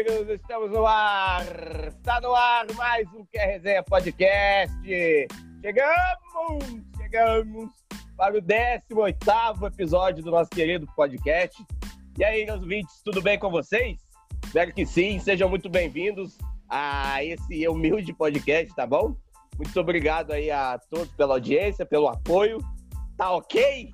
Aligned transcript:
amigos? 0.00 0.30
Estamos 0.30 0.70
no 0.70 0.86
ar! 0.86 1.42
Está 1.88 2.20
no 2.20 2.34
ar 2.34 2.66
mais 2.74 3.06
um 3.12 3.24
Que 3.26 3.38
Resenha 3.38 3.82
Podcast! 3.82 4.74
Chegamos! 5.60 6.64
Chegamos 6.96 7.70
para 8.16 8.38
o 8.38 8.40
18 8.40 9.66
episódio 9.66 10.24
do 10.24 10.30
nosso 10.30 10.48
querido 10.48 10.86
podcast. 10.96 11.62
E 12.18 12.24
aí, 12.24 12.46
meus 12.46 12.62
ouvintes, 12.62 13.02
tudo 13.04 13.20
bem 13.20 13.38
com 13.38 13.50
vocês? 13.50 13.98
Espero 14.42 14.72
que 14.72 14.86
sim, 14.86 15.18
sejam 15.18 15.50
muito 15.50 15.68
bem-vindos 15.68 16.38
a 16.68 17.22
esse 17.22 17.68
humilde 17.68 18.14
podcast, 18.14 18.74
tá 18.74 18.86
bom? 18.86 19.14
Muito 19.58 19.78
obrigado 19.78 20.32
aí 20.32 20.50
a 20.50 20.78
todos 20.90 21.12
pela 21.12 21.34
audiência, 21.34 21.84
pelo 21.84 22.08
apoio. 22.08 22.58
Tá 23.18 23.32
ok? 23.32 23.90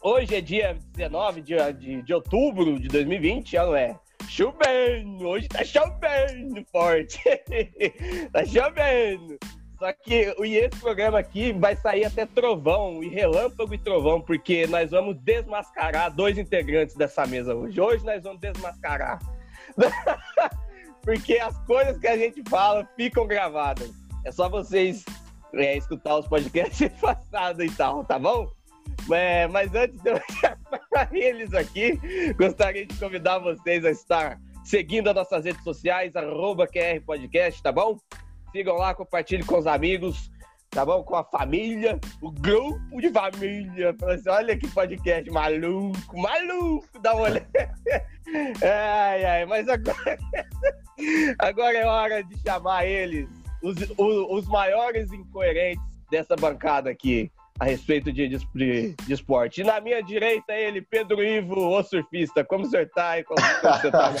Hoje 0.00 0.36
é 0.36 0.40
dia 0.40 0.78
19 0.92 1.40
de, 1.40 1.72
de, 1.72 2.02
de 2.02 2.14
outubro 2.14 2.78
de 2.78 2.86
2020, 2.86 3.50
já 3.50 3.66
não 3.66 3.74
é? 3.74 3.98
Chovendo! 4.32 5.28
Hoje 5.28 5.46
tá 5.46 5.62
chovendo 5.62 6.64
forte! 6.72 7.20
tá 8.32 8.46
chovendo! 8.46 9.38
Só 9.78 9.92
que 9.92 10.34
esse 10.40 10.80
programa 10.80 11.18
aqui 11.18 11.52
vai 11.52 11.76
sair 11.76 12.06
até 12.06 12.24
trovão, 12.24 13.02
e 13.02 13.10
relâmpago 13.10 13.74
e 13.74 13.78
trovão, 13.78 14.22
porque 14.22 14.66
nós 14.68 14.90
vamos 14.90 15.18
desmascarar 15.20 16.10
dois 16.14 16.38
integrantes 16.38 16.96
dessa 16.96 17.26
mesa 17.26 17.54
hoje. 17.54 17.78
Hoje 17.78 18.06
nós 18.06 18.22
vamos 18.22 18.40
desmascarar. 18.40 19.18
porque 21.04 21.34
as 21.34 21.58
coisas 21.66 21.98
que 21.98 22.08
a 22.08 22.16
gente 22.16 22.42
fala 22.48 22.88
ficam 22.96 23.26
gravadas. 23.26 23.90
É 24.24 24.32
só 24.32 24.48
vocês 24.48 25.04
é, 25.52 25.76
escutar 25.76 26.16
os 26.16 26.26
podcasts 26.26 26.90
passados 26.98 27.62
e 27.62 27.76
tal, 27.76 28.02
tá 28.02 28.18
bom? 28.18 28.50
É, 29.10 29.46
mas 29.48 29.74
antes 29.74 30.00
de 30.00 30.10
eu 30.10 30.20
chamar 30.40 31.08
eles 31.12 31.52
aqui, 31.54 31.98
gostaria 32.36 32.86
de 32.86 32.94
convidar 32.96 33.38
vocês 33.38 33.84
a 33.84 33.90
estar 33.90 34.38
seguindo 34.64 35.08
as 35.08 35.14
nossas 35.14 35.44
redes 35.44 35.62
sociais, 35.64 36.14
arroba 36.14 36.66
QR 36.66 37.00
Podcast, 37.04 37.62
tá 37.62 37.72
bom? 37.72 37.98
Sigam 38.52 38.76
lá, 38.76 38.94
compartilhem 38.94 39.44
com 39.44 39.58
os 39.58 39.66
amigos, 39.66 40.30
tá 40.70 40.84
bom? 40.84 41.02
Com 41.02 41.16
a 41.16 41.24
família, 41.24 41.98
o 42.20 42.30
grupo 42.30 43.00
de 43.00 43.10
família. 43.10 43.96
Assim, 44.08 44.28
olha 44.28 44.56
que 44.56 44.68
podcast 44.68 45.30
maluco, 45.30 46.18
maluco, 46.18 46.86
dá 47.00 47.14
uma 47.14 47.24
olhada. 47.24 47.48
Ai, 48.62 49.24
ai, 49.24 49.44
mas 49.44 49.68
agora, 49.68 50.18
agora 51.38 51.76
é 51.76 51.84
hora 51.84 52.24
de 52.24 52.38
chamar 52.38 52.86
eles, 52.86 53.28
os, 53.60 53.76
os, 53.98 54.26
os 54.30 54.46
maiores 54.46 55.12
incoerentes 55.12 55.84
dessa 56.10 56.34
bancada 56.36 56.88
aqui 56.88 57.30
a 57.58 57.64
respeito 57.64 58.12
de, 58.12 58.28
de, 58.28 58.38
de, 59.06 59.12
esporte. 59.12 59.60
E 59.60 59.64
na 59.64 59.80
minha 59.80 60.02
direita, 60.02 60.52
ele, 60.52 60.82
Pedro 60.82 61.22
Ivo, 61.22 61.54
o 61.54 61.82
surfista. 61.82 62.44
Como 62.44 62.64
você 62.64 62.86
tá 62.86 63.10
aí? 63.10 63.24
Como, 63.24 63.40
você 63.40 63.90
tá? 63.90 64.12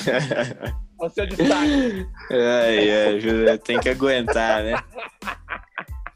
o 1.00 1.08
seu 1.08 1.26
destaque. 1.26 2.06
Ai, 2.30 3.48
ai, 3.48 3.58
tem 3.58 3.80
que 3.80 3.88
aguentar, 3.88 4.62
né? 4.62 4.74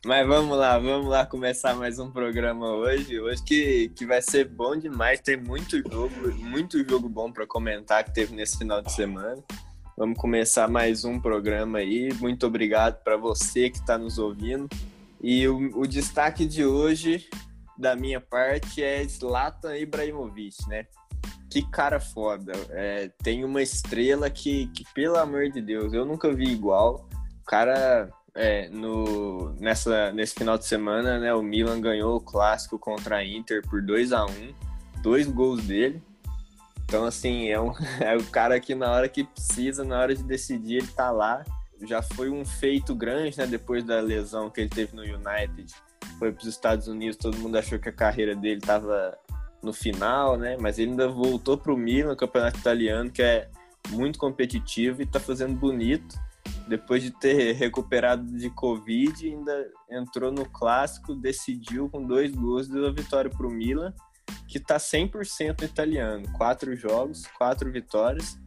Mas 0.07 0.25
vamos 0.25 0.57
lá, 0.57 0.79
vamos 0.79 1.09
lá 1.09 1.27
começar 1.27 1.75
mais 1.75 1.99
um 1.99 2.09
programa 2.13 2.71
hoje. 2.71 3.19
Hoje 3.19 3.43
que, 3.43 3.89
que 3.89 4.07
vai 4.07 4.23
ser 4.23 4.45
bom 4.45 4.77
demais. 4.77 5.21
Tem 5.21 5.37
muito 5.37 5.79
jogo, 5.79 6.33
muito 6.39 6.89
jogo 6.89 7.09
bom 7.09 7.33
para 7.33 7.45
comentar 7.45 8.05
que 8.05 8.15
teve 8.15 8.33
nesse 8.33 8.57
final 8.57 8.81
de 8.81 8.93
semana. 8.93 9.43
Vamos 9.97 10.17
começar 10.17 10.69
mais 10.69 11.05
um 11.05 11.19
programa 11.19 11.79
aí. 11.79 12.13
Muito 12.21 12.47
obrigado 12.47 13.03
para 13.03 13.17
você 13.17 13.69
que 13.69 13.79
está 13.79 13.99
nos 13.99 14.17
ouvindo. 14.17 14.69
E 15.21 15.47
o, 15.49 15.81
o, 15.81 15.87
destaque 15.87 16.45
de 16.45 16.65
hoje, 16.65 17.29
da 17.77 17.97
minha 17.97 18.21
parte, 18.21 18.83
é 18.83 19.05
Zlatan 19.05 19.77
Ibrahimovic, 19.77 20.69
né? 20.69 20.87
Que 21.51 21.69
cara 21.71 21.99
foda. 21.99 22.53
É, 22.71 23.11
tem 23.23 23.45
uma 23.45 23.63
estrela 23.63 24.29
que, 24.29 24.67
que, 24.69 24.85
pelo 24.95 25.17
amor 25.17 25.51
de 25.51 25.61
Deus, 25.61 25.93
eu 25.93 26.05
nunca 26.05 26.33
vi 26.33 26.51
igual. 26.51 27.09
O 27.41 27.45
cara, 27.45 28.11
é, 28.35 28.69
no, 28.69 29.55
nessa, 29.59 30.13
nesse 30.13 30.35
final 30.35 30.59
de 30.59 30.67
semana, 30.67 31.19
né? 31.19 31.33
O 31.35 31.43
Milan 31.43 31.81
ganhou 31.81 32.17
o 32.17 32.21
clássico 32.21 32.79
contra 32.79 33.17
a 33.17 33.25
Inter 33.25 33.63
por 33.69 33.83
2 33.83 34.13
a 34.13 34.25
1 34.25 34.55
Dois 35.03 35.27
gols 35.29 35.63
dele. 35.65 36.03
Então, 36.85 37.05
assim, 37.05 37.49
é, 37.49 37.61
um, 37.61 37.73
é 38.01 38.17
o 38.17 38.25
cara 38.25 38.61
que 38.61 38.75
na 38.75 38.91
hora 38.93 39.09
que 39.09 39.25
precisa, 39.25 39.85
na 39.85 39.99
hora 39.99 40.15
de 40.15 40.23
decidir, 40.23 40.77
ele 40.77 40.89
tá 40.89 41.11
lá 41.11 41.45
já 41.83 42.03
foi 42.03 42.31
um 42.31 42.45
feito 42.45 42.95
grande, 42.95 43.37
né? 43.39 43.47
Depois 43.47 43.85
da 43.85 44.01
lesão 44.01 44.51
que 44.51 44.61
ele 44.61 44.71
teve 44.71 44.95
no 44.95 45.03
United, 45.03 45.73
foi 46.19 46.33
para 46.33 46.43
os 46.43 46.49
Estados 46.49 46.89
Unidos, 46.89 47.17
todo 47.17 47.39
mundo 47.39 47.57
achou 47.57 47.79
que 47.79 47.89
a 47.89 47.93
carreira 47.93 48.35
dele 48.35 48.59
estava 48.59 49.17
no 49.63 49.73
final, 49.73 50.37
né? 50.37 50.57
Mas 50.61 50.79
ele 50.79 50.91
ainda 50.91 51.09
voltou 51.09 51.59
para 51.59 51.73
o 51.73 51.77
Milan, 51.77 52.17
campeonato 52.17 52.59
italiano, 52.59 53.11
que 53.11 53.23
é 53.23 53.51
muito 53.91 54.19
competitivo 54.19 55.03
e 55.03 55.05
está 55.05 55.21
fazendo 55.21 55.55
bonito. 55.55 56.17
Depois 56.69 57.03
de 57.03 57.11
ter 57.11 57.53
recuperado 57.53 58.25
de 58.25 58.51
Covid, 58.51 59.27
ainda 59.27 59.71
entrou 59.91 60.33
no 60.33 60.45
clássico, 60.49 61.15
decidiu 61.15 61.89
com 61.89 62.05
dois 62.05 62.33
gols 62.35 62.69
da 62.69 62.91
vitória 62.91 63.31
para 63.31 63.47
o 63.47 63.51
Milan, 63.51 63.93
que 64.49 64.59
está 64.59 64.77
100% 64.77 65.63
italiano. 65.63 66.25
Quatro 66.33 66.75
jogos, 66.75 67.27
quatro 67.39 67.71
vitórias 67.71 68.39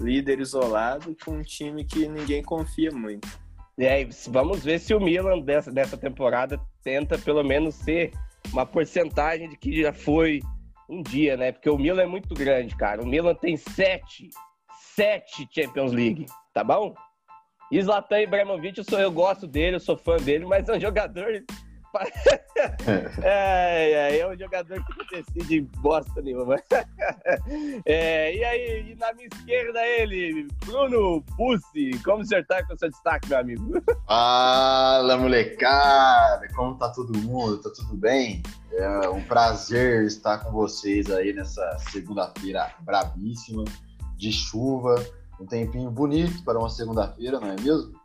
líder 0.00 0.40
isolado 0.40 1.16
com 1.24 1.32
um 1.32 1.42
time 1.42 1.84
que 1.84 2.08
ninguém 2.08 2.42
confia 2.42 2.90
muito. 2.90 3.28
E 3.76 3.86
aí, 3.86 4.08
vamos 4.28 4.64
ver 4.64 4.80
se 4.80 4.92
o 4.94 5.00
Milan 5.00 5.40
dessa, 5.40 5.70
dessa 5.70 5.96
temporada 5.96 6.60
tenta 6.82 7.16
pelo 7.16 7.44
menos 7.44 7.74
ser 7.76 8.12
uma 8.52 8.66
porcentagem 8.66 9.48
de 9.48 9.56
que 9.56 9.82
já 9.82 9.92
foi 9.92 10.40
um 10.88 11.02
dia, 11.02 11.36
né? 11.36 11.52
Porque 11.52 11.70
o 11.70 11.78
Milan 11.78 12.02
é 12.02 12.06
muito 12.06 12.34
grande, 12.34 12.74
cara. 12.74 13.02
O 13.02 13.06
Milan 13.06 13.34
tem 13.34 13.56
sete, 13.56 14.30
sete 14.96 15.48
Champions 15.52 15.92
League, 15.92 16.26
tá 16.52 16.64
bom? 16.64 16.94
E 17.70 17.80
Zlatan 17.82 18.22
Ibrahimovic, 18.22 18.78
eu, 18.78 18.84
sou, 18.84 18.98
eu 18.98 19.12
gosto 19.12 19.46
dele, 19.46 19.76
eu 19.76 19.80
sou 19.80 19.96
fã 19.96 20.16
dele, 20.16 20.46
mas 20.46 20.68
é 20.68 20.72
um 20.72 20.80
jogador 20.80 21.44
é, 23.22 23.90
é, 23.90 24.18
é 24.18 24.28
um 24.28 24.36
jogador 24.36 24.84
que 24.84 24.98
não 24.98 25.06
decide 25.22 25.60
bosta 25.80 26.20
nenhuma. 26.22 26.56
É, 27.84 28.34
e 28.34 28.44
aí, 28.44 28.92
e 28.92 28.94
na 28.96 29.12
minha 29.14 29.28
esquerda 29.32 29.84
ele, 29.84 30.48
Bruno 30.64 31.22
Pussi. 31.36 31.90
Como 32.04 32.24
senhor 32.24 32.44
tá 32.46 32.64
com 32.66 32.74
o 32.74 32.78
seu 32.78 32.90
destaque, 32.90 33.28
meu 33.28 33.38
amigo? 33.38 33.82
Fala, 34.06 35.16
molecada! 35.16 36.46
Como 36.54 36.76
tá 36.76 36.90
todo 36.90 37.16
mundo? 37.18 37.58
Tá 37.58 37.70
tudo 37.70 37.96
bem? 37.96 38.42
É 38.72 39.08
um 39.08 39.22
prazer 39.22 40.04
estar 40.04 40.38
com 40.38 40.52
vocês 40.52 41.10
aí 41.10 41.32
nessa 41.32 41.78
segunda-feira 41.90 42.70
brabíssima, 42.80 43.64
de 44.16 44.32
chuva, 44.32 45.04
um 45.40 45.46
tempinho 45.46 45.90
bonito 45.90 46.42
para 46.44 46.58
uma 46.58 46.70
segunda-feira, 46.70 47.40
não 47.40 47.48
é 47.48 47.56
mesmo? 47.60 47.97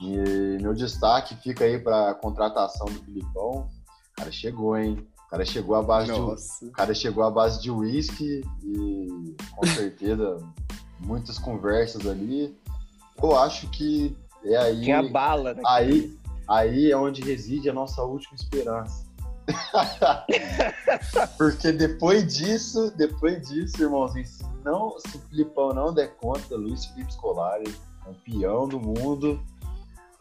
E 0.00 0.62
meu 0.62 0.74
destaque 0.74 1.36
fica 1.36 1.64
aí 1.64 1.78
para 1.78 2.10
a 2.10 2.14
contratação 2.14 2.86
do 2.86 3.02
Filipão. 3.02 3.68
O 4.12 4.16
cara 4.16 4.30
chegou, 4.30 4.76
hein? 4.76 5.06
O 5.26 5.30
cara 5.30 5.44
chegou 5.44 5.74
à 5.74 5.82
base 5.82 6.12
Nossa. 6.12 6.64
de, 6.64 6.70
cara 6.70 6.94
chegou 6.94 7.24
à 7.24 7.30
base 7.30 7.60
de 7.60 7.70
uísque 7.70 8.42
e 8.62 9.36
com 9.54 9.66
certeza 9.66 10.38
muitas 11.00 11.38
conversas 11.38 12.06
ali. 12.06 12.56
Eu 13.20 13.36
acho 13.36 13.68
que 13.70 14.16
é 14.44 14.56
aí. 14.56 14.82
Tinha 14.82 15.02
bala, 15.02 15.54
né? 15.54 15.62
Aí, 15.66 16.16
aí 16.48 16.90
é 16.90 16.96
onde 16.96 17.22
reside 17.22 17.68
a 17.70 17.72
nossa 17.72 18.02
última 18.02 18.36
esperança. 18.36 19.04
Porque 21.38 21.72
depois 21.72 22.34
disso, 22.34 22.92
depois 22.96 23.48
disso, 23.48 23.82
irmãozinho, 23.82 24.26
se, 24.26 24.44
não, 24.64 24.98
se 24.98 25.16
o 25.16 25.20
Filipão 25.28 25.72
não 25.72 25.94
der 25.94 26.16
conta, 26.16 26.56
Luiz 26.56 26.86
Felipe 26.86 27.12
Scolari, 27.12 27.72
campeão 28.04 28.68
do 28.68 28.78
mundo, 28.80 29.40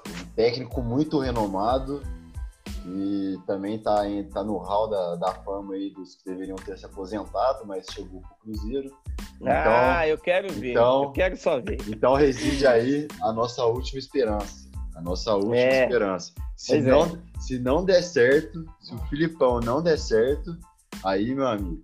um 0.08 0.26
técnico 0.36 0.82
muito 0.82 1.20
renomado 1.20 2.02
e 2.86 3.38
também 3.48 3.76
está 3.76 4.04
tá 4.32 4.44
no 4.44 4.58
hall 4.58 4.88
da, 4.88 5.16
da 5.16 5.32
fama 5.34 5.74
aí 5.74 5.90
dos 5.90 6.16
que 6.16 6.26
deveriam 6.26 6.56
ter 6.56 6.78
se 6.78 6.86
aposentado, 6.86 7.66
mas 7.66 7.88
chegou 7.92 8.22
para 8.22 8.32
o 8.32 8.38
Cruzeiro. 8.42 8.92
Então, 9.42 9.52
ah, 9.52 10.08
eu 10.08 10.18
quero 10.18 10.54
ver, 10.54 10.72
então, 10.72 11.04
eu 11.04 11.12
quero 11.12 11.36
só 11.36 11.60
ver. 11.60 11.78
Então 11.88 12.14
reside 12.14 12.66
aí 12.68 13.08
a 13.22 13.34
nossa 13.34 13.66
última 13.66 14.00
esperança. 14.00 14.70
A 14.96 15.02
nossa 15.02 15.34
última 15.34 15.58
é. 15.58 15.84
esperança. 15.84 16.32
Se 16.56 16.80
não, 16.80 17.06
é. 17.06 17.40
se 17.40 17.60
não 17.60 17.84
der 17.84 18.02
certo, 18.02 18.66
se 18.80 18.94
o 18.94 18.98
Filipão 19.10 19.60
não 19.60 19.82
der 19.82 19.98
certo, 19.98 20.58
aí, 21.04 21.36
meu 21.36 21.48
amigo, 21.48 21.84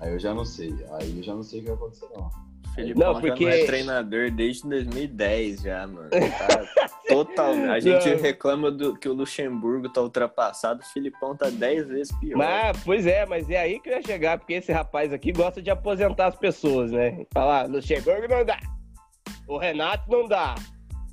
aí 0.00 0.12
eu 0.12 0.18
já 0.18 0.34
não 0.34 0.44
sei. 0.44 0.74
Aí 0.92 1.16
eu 1.18 1.22
já 1.22 1.34
não 1.34 1.42
sei 1.42 1.60
o 1.60 1.62
que 1.62 1.68
vai 1.68 1.76
acontecer, 1.76 2.08
não. 2.16 2.30
Felipe 2.74 2.98
não, 2.98 3.20
porque... 3.20 3.44
não 3.44 3.52
é 3.52 3.64
treinador 3.64 4.30
desde 4.30 4.68
2010 4.68 5.60
já, 5.60 5.86
mano. 5.86 6.08
Tá 6.10 6.88
total. 7.08 7.52
A 7.70 7.78
gente 7.78 8.08
não. 8.08 8.22
reclama 8.22 8.70
do, 8.70 8.96
que 8.96 9.08
o 9.08 9.12
Luxemburgo 9.12 9.88
tá 9.88 10.00
ultrapassado, 10.00 10.80
o 10.80 10.86
Filipão 10.86 11.36
tá 11.36 11.50
10 11.50 11.88
vezes 11.88 12.18
pior. 12.18 12.38
Mas, 12.38 12.82
pois 12.84 13.06
é, 13.06 13.26
mas 13.26 13.48
é 13.50 13.58
aí 13.58 13.78
que 13.78 13.90
eu 13.90 13.94
ia 13.94 14.02
chegar, 14.02 14.38
porque 14.38 14.54
esse 14.54 14.72
rapaz 14.72 15.12
aqui 15.12 15.32
gosta 15.32 15.60
de 15.60 15.70
aposentar 15.70 16.26
as 16.26 16.36
pessoas, 16.36 16.90
né? 16.90 17.26
Falar, 17.32 17.68
Luxemburgo 17.68 18.26
não 18.28 18.44
dá. 18.44 18.58
O 19.46 19.58
Renato 19.58 20.10
não 20.10 20.26
dá. 20.26 20.54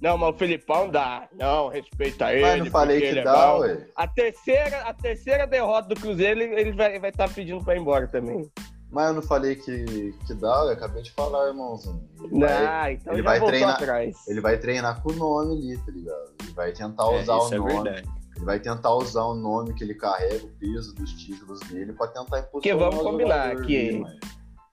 Não, 0.02 0.18
mas 0.18 0.34
o 0.34 0.38
Filipão 0.38 0.90
dá. 0.90 1.28
Não, 1.38 1.68
respeita 1.68 2.32
ele. 2.32 2.42
Mas 2.42 2.60
não 2.60 2.72
falei 2.72 3.02
que 3.02 3.20
é 3.20 3.22
dá, 3.22 3.58
ué. 3.58 3.86
A 3.96 4.08
terceira, 4.08 4.78
a 4.84 4.94
terceira 4.94 5.46
derrota 5.46 5.90
do 5.90 6.00
Cruzeiro, 6.00 6.42
ele, 6.42 6.56
ele 6.56 6.72
vai 6.72 6.96
estar 6.96 7.02
vai 7.02 7.12
tá 7.12 7.28
pedindo 7.28 7.62
pra 7.64 7.76
ir 7.76 7.80
embora 7.80 8.08
também. 8.08 8.50
Mas 8.92 9.08
eu 9.08 9.14
não 9.14 9.22
falei 9.22 9.56
que, 9.56 10.14
que 10.26 10.34
dá, 10.34 10.64
eu 10.66 10.72
acabei 10.72 11.04
de 11.04 11.12
falar, 11.12 11.48
irmãozinho. 11.48 12.10
Ele 12.24 12.40
não, 12.40 12.48
vai, 12.48 12.94
então 12.94 13.14
ele 13.14 13.22
vai 13.22 13.40
treinar, 13.40 13.76
atrás. 13.76 14.28
Ele 14.28 14.42
vai 14.42 14.58
treinar 14.58 15.02
com 15.04 15.12
o 15.12 15.16
nome 15.16 15.54
ali, 15.58 15.78
tá 15.78 15.92
ligado? 15.92 16.34
Ele 16.42 16.52
vai 16.54 16.72
tentar 16.72 17.04
é, 17.04 17.22
usar 17.22 17.36
o 17.36 17.54
é 17.54 17.58
nome. 17.58 17.74
Verdade. 17.74 18.10
Ele 18.36 18.46
vai 18.46 18.60
tentar 18.60 18.96
usar 18.96 19.24
o 19.26 19.36
nome 19.36 19.74
que 19.74 19.84
ele 19.84 19.94
carrega, 19.94 20.46
o 20.46 20.50
peso 20.60 20.96
dos 20.96 21.12
títulos 21.14 21.60
dele, 21.62 21.94
pra 21.94 22.08
tentar 22.08 22.40
impulsionar 22.40 22.62
Que 22.62 22.74
vamos 22.74 23.04
combinar 23.04 23.56
que 23.62 24.02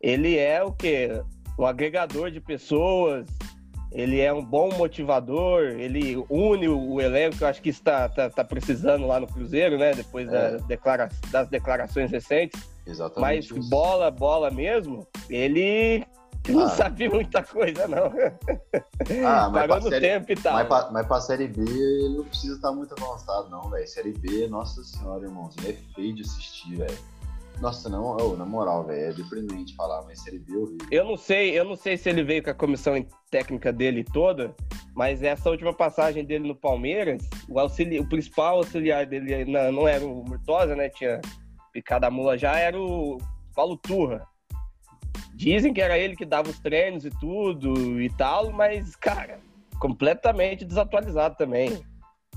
ele 0.00 0.38
é 0.38 0.62
o 0.62 0.72
quê? 0.72 1.22
O 1.58 1.66
agregador 1.66 2.30
de 2.30 2.40
pessoas, 2.40 3.26
ele 3.90 4.20
é 4.20 4.32
um 4.32 4.44
bom 4.44 4.70
motivador, 4.76 5.64
ele 5.64 6.16
une 6.30 6.68
o 6.68 7.00
elenco, 7.00 7.36
que 7.36 7.44
eu 7.44 7.48
acho 7.48 7.60
que 7.60 7.70
está 7.70 8.08
tá, 8.08 8.30
tá 8.30 8.44
precisando 8.44 9.06
lá 9.06 9.18
no 9.18 9.26
Cruzeiro, 9.26 9.76
né? 9.76 9.92
Depois 9.92 10.28
é. 10.28 10.30
da 10.30 10.56
declara 10.58 11.08
das 11.30 11.48
declarações 11.48 12.10
recentes. 12.10 12.75
Exatamente. 12.86 13.20
Mas 13.20 13.44
isso. 13.44 13.68
bola, 13.68 14.10
bola 14.10 14.50
mesmo, 14.50 15.06
ele 15.28 16.06
ah. 16.48 16.52
não 16.52 16.68
sabe 16.68 17.08
muita 17.08 17.42
coisa, 17.42 17.88
não. 17.88 18.12
Ah, 19.26 19.50
mas 19.50 19.84
no 19.84 19.90
série, 19.90 20.08
tempo 20.08 20.32
e 20.32 20.36
tal. 20.36 20.54
Mas 20.54 20.68
pra, 20.68 20.90
mas 20.90 21.06
pra 21.06 21.20
Série 21.20 21.48
B 21.48 21.62
ele 21.62 22.16
não 22.16 22.24
precisa 22.24 22.54
estar 22.54 22.72
muito 22.72 22.94
avançado, 22.94 23.48
não, 23.50 23.68
velho. 23.70 23.86
Série 23.86 24.12
B, 24.12 24.46
nossa 24.48 24.82
senhora, 24.84 25.24
irmãozinho, 25.24 25.70
é 25.70 25.94
feio 25.94 26.14
de 26.14 26.22
assistir, 26.22 26.76
velho. 26.76 26.98
Nossa, 27.60 27.88
não, 27.88 28.16
oh, 28.20 28.36
na 28.36 28.44
moral, 28.44 28.84
velho, 28.84 29.10
é 29.10 29.12
deprimente 29.14 29.74
falar, 29.74 30.02
mas 30.02 30.22
Série 30.22 30.38
B 30.38 30.52
é 30.52 30.56
horrível. 30.56 30.88
Eu 30.90 31.04
não 31.04 31.16
sei, 31.16 31.58
eu 31.58 31.64
não 31.64 31.74
sei 31.74 31.96
se 31.96 32.08
ele 32.08 32.22
veio 32.22 32.42
com 32.42 32.50
a 32.50 32.54
comissão 32.54 32.94
técnica 33.30 33.72
dele 33.72 34.04
toda, 34.04 34.54
mas 34.94 35.22
essa 35.22 35.50
última 35.50 35.72
passagem 35.72 36.24
dele 36.24 36.46
no 36.46 36.54
Palmeiras, 36.54 37.22
o, 37.48 37.58
auxili, 37.58 37.98
o 37.98 38.08
principal 38.08 38.58
auxiliar 38.58 39.06
dele 39.06 39.44
não, 39.46 39.72
não 39.72 39.88
era 39.88 40.04
o 40.04 40.22
Murtosa, 40.24 40.76
né? 40.76 40.90
Tinha 40.90 41.20
picado 41.76 42.06
a 42.06 42.10
mula 42.10 42.38
já, 42.38 42.58
era 42.58 42.80
o 42.80 43.18
Paulo 43.54 43.76
Turra. 43.76 44.26
Dizem 45.34 45.74
que 45.74 45.82
era 45.82 45.98
ele 45.98 46.16
que 46.16 46.24
dava 46.24 46.48
os 46.48 46.58
treinos 46.58 47.04
e 47.04 47.10
tudo 47.10 48.00
e 48.00 48.08
tal, 48.16 48.50
mas, 48.50 48.96
cara, 48.96 49.38
completamente 49.78 50.64
desatualizado 50.64 51.36
também. 51.36 51.84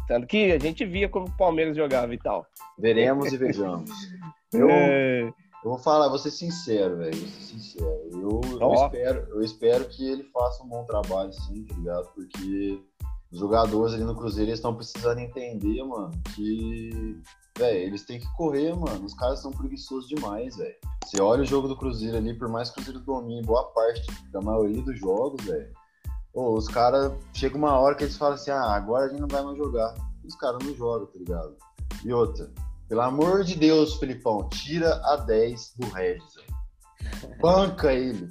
Tanto 0.07 0.27
que 0.27 0.51
a 0.51 0.59
gente 0.59 0.86
via 0.86 1.07
como 1.07 1.27
o 1.27 1.38
Palmeiras 1.38 1.77
jogava 1.77 2.13
e 2.13 2.18
tal. 2.18 2.45
Veremos 2.77 3.31
e 3.31 3.38
vejamos. 3.38 3.89
Eu, 4.51 4.68
é... 4.68 5.21
eu 5.27 5.33
vou 5.63 5.77
falar, 5.77 6.09
vou 6.09 6.18
ser 6.18 6.31
sincero, 6.31 6.97
velho. 6.97 7.15
Vou 7.15 7.27
ser 7.27 7.44
sincero. 7.44 8.09
Eu, 8.12 8.41
eu, 8.59 8.74
espero, 8.74 9.27
eu 9.30 9.41
espero 9.44 9.88
que 9.88 10.09
ele 10.09 10.24
faça 10.24 10.63
um 10.63 10.68
bom 10.68 10.83
trabalho, 10.86 11.31
sim, 11.31 11.63
tá 11.65 11.75
ligado? 11.75 12.09
Porque 12.15 12.81
os 13.31 13.39
jogadores 13.39 13.93
ali 13.93 14.03
no 14.03 14.15
Cruzeiro 14.15 14.51
estão 14.51 14.73
precisando 14.73 15.19
entender, 15.19 15.83
mano, 15.83 16.11
que, 16.35 17.21
velho, 17.57 17.77
eles 17.77 18.03
têm 18.03 18.19
que 18.19 18.27
correr, 18.35 18.75
mano. 18.75 19.05
Os 19.05 19.13
caras 19.13 19.39
são 19.39 19.51
preguiçosos 19.51 20.09
demais, 20.09 20.55
velho. 20.55 20.75
Você 21.05 21.21
olha 21.21 21.43
o 21.43 21.45
jogo 21.45 21.67
do 21.67 21.77
Cruzeiro 21.77 22.17
ali, 22.17 22.33
por 22.33 22.47
mais 22.47 22.69
que 22.69 22.73
o 22.79 22.83
Cruzeiro 22.83 23.05
domine 23.05 23.43
boa 23.43 23.65
parte 23.65 24.07
da 24.31 24.41
maioria 24.41 24.81
dos 24.81 24.99
jogos, 24.99 25.43
velho. 25.45 25.71
os 26.33 26.67
caras, 26.67 27.13
chega 27.33 27.55
uma 27.55 27.77
hora 27.77 27.95
que 27.95 28.03
eles 28.03 28.17
falam 28.17 28.33
assim, 28.33 28.51
ah, 28.51 28.73
agora 28.73 29.05
a 29.05 29.09
gente 29.09 29.21
não 29.21 29.27
vai 29.27 29.43
mais 29.43 29.57
jogar. 29.57 29.93
Os 30.25 30.35
caras 30.35 30.63
não 30.65 30.75
jogam, 30.75 31.07
tá 31.07 31.19
ligado? 31.19 31.55
E 32.03 32.11
outra, 32.11 32.51
pelo 32.87 33.01
amor 33.01 33.43
de 33.43 33.55
Deus, 33.55 33.95
Filipão, 33.97 34.49
tira 34.49 34.95
a 35.05 35.17
10 35.17 35.75
do 35.77 35.87
Regis. 35.89 36.33
Banca 37.39 37.93
ele. 37.93 38.27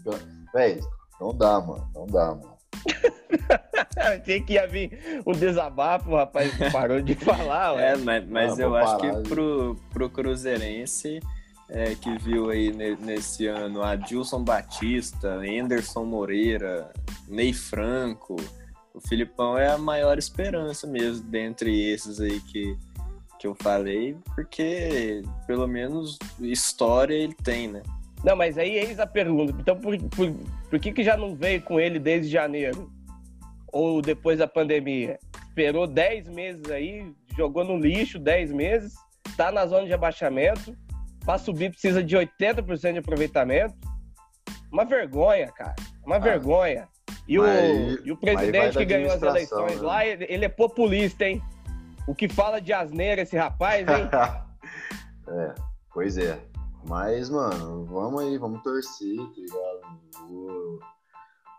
Véi, 0.53 0.81
não 1.21 1.33
dá, 1.33 1.61
mano. 1.61 1.89
Não 1.95 2.07
dá, 2.07 2.35
mano. 2.35 2.58
Tem 4.25 4.45
que 4.45 4.55
ia 4.55 4.67
vir 4.67 5.23
um 5.27 5.33
desabafo, 5.33 6.15
rapaz, 6.15 6.53
parou 6.73 7.01
de 7.01 7.15
falar. 7.15 7.79
É, 7.79 7.97
mas, 7.97 8.29
mas 8.29 8.59
eu 8.59 8.75
acho 8.75 8.99
que 8.99 9.29
pro, 9.29 9.77
pro 9.93 10.09
Cruzeirense 10.09 11.21
é, 11.69 11.95
que 11.95 12.17
viu 12.19 12.51
aí 12.51 12.73
nesse 12.73 13.47
ano 13.47 13.83
Adilson 13.83 14.43
Batista, 14.43 15.29
Anderson 15.29 16.05
Moreira, 16.05 16.91
Ney 17.29 17.53
Franco, 17.53 18.37
o 18.95 19.01
Filipão 19.01 19.57
é 19.59 19.69
a 19.69 19.79
maior 19.79 20.19
esperança 20.19 20.87
mesmo 20.87 21.25
dentre 21.29 21.91
esses 21.91 22.21
aí 22.21 22.41
que, 22.41 22.77
que 23.39 23.47
eu 23.47 23.55
falei, 23.55 24.17
porque 24.35 25.23
pelo 25.47 25.67
menos 25.67 26.19
história 26.41 27.15
ele 27.15 27.35
tem, 27.35 27.69
né? 27.69 27.83
Não, 28.25 28.35
mas 28.37 28.59
aí 28.59 28.77
eis 28.77 28.99
a 28.99 29.07
pergunta. 29.07 29.55
Então, 29.61 29.77
por, 29.77 29.97
por, 30.11 30.33
por 30.69 30.81
que, 30.81 30.93
que 30.93 31.05
já 31.05 31.17
não 31.17 31.35
veio 31.35 31.63
com 31.63 31.79
ele 31.79 31.99
desde 31.99 32.31
janeiro? 32.31 32.91
Ou 33.73 34.03
depois 34.03 34.39
da 34.39 34.47
pandemia? 34.47 35.19
Esperou 35.47 35.87
10 35.87 36.29
meses 36.29 36.71
aí, 36.71 37.13
jogou 37.37 37.65
no 37.65 37.77
lixo 37.77 38.19
10 38.19 38.53
meses, 38.53 38.95
tá 39.37 39.53
na 39.53 39.67
zona 39.67 39.87
de 39.87 39.93
abaixamento, 39.93 40.77
para 41.25 41.39
subir 41.39 41.71
precisa 41.71 42.03
de 42.03 42.17
80% 42.17 42.93
de 42.93 42.99
aproveitamento. 42.99 43.75
Uma 44.73 44.85
vergonha, 44.85 45.49
cara. 45.53 45.77
Uma 46.05 46.17
ah, 46.17 46.21
vergonha. 46.21 46.89
E, 47.27 47.39
mas, 47.39 48.01
o, 48.01 48.07
e 48.07 48.13
o 48.13 48.17
presidente 48.17 48.79
que 48.79 48.85
ganhou 48.85 49.13
as 49.13 49.23
eleições 49.23 49.77
né? 49.77 49.87
lá, 49.87 50.07
ele, 50.07 50.27
ele 50.29 50.45
é 50.45 50.49
populista, 50.49 51.27
hein? 51.27 51.43
O 52.07 52.15
que 52.15 52.29
fala 52.29 52.61
de 52.61 52.73
asneira 52.73 53.21
esse 53.21 53.37
rapaz, 53.37 53.87
hein? 53.87 54.09
é, 55.29 55.55
pois 55.93 56.17
é. 56.17 56.39
Mas, 56.89 57.29
mano, 57.29 57.85
vamos 57.85 58.23
aí, 58.23 58.39
vamos 58.39 58.63
torcer, 58.63 59.17
tá 59.17 59.33
ligado? 59.37 60.81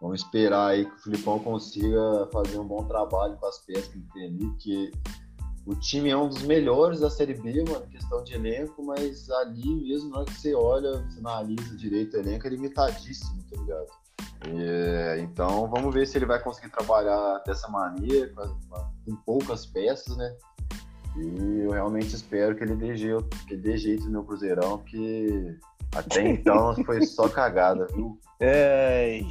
Vamos 0.01 0.21
esperar 0.21 0.69
aí 0.69 0.85
que 0.85 0.95
o 0.95 1.03
Filipão 1.03 1.39
consiga 1.39 2.27
fazer 2.33 2.57
um 2.57 2.67
bom 2.67 2.83
trabalho 2.85 3.37
com 3.37 3.45
as 3.45 3.59
peças 3.59 3.89
que 3.89 3.99
tem 4.13 4.25
ali, 4.25 4.47
porque 4.47 4.91
o 5.67 5.75
time 5.75 6.09
é 6.09 6.17
um 6.17 6.27
dos 6.27 6.41
melhores 6.41 7.01
da 7.01 7.11
Série 7.11 7.35
B, 7.35 7.63
mano, 7.69 7.85
questão 7.87 8.23
de 8.23 8.33
elenco, 8.33 8.81
mas 8.81 9.29
ali 9.29 9.75
mesmo, 9.75 10.09
na 10.09 10.19
hora 10.19 10.25
que 10.25 10.39
você 10.39 10.55
olha, 10.55 11.03
você 11.03 11.19
analisa 11.19 11.77
direito 11.77 12.17
o 12.17 12.19
elenco, 12.19 12.47
é 12.47 12.49
limitadíssimo, 12.49 13.43
tá 13.51 13.61
ligado? 13.61 13.87
E, 14.47 15.21
então, 15.21 15.69
vamos 15.69 15.93
ver 15.93 16.07
se 16.07 16.17
ele 16.17 16.25
vai 16.25 16.41
conseguir 16.41 16.71
trabalhar 16.71 17.43
dessa 17.45 17.67
maneira, 17.67 18.33
com, 18.33 18.57
com 19.05 19.15
poucas 19.17 19.65
peças, 19.67 20.17
né? 20.17 20.35
E 21.17 21.61
eu 21.63 21.71
realmente 21.71 22.15
espero 22.15 22.55
que 22.55 22.63
ele 22.63 22.75
dê 22.75 22.95
jeito, 22.95 23.29
que 23.47 23.55
dê 23.55 23.77
jeito 23.77 24.05
no 24.05 24.11
meu 24.11 24.23
Cruzeirão, 24.23 24.77
que 24.79 25.57
até 25.95 26.21
então 26.29 26.75
foi 26.83 27.05
só 27.05 27.27
cagada, 27.27 27.87
viu? 27.93 28.17
É... 28.39 29.21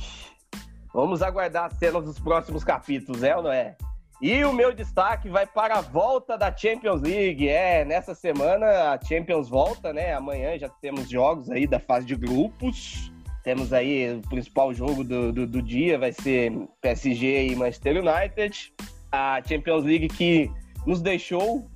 Vamos 0.92 1.22
aguardar 1.22 1.66
as 1.66 1.74
cenas 1.74 2.04
dos 2.04 2.18
próximos 2.18 2.64
capítulos, 2.64 3.22
é 3.22 3.36
ou 3.36 3.42
não 3.42 3.52
é? 3.52 3.76
E 4.20 4.44
o 4.44 4.52
meu 4.52 4.72
destaque 4.72 5.28
vai 5.28 5.46
para 5.46 5.78
a 5.78 5.80
volta 5.80 6.36
da 6.36 6.54
Champions 6.54 7.02
League. 7.02 7.48
É, 7.48 7.84
nessa 7.84 8.16
semana 8.16 8.92
a 8.92 9.00
Champions 9.00 9.48
volta, 9.48 9.92
né? 9.92 10.12
Amanhã 10.12 10.58
já 10.58 10.68
temos 10.68 11.08
jogos 11.08 11.48
aí 11.50 11.68
da 11.68 11.78
fase 11.78 12.04
de 12.04 12.16
grupos. 12.16 13.12
Temos 13.44 13.72
aí 13.72 14.16
o 14.16 14.28
principal 14.28 14.74
jogo 14.74 15.04
do, 15.04 15.32
do, 15.32 15.46
do 15.46 15.62
dia, 15.62 15.98
vai 15.98 16.12
ser 16.12 16.52
PSG 16.80 17.46
e 17.46 17.56
Manchester 17.56 18.02
United. 18.04 18.74
A 19.12 19.40
Champions 19.46 19.84
League 19.84 20.08
que 20.08 20.50
nos 20.86 21.00
deixou 21.00 21.70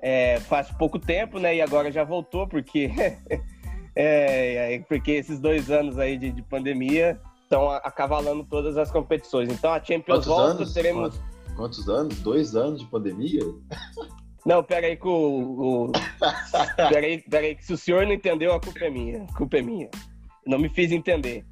é, 0.00 0.38
faz 0.40 0.70
pouco 0.70 0.98
tempo, 0.98 1.38
né? 1.38 1.56
E 1.56 1.62
agora 1.62 1.90
já 1.90 2.04
voltou, 2.04 2.46
porque, 2.46 2.90
é, 3.96 4.78
porque 4.88 5.12
esses 5.12 5.40
dois 5.40 5.70
anos 5.70 5.98
aí 5.98 6.18
de, 6.18 6.30
de 6.30 6.42
pandemia 6.42 7.18
estão 7.42 7.70
acavalando 7.70 8.44
todas 8.44 8.76
as 8.76 8.90
competições. 8.90 9.50
Então 9.50 9.72
a 9.72 9.82
Champions 9.82 10.18
Quantos 10.18 10.26
volta, 10.26 10.50
anos? 10.50 10.74
teremos. 10.74 11.20
Quantos 11.56 11.88
anos? 11.88 12.18
Dois 12.20 12.54
anos 12.54 12.80
de 12.80 12.86
pandemia? 12.86 13.40
Não, 14.44 14.62
peraí 14.62 14.96
que 14.96 15.08
o. 15.08 15.88
o... 15.88 15.92
peraí, 16.90 17.22
peraí, 17.22 17.54
que 17.54 17.64
se 17.64 17.72
o 17.72 17.78
senhor 17.78 18.04
não 18.04 18.12
entendeu, 18.12 18.52
a 18.52 18.60
culpa 18.60 18.84
é 18.84 18.90
minha. 18.90 19.22
A 19.22 19.36
culpa 19.36 19.56
é 19.56 19.62
minha. 19.62 19.88
Não 20.46 20.58
me 20.58 20.68
fiz 20.68 20.92
entender 20.92 21.44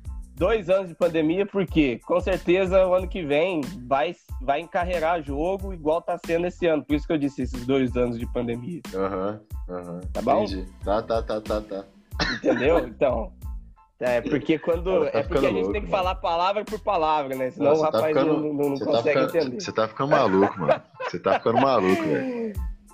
dois 0.43 0.69
anos 0.69 0.89
de 0.89 0.95
pandemia, 0.97 1.47
porque 1.47 2.01
com 2.05 2.19
certeza 2.19 2.85
o 2.85 2.95
ano 2.95 3.07
que 3.07 3.25
vem 3.25 3.61
vai, 3.87 4.17
vai 4.41 4.61
encarregar 4.61 5.23
jogo 5.23 5.73
igual 5.73 6.03
tá 6.03 6.19
sendo 6.27 6.49
esse 6.49 6.67
ano. 6.67 6.85
Por 6.85 6.97
isso 6.97 7.07
que 7.07 7.13
eu 7.13 7.19
disse 7.19 7.43
esses 7.43 7.65
dois 7.65 7.97
anos 7.97 8.19
de 8.19 8.27
pandemia. 8.27 8.81
Aham, 8.93 9.41
uhum, 9.69 9.77
aham. 9.77 9.93
Uhum, 9.93 10.01
tá 10.13 10.21
bom? 10.21 10.43
Entendi. 10.43 10.67
Tá, 10.85 11.01
tá, 11.01 11.23
tá, 11.23 11.41
tá, 11.41 11.61
tá. 11.61 11.85
Entendeu? 12.35 12.79
Então. 12.89 13.33
É 14.01 14.21
porque 14.21 14.59
quando. 14.59 15.03
Tá 15.13 15.19
é 15.21 15.23
porque 15.23 15.47
a 15.47 15.51
gente 15.51 15.59
louco, 15.59 15.73
tem 15.75 15.83
que 15.83 15.89
mano. 15.89 16.03
falar 16.03 16.17
palavra 16.17 16.65
por 16.65 16.81
palavra, 16.81 17.37
né? 17.37 17.53
Senão 17.53 17.71
Nossa, 17.71 17.83
o 17.83 17.91
tá 17.93 17.99
rapaz 17.99 18.15
tá 18.17 18.21
ficando, 18.21 18.43
não, 18.43 18.53
não, 18.53 18.69
não 18.71 18.75
tá 18.77 18.85
consegue 18.85 19.03
tá 19.05 19.27
ficando, 19.27 19.45
entender. 19.45 19.61
Você 19.61 19.73
tá 19.73 19.89
ficando 19.89 20.11
maluco, 20.11 20.61
mano. 20.61 20.83
Você 21.09 21.19
tá 21.21 21.35
ficando 21.35 21.61
maluco, 21.61 22.03
velho. 22.03 22.53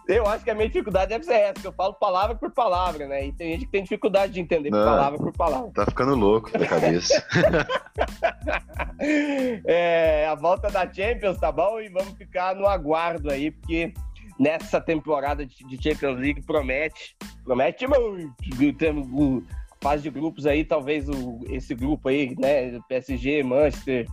Eu 0.08 0.26
acho 0.26 0.42
que 0.42 0.50
a 0.50 0.54
minha 0.54 0.66
dificuldade 0.66 1.10
deve 1.10 1.24
ser 1.24 1.34
essa, 1.34 1.60
que 1.60 1.66
eu 1.66 1.72
falo 1.72 1.92
palavra 1.92 2.34
por 2.34 2.50
palavra, 2.50 3.06
né? 3.06 3.26
E 3.26 3.32
tem 3.32 3.52
gente 3.52 3.66
que 3.66 3.72
tem 3.72 3.82
dificuldade 3.82 4.32
de 4.32 4.40
entender 4.40 4.70
Não, 4.70 4.82
palavra 4.82 5.18
por 5.18 5.32
palavra. 5.32 5.70
Tá 5.74 5.84
ficando 5.84 6.14
louco 6.14 6.50
na 6.58 6.66
cabeça. 6.66 7.22
é, 9.66 10.26
a 10.26 10.34
volta 10.34 10.70
da 10.70 10.90
Champions, 10.90 11.36
tá 11.36 11.52
bom? 11.52 11.78
E 11.78 11.90
vamos 11.90 12.16
ficar 12.16 12.54
no 12.54 12.66
aguardo 12.66 13.30
aí, 13.30 13.50
porque 13.50 13.92
nessa 14.40 14.80
temporada 14.80 15.44
de 15.44 15.82
Champions 15.82 16.18
League 16.18 16.40
promete, 16.40 17.14
promete 17.44 17.86
muito. 17.86 18.78
Temos 18.78 19.44
fase 19.82 20.04
de 20.04 20.10
grupos 20.10 20.46
aí, 20.46 20.64
talvez 20.64 21.06
o, 21.06 21.40
esse 21.50 21.74
grupo 21.74 22.08
aí, 22.08 22.34
né? 22.38 22.80
PSG, 22.88 23.42
Manchester, 23.42 24.06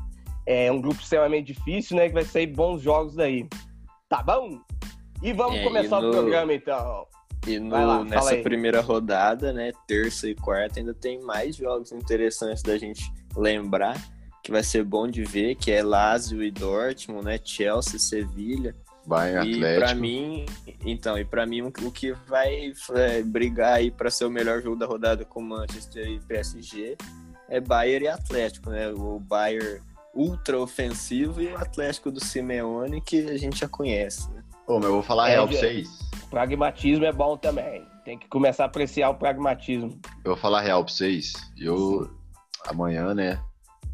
é 0.45 0.69
um 0.69 0.81
grupo 0.81 0.99
extremamente 0.99 1.53
difícil, 1.53 1.95
né? 1.95 2.09
Que 2.09 2.13
vai 2.13 2.25
sair 2.25 2.47
bons 2.47 2.81
jogos 2.81 3.15
daí. 3.15 3.47
Tá 4.09 4.21
bom? 4.21 4.59
E 5.25 5.33
vamos 5.33 5.57
é, 5.57 5.63
começar 5.63 5.97
e 5.97 6.01
no... 6.03 6.09
o 6.09 6.11
programa, 6.11 6.53
então. 6.53 7.07
E 7.47 7.57
no, 7.57 7.71
lá, 7.71 8.03
nessa 8.03 8.37
primeira 8.37 8.79
rodada, 8.79 9.51
né, 9.51 9.71
terça 9.87 10.29
e 10.29 10.35
quarta, 10.35 10.79
ainda 10.79 10.93
tem 10.93 11.19
mais 11.19 11.55
jogos 11.55 11.91
interessantes 11.91 12.61
da 12.61 12.77
gente 12.77 13.11
lembrar, 13.35 13.99
que 14.43 14.51
vai 14.51 14.61
ser 14.61 14.83
bom 14.83 15.07
de 15.07 15.23
ver, 15.23 15.55
que 15.55 15.71
é 15.71 15.81
Lazio 15.81 16.43
e 16.43 16.51
Dortmund, 16.51 17.25
né, 17.25 17.39
Chelsea, 17.43 17.99
Sevilha. 17.99 18.75
Bayern 19.07 19.49
E 19.49 19.55
Atlético. 19.55 19.85
pra 19.85 19.95
mim, 19.95 20.45
então, 20.83 21.17
e 21.17 21.25
para 21.25 21.45
mim 21.45 21.61
o 21.61 21.67
o 21.67 21.91
que 21.91 22.11
vai 22.27 22.73
é, 22.93 23.21
brigar 23.21 23.73
aí 23.73 23.91
para 23.91 24.09
ser 24.09 24.25
o 24.25 24.31
melhor 24.31 24.61
jogo 24.61 24.75
da 24.75 24.85
rodada 24.85 25.23
com 25.25 25.41
Manchester 25.41 26.07
e 26.07 26.19
PSG 26.19 26.97
é 27.47 27.59
Bayern 27.59 28.05
e 28.05 28.09
Atlético, 28.09 28.71
né? 28.71 28.89
O 28.89 29.19
Bayern 29.19 29.79
ultra 30.15 30.59
ofensivo 30.59 31.41
e 31.41 31.47
o 31.47 31.57
Atlético 31.57 32.09
do 32.09 32.23
Simeone 32.23 33.01
que 33.01 33.29
a 33.29 33.37
gente 33.37 33.59
já 33.59 33.67
conhece, 33.67 34.27
Ô, 34.67 34.75
mas 34.75 34.85
eu 34.85 34.93
vou 34.93 35.03
falar 35.03 35.29
É, 35.29 35.33
real 35.33 35.47
pra 35.47 35.57
vocês. 35.57 35.89
Pragmatismo 36.29 37.05
é 37.05 37.11
bom 37.11 37.37
também. 37.37 37.85
Tem 38.03 38.17
que 38.17 38.27
começar 38.27 38.63
a 38.63 38.67
apreciar 38.67 39.09
o 39.09 39.15
pragmatismo. 39.15 39.99
Eu 40.23 40.31
vou 40.33 40.37
falar 40.37 40.61
real 40.61 40.83
pra 40.83 40.93
vocês. 40.93 41.33
Eu, 41.57 42.09
amanhã, 42.67 43.13
né? 43.13 43.39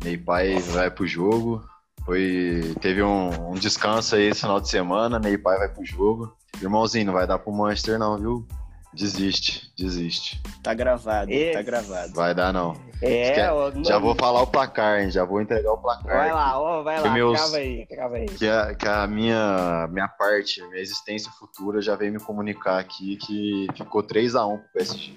Meu 0.04 0.20
pai 0.24 0.58
vai 0.60 0.90
pro 0.90 1.06
jogo. 1.08 1.64
Foi, 2.06 2.76
teve 2.82 3.04
um, 3.04 3.52
um 3.52 3.54
descanso 3.54 4.16
aí 4.16 4.24
esse 4.24 4.42
final 4.42 4.60
de 4.60 4.70
semana. 4.70 5.20
Meu 5.20 5.40
pai 5.42 5.58
vai 5.58 5.70
pro 5.70 5.86
jogo. 5.86 6.34
Irmãozinho, 6.62 7.06
não 7.06 7.14
vai 7.14 7.28
dar 7.28 7.40
pro 7.40 7.52
Manchester, 7.54 8.00
não, 8.00 8.18
viu? 8.18 8.48
Desiste, 8.94 9.72
desiste. 9.78 10.42
Tá 10.62 10.74
gravado, 10.74 11.28
tá 11.32 11.34
Esse- 11.34 11.64
gravado. 11.64 12.14
Vai 12.14 12.36
dar, 12.36 12.52
não. 12.52 12.76
É, 13.02 13.32
Quer- 13.32 13.52
ó, 13.54 13.72
Já 13.84 13.98
vou 13.98 14.14
falar 14.16 14.42
o 14.42 14.48
placar, 14.48 15.00
hein? 15.02 15.10
Já 15.10 15.24
vou 15.24 15.42
entregar 15.42 15.72
o 15.72 15.78
placar. 15.78 16.18
Vai 16.18 16.32
lá, 16.34 16.60
ó, 16.60 16.84
vai 16.84 17.02
lá, 17.02 17.10
meus- 17.10 17.40
crava 17.40 17.56
aí, 17.58 17.86
crava 17.88 18.16
aí. 18.18 18.26
Que 18.26 18.48
a, 18.48 18.76
que 18.76 18.88
a 18.88 19.08
minha, 19.08 19.88
minha 19.92 20.08
parte, 20.10 20.62
minha 20.68 20.82
existência 20.82 21.32
futura 21.40 21.82
já 21.82 21.96
veio 21.96 22.12
me 22.12 22.20
comunicar 22.20 22.80
aqui 22.80 23.16
que 23.16 23.68
ficou 23.76 24.04
3x1 24.04 24.58
pro 24.60 24.70
PSG. 24.74 25.14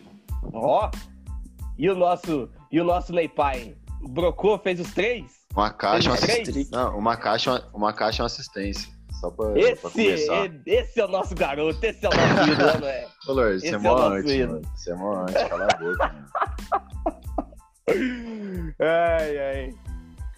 Ó, 0.53 0.89
e 1.77 1.91
o 1.91 1.97
nosso, 1.97 2.49
e 2.71 2.81
o 2.81 2.85
nosso 2.85 3.13
Ney 3.13 3.29
Pai? 3.29 3.75
Brocou, 4.09 4.57
fez 4.59 4.79
os 4.79 4.93
três? 4.93 5.25
Uma 5.53 5.71
caixa, 5.71 6.11
uma 6.11 6.17
três? 6.17 6.71
Não, 6.71 6.97
uma 6.97 7.17
caixa, 7.17 7.51
uma, 7.51 7.71
uma 7.75 7.93
caixa 7.93 8.19
e 8.19 8.23
uma 8.23 8.27
assistência. 8.27 8.89
Só 9.25 9.31
pra, 9.31 9.51
pra 9.53 9.61
Esse, 9.61 9.83
começar. 9.83 10.47
e- 10.47 10.61
esse 10.67 11.01
é 11.01 11.05
o 11.05 11.09
nosso 11.09 11.35
garoto, 11.35 11.79
esse 11.85 12.05
é 12.05 12.09
o 12.09 12.13
nosso 12.13 12.51
ídolo, 12.53 12.73
não 12.81 12.89
é? 12.89 13.07
Ô, 13.27 13.33
Lorde, 13.33 13.61
você 13.61 13.67
é 13.67 13.69
esse 13.69 13.75
é 13.75 13.79
mó 13.79 13.97
antes, 13.97 14.37
mano. 14.47 14.63
Você 14.75 14.91
é 14.91 14.95
mó 14.95 15.15
antes, 15.23 15.43
cala 15.45 15.65
a 15.65 15.77
boca, 15.77 16.13
mano. 16.13 16.27
Ai, 18.79 19.39
ai. 19.39 19.71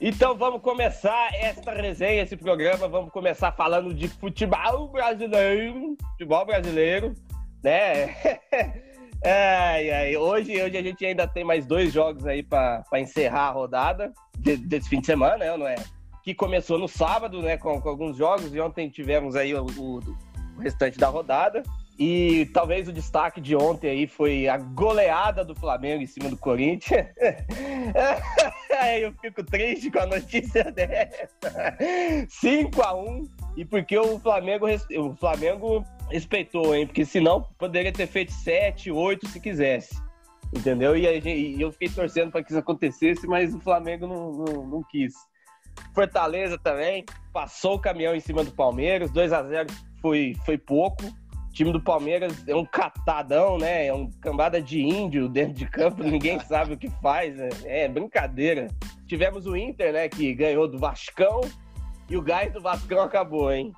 Então 0.01 0.37
vamos 0.37 0.61
começar 0.61 1.29
esta 1.35 1.73
resenha, 1.73 2.23
esse 2.23 2.37
programa. 2.37 2.87
Vamos 2.89 3.11
começar 3.11 3.51
falando 3.53 3.95
de 3.95 4.09
futebol 4.09 4.89
brasileiro. 4.89 5.97
Futebol 6.13 6.45
brasileiro, 6.45 7.15
né? 7.63 8.15
Ai, 9.25 9.91
ai. 9.91 10.17
Hoje, 10.17 10.63
hoje 10.63 10.77
a 10.77 10.83
gente 10.83 11.05
ainda 11.05 11.27
tem 11.27 11.43
mais 11.43 11.67
dois 11.67 11.91
jogos 11.93 12.27
aí 12.27 12.43
para 12.43 12.85
encerrar 12.97 13.49
a 13.49 13.51
rodada 13.51 14.13
de- 14.39 14.59
desse 14.59 14.89
fim 14.91 15.01
de 15.01 15.07
semana, 15.07 15.39
né, 15.39 15.57
não 15.57 15.67
é? 15.67 15.75
Que 16.27 16.35
começou 16.35 16.77
no 16.77 16.89
sábado, 16.89 17.41
né? 17.41 17.57
Com, 17.57 17.81
com 17.81 17.89
alguns 17.89 18.17
jogos, 18.17 18.53
e 18.53 18.59
ontem 18.61 18.91
tivemos 18.91 19.37
aí 19.37 19.55
o, 19.55 19.65
o- 19.79 20.01
o 20.57 20.61
restante 20.61 20.99
da 20.99 21.07
rodada. 21.07 21.63
E 21.97 22.47
talvez 22.53 22.89
o 22.89 22.93
destaque 22.93 23.41
de 23.41 23.55
ontem 23.55 23.89
aí 23.91 24.07
foi 24.09 24.49
a 24.49 24.57
goleada 24.59 25.45
do 25.45 25.55
Flamengo 25.55 26.03
em 26.03 26.07
cima 26.07 26.29
do 26.29 26.37
Corinthians. 26.37 27.07
Eu 29.01 29.13
fico 29.21 29.45
triste 29.45 29.89
com 29.91 30.01
a 30.01 30.07
notícia 30.07 30.65
dessa. 30.73 31.29
5 32.29 32.83
a 32.83 32.95
1 32.95 33.23
e 33.57 33.65
porque 33.65 33.97
o 33.97 34.19
Flamengo, 34.19 34.67
o 34.99 35.15
Flamengo 35.15 35.85
respeitou, 36.11 36.75
hein? 36.75 36.87
Porque 36.89 37.05
senão 37.05 37.43
poderia 37.57 37.93
ter 37.93 38.07
feito 38.09 38.33
7, 38.33 38.91
8 38.91 39.29
se 39.29 39.39
quisesse. 39.41 39.95
Entendeu? 40.55 40.97
E, 40.97 41.03
gente- 41.21 41.29
e 41.31 41.61
eu 41.61 41.71
fiquei 41.73 41.89
torcendo 41.89 42.31
para 42.33 42.43
que 42.43 42.51
isso 42.51 42.59
acontecesse, 42.59 43.27
mas 43.29 43.55
o 43.55 43.61
Flamengo 43.61 44.07
não, 44.09 44.33
não, 44.33 44.67
não 44.67 44.83
quis. 44.83 45.15
Fortaleza 45.95 46.59
também 46.59 47.05
passou 47.33 47.75
o 47.75 47.79
caminhão 47.79 48.15
em 48.15 48.21
cima 48.21 48.43
do 48.45 48.51
Palmeiras, 48.53 49.11
2 49.11 49.33
a 49.33 49.43
0 49.43 49.69
foi, 50.01 50.35
foi 50.45 50.57
pouco. 50.59 51.05
O 51.05 51.53
time 51.57 51.73
do 51.73 51.81
Palmeiras 51.81 52.47
é 52.47 52.55
um 52.55 52.67
catadão, 52.67 53.57
né? 53.57 53.87
É 53.87 53.93
um 53.95 54.11
cambada 54.21 54.61
de 54.61 54.81
índio 54.83 55.27
dentro 55.29 55.55
de 55.55 55.67
campo, 55.67 56.03
ninguém 56.05 56.39
sabe 56.41 56.75
o 56.75 56.79
que 56.79 56.91
faz, 57.01 57.35
né? 57.37 57.49
É 57.65 57.89
brincadeira. 57.89 58.69
Tivemos 59.07 59.47
o 59.47 59.57
Inter, 59.57 59.93
né, 59.93 60.09
que 60.09 60.35
ganhou 60.35 60.67
do 60.69 60.79
Vascão 60.79 61.41
e 62.11 62.17
o 62.17 62.23
gás 62.23 62.53
do 62.53 62.61
Vascão 62.61 63.01
acabou, 63.01 63.53
hein? 63.53 63.73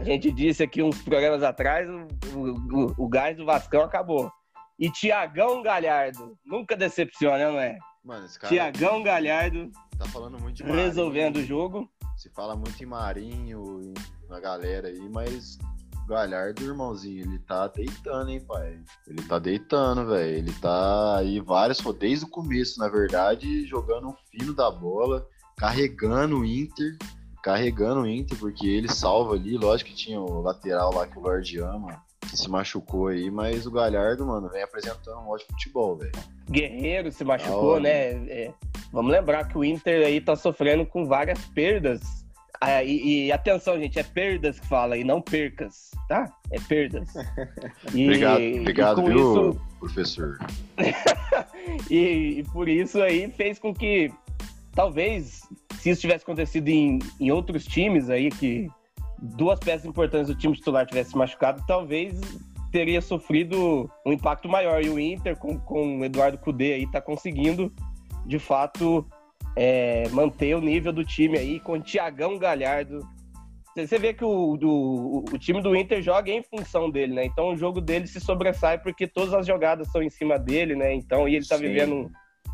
A 0.00 0.04
gente 0.04 0.30
disse 0.32 0.62
aqui 0.62 0.82
uns 0.82 1.02
programas 1.02 1.42
atrás, 1.42 1.88
o, 1.88 2.06
o, 2.34 2.84
o- 2.86 2.94
o 3.04 3.08
gás 3.08 3.36
do 3.36 3.44
Vascão 3.44 3.82
acabou. 3.82 4.30
E 4.78 4.90
Tiagão 4.90 5.62
Galhardo, 5.62 6.36
nunca 6.44 6.74
decepciona, 6.76 7.52
não 7.52 7.60
é? 7.60 7.76
Mano, 8.04 8.26
esse 8.26 8.38
cara 8.38 8.52
Tiagão 8.52 9.02
Galhardo 9.02 9.70
tá 9.96 10.04
falando 10.06 10.38
muito 10.38 10.56
de 10.56 10.62
Marinho. 10.62 10.84
resolvendo 10.84 11.36
o 11.36 11.44
jogo. 11.44 11.90
Se 12.16 12.28
fala 12.30 12.54
muito 12.54 12.82
em 12.82 12.86
Marinho, 12.86 13.94
na 14.28 14.38
galera 14.38 14.88
aí, 14.88 15.08
mas 15.08 15.58
o 16.04 16.06
Galhardo, 16.06 16.62
irmãozinho, 16.62 17.24
ele 17.24 17.38
tá 17.38 17.66
deitando, 17.66 18.28
hein, 18.28 18.40
pai? 18.40 18.78
Ele 19.06 19.22
tá 19.22 19.38
deitando, 19.38 20.06
velho. 20.06 20.36
Ele 20.36 20.52
tá 20.52 21.16
aí 21.16 21.40
vários, 21.40 21.82
desde 21.98 22.26
o 22.26 22.28
começo, 22.28 22.78
na 22.78 22.88
verdade, 22.88 23.64
jogando 23.66 24.08
um 24.08 24.16
fino 24.30 24.52
da 24.54 24.70
bola, 24.70 25.26
carregando 25.56 26.40
o 26.40 26.44
Inter, 26.44 26.98
carregando 27.42 28.02
o 28.02 28.06
Inter, 28.06 28.38
porque 28.38 28.66
ele 28.66 28.88
salva 28.88 29.34
ali. 29.34 29.56
Lógico 29.56 29.90
que 29.90 29.96
tinha 29.96 30.20
o 30.20 30.42
lateral 30.42 30.92
lá 30.94 31.06
que 31.06 31.18
o 31.18 31.22
Lorde 31.22 31.58
ama, 31.58 32.02
se 32.36 32.48
machucou 32.48 33.08
aí, 33.08 33.30
mas 33.30 33.66
o 33.66 33.70
Galhardo, 33.70 34.26
mano, 34.26 34.48
vem 34.48 34.62
apresentando 34.62 35.18
um 35.18 35.28
ótimo 35.28 35.52
futebol, 35.52 35.96
velho. 35.96 36.12
Guerreiro 36.50 37.10
se 37.12 37.24
machucou, 37.24 37.80
né? 37.80 38.12
É, 38.28 38.52
vamos 38.92 39.10
lembrar 39.12 39.48
que 39.48 39.56
o 39.58 39.64
Inter 39.64 40.06
aí 40.06 40.20
tá 40.20 40.36
sofrendo 40.36 40.84
com 40.86 41.06
várias 41.06 41.38
perdas. 41.46 42.00
Ah, 42.60 42.82
e, 42.82 43.26
e 43.26 43.32
atenção, 43.32 43.78
gente, 43.78 43.98
é 43.98 44.02
perdas 44.02 44.58
que 44.58 44.66
fala 44.66 44.96
e 44.96 45.04
não 45.04 45.20
percas, 45.20 45.90
tá? 46.08 46.32
É 46.50 46.58
perdas. 46.60 47.08
E- 47.92 48.04
Obrigado, 48.06 48.60
obrigado, 48.60 49.04
viu, 49.04 49.16
isso- 49.50 49.60
professor? 49.78 50.38
e, 51.90 52.38
e 52.38 52.44
por 52.52 52.68
isso 52.68 53.02
aí 53.02 53.30
fez 53.30 53.58
com 53.58 53.74
que 53.74 54.10
talvez 54.74 55.42
se 55.78 55.90
isso 55.90 56.00
tivesse 56.00 56.22
acontecido 56.24 56.68
em, 56.68 56.98
em 57.20 57.30
outros 57.30 57.64
times 57.66 58.08
aí 58.08 58.30
que 58.30 58.68
duas 59.24 59.58
peças 59.58 59.84
importantes 59.86 60.28
do 60.28 60.34
time 60.34 60.54
titular 60.54 60.86
tivessem 60.86 61.16
machucado, 61.16 61.62
talvez 61.66 62.20
teria 62.70 63.00
sofrido 63.00 63.90
um 64.04 64.12
impacto 64.12 64.48
maior. 64.48 64.82
E 64.82 64.88
o 64.88 64.98
Inter, 64.98 65.36
com, 65.36 65.58
com 65.58 66.00
o 66.00 66.04
Eduardo 66.04 66.38
Cudê 66.38 66.74
aí, 66.74 66.90
tá 66.90 67.00
conseguindo, 67.00 67.72
de 68.26 68.38
fato, 68.38 69.06
é, 69.56 70.08
manter 70.10 70.54
o 70.56 70.60
nível 70.60 70.92
do 70.92 71.04
time 71.04 71.38
aí 71.38 71.60
com 71.60 71.74
o 71.74 71.80
Tiagão 71.80 72.38
Galhardo. 72.38 72.98
Você 73.74 73.86
você 73.86 73.98
vê 73.98 74.14
que 74.14 74.24
o, 74.24 74.56
do- 74.56 75.24
o 75.32 75.38
time 75.38 75.60
do 75.60 75.74
Inter 75.74 76.00
joga 76.00 76.30
em 76.30 76.42
função 76.42 76.90
dele, 76.90 77.14
né? 77.14 77.24
Então 77.24 77.50
o 77.50 77.56
jogo 77.56 77.80
dele 77.80 78.06
se 78.06 78.20
sobressai 78.20 78.78
porque 78.78 79.06
todas 79.06 79.34
as 79.34 79.46
jogadas 79.46 79.90
são 79.90 80.02
em 80.02 80.10
cima 80.10 80.38
dele, 80.38 80.76
né? 80.76 80.94
Então, 80.94 81.28
e 81.28 81.34
ele 81.34 81.46
tá 81.46 81.56
Sim. 81.56 81.62
vivendo 81.62 81.94
um, 81.94 82.10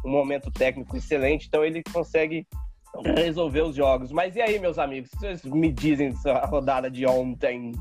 um 0.06 0.10
momento 0.10 0.50
técnico 0.50 0.96
excelente, 0.96 1.46
então 1.46 1.62
ele 1.64 1.82
consegue 1.92 2.46
resolver 3.14 3.62
os 3.62 3.74
jogos. 3.74 4.12
Mas 4.12 4.36
e 4.36 4.40
aí, 4.40 4.58
meus 4.58 4.78
amigos, 4.78 5.10
vocês 5.12 5.44
me 5.44 5.72
dizem 5.72 6.10
dessa 6.10 6.44
rodada 6.46 6.90
de 6.90 7.06
ontem, 7.06 7.72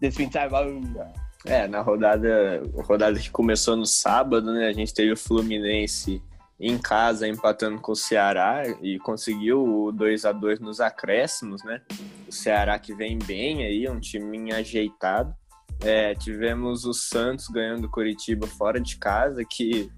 desse 0.00 0.16
fim 0.16 0.26
de 0.26 0.32
semana? 0.32 1.12
É, 1.44 1.66
na 1.68 1.80
rodada, 1.80 2.62
rodada 2.84 3.18
que 3.18 3.30
começou 3.30 3.76
no 3.76 3.86
sábado, 3.86 4.52
né? 4.52 4.66
A 4.66 4.72
gente 4.72 4.92
teve 4.92 5.12
o 5.12 5.16
Fluminense 5.16 6.22
em 6.60 6.76
casa 6.76 7.28
empatando 7.28 7.80
com 7.80 7.92
o 7.92 7.96
Ceará 7.96 8.64
e 8.82 8.98
conseguiu 8.98 9.64
o 9.64 9.92
2 9.92 10.24
a 10.24 10.32
2 10.32 10.58
nos 10.58 10.80
acréscimos, 10.80 11.62
né? 11.62 11.80
O 12.26 12.32
Ceará 12.32 12.78
que 12.78 12.92
vem 12.92 13.18
bem 13.18 13.64
aí, 13.64 13.88
um 13.88 14.00
time 14.00 14.52
ajeitado. 14.52 15.32
É, 15.80 16.14
tivemos 16.16 16.84
o 16.84 16.92
Santos 16.92 17.46
ganhando 17.46 17.84
o 17.84 17.90
Curitiba 17.90 18.48
fora 18.48 18.80
de 18.80 18.96
casa, 18.98 19.44
que 19.44 19.88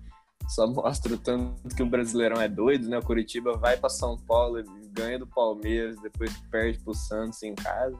só 0.50 0.66
mostra 0.66 1.14
o 1.14 1.18
tanto 1.18 1.74
que 1.74 1.82
o 1.82 1.86
Brasileirão 1.86 2.40
é 2.40 2.48
doido, 2.48 2.88
né? 2.88 2.98
O 2.98 3.02
Curitiba 3.02 3.56
vai 3.56 3.76
para 3.76 3.88
São 3.88 4.18
Paulo, 4.18 4.62
ganha 4.92 5.18
do 5.18 5.26
Palmeiras, 5.26 5.96
depois 6.00 6.36
perde 6.50 6.78
pro 6.80 6.92
Santos 6.92 7.40
em 7.44 7.54
casa. 7.54 7.96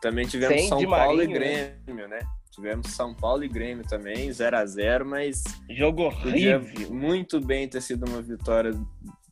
Também 0.00 0.26
tivemos 0.26 0.56
Sem 0.56 0.68
São 0.68 0.84
Paulo 0.84 1.18
Marinho, 1.18 1.22
e 1.22 1.38
Grêmio, 1.38 2.08
né? 2.08 2.18
Tivemos 2.50 2.88
São 2.88 3.14
Paulo 3.14 3.44
e 3.44 3.48
Grêmio 3.48 3.84
também, 3.86 4.32
0 4.32 4.56
a 4.56 4.66
0 4.66 5.06
mas 5.06 5.44
Jogo 5.70 6.02
horrível. 6.02 6.90
muito 6.90 7.40
bem 7.40 7.68
ter 7.68 7.80
sido 7.80 8.08
uma 8.08 8.20
vitória 8.20 8.72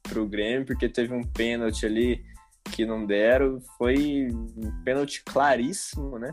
pro 0.03 0.27
Grêmio, 0.27 0.65
porque 0.65 0.89
teve 0.89 1.13
um 1.13 1.25
pênalti 1.25 1.85
ali 1.85 2.25
que 2.71 2.87
não 2.87 3.05
deram. 3.05 3.61
Foi 3.77 4.29
um 4.31 4.85
pênalti 4.85 5.25
claríssimo, 5.25 6.19
né? 6.19 6.33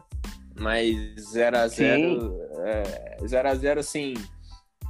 Mas 0.59 0.95
0 1.31 1.57
a 1.57 1.67
0 1.67 2.39
é, 2.59 3.17
0 3.25 3.49
a 3.49 3.55
0 3.55 3.79
assim, 3.79 4.13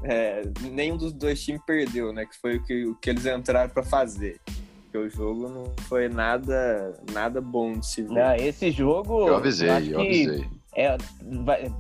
é, 0.04 0.44
nenhum 0.72 0.98
dos 0.98 1.14
dois 1.14 1.44
times 1.44 1.62
perdeu, 1.66 2.12
né? 2.12 2.26
Que 2.26 2.38
foi 2.40 2.58
o 2.58 2.64
que, 2.64 2.86
o 2.86 2.96
que 2.96 3.10
eles 3.10 3.26
entraram 3.26 3.70
para 3.70 3.84
fazer. 3.84 4.40
Porque 4.84 4.98
o 4.98 5.10
jogo 5.10 5.48
não 5.48 5.74
foi 5.88 6.10
nada, 6.10 7.00
nada 7.14 7.40
bom 7.40 7.74
de 7.74 7.86
se 7.86 8.02
ver. 8.02 8.14
Não, 8.14 8.36
esse 8.36 8.72
jogo. 8.72 9.28
Eu 9.28 9.36
avisei, 9.38 9.70
eu 9.70 9.82
que 9.82 9.96
avisei. 9.96 10.50
é, 10.76 10.98
vai, 11.44 11.72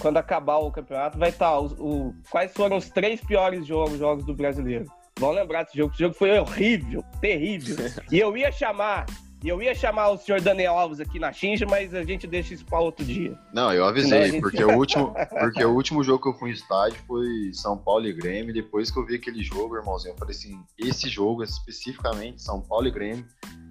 quando 0.00 0.16
acabar 0.16 0.56
o 0.58 0.70
campeonato, 0.70 1.18
vai 1.18 1.28
estar 1.28 1.58
o, 1.58 1.66
o, 1.78 2.14
quais 2.30 2.52
foram 2.52 2.78
os 2.78 2.88
três 2.88 3.20
piores 3.20 3.66
jogos, 3.66 3.98
jogos 3.98 4.24
do 4.24 4.34
brasileiro. 4.34 4.86
Vão 5.18 5.32
lembrar 5.32 5.64
desse 5.64 5.76
jogo. 5.76 5.92
Esse 5.92 6.02
jogo 6.02 6.14
foi 6.14 6.38
horrível, 6.38 7.02
terrível. 7.20 7.76
E 8.10 8.18
eu 8.18 8.36
ia 8.36 8.52
chamar 8.52 9.06
e 9.46 9.48
eu 9.48 9.62
ia 9.62 9.76
chamar 9.76 10.08
o 10.08 10.18
senhor 10.18 10.40
Daniel 10.40 10.76
Alves 10.76 10.98
aqui 10.98 11.20
na 11.20 11.32
Xinja, 11.32 11.64
mas 11.70 11.94
a 11.94 12.02
gente 12.02 12.26
deixa 12.26 12.52
isso 12.52 12.64
para 12.64 12.80
outro 12.80 13.04
dia. 13.04 13.38
Não, 13.54 13.72
eu 13.72 13.84
avisei, 13.84 14.32
gente... 14.32 14.40
porque, 14.40 14.64
o 14.64 14.74
último, 14.76 15.14
porque 15.38 15.64
o 15.64 15.72
último 15.72 16.02
jogo 16.02 16.20
que 16.20 16.28
eu 16.30 16.34
fui 16.34 16.50
em 16.50 16.52
estádio 16.52 16.98
foi 17.06 17.52
São 17.52 17.78
Paulo 17.78 18.04
e 18.08 18.12
Grêmio. 18.12 18.52
Depois 18.52 18.90
que 18.90 18.98
eu 18.98 19.06
vi 19.06 19.14
aquele 19.14 19.44
jogo, 19.44 19.76
irmãozinho, 19.76 20.14
eu 20.14 20.18
falei 20.18 20.34
assim: 20.34 20.58
esse 20.76 21.08
jogo, 21.08 21.44
especificamente, 21.44 22.42
São 22.42 22.60
Paulo 22.60 22.88
e 22.88 22.90
Grêmio, 22.90 23.24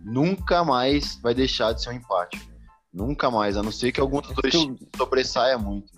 nunca 0.06 0.64
mais 0.64 1.20
vai 1.22 1.34
deixar 1.34 1.74
de 1.74 1.84
ser 1.84 1.90
um 1.90 1.94
empate. 1.94 2.40
Nunca 2.94 3.30
mais, 3.30 3.58
a 3.58 3.62
não 3.62 3.74
ser 3.74 3.92
que 3.92 4.00
algum 4.00 4.22
dos 4.22 4.32
dois 4.32 4.54
times 4.54 4.80
sobressaia 4.96 5.58
muito. 5.58 5.92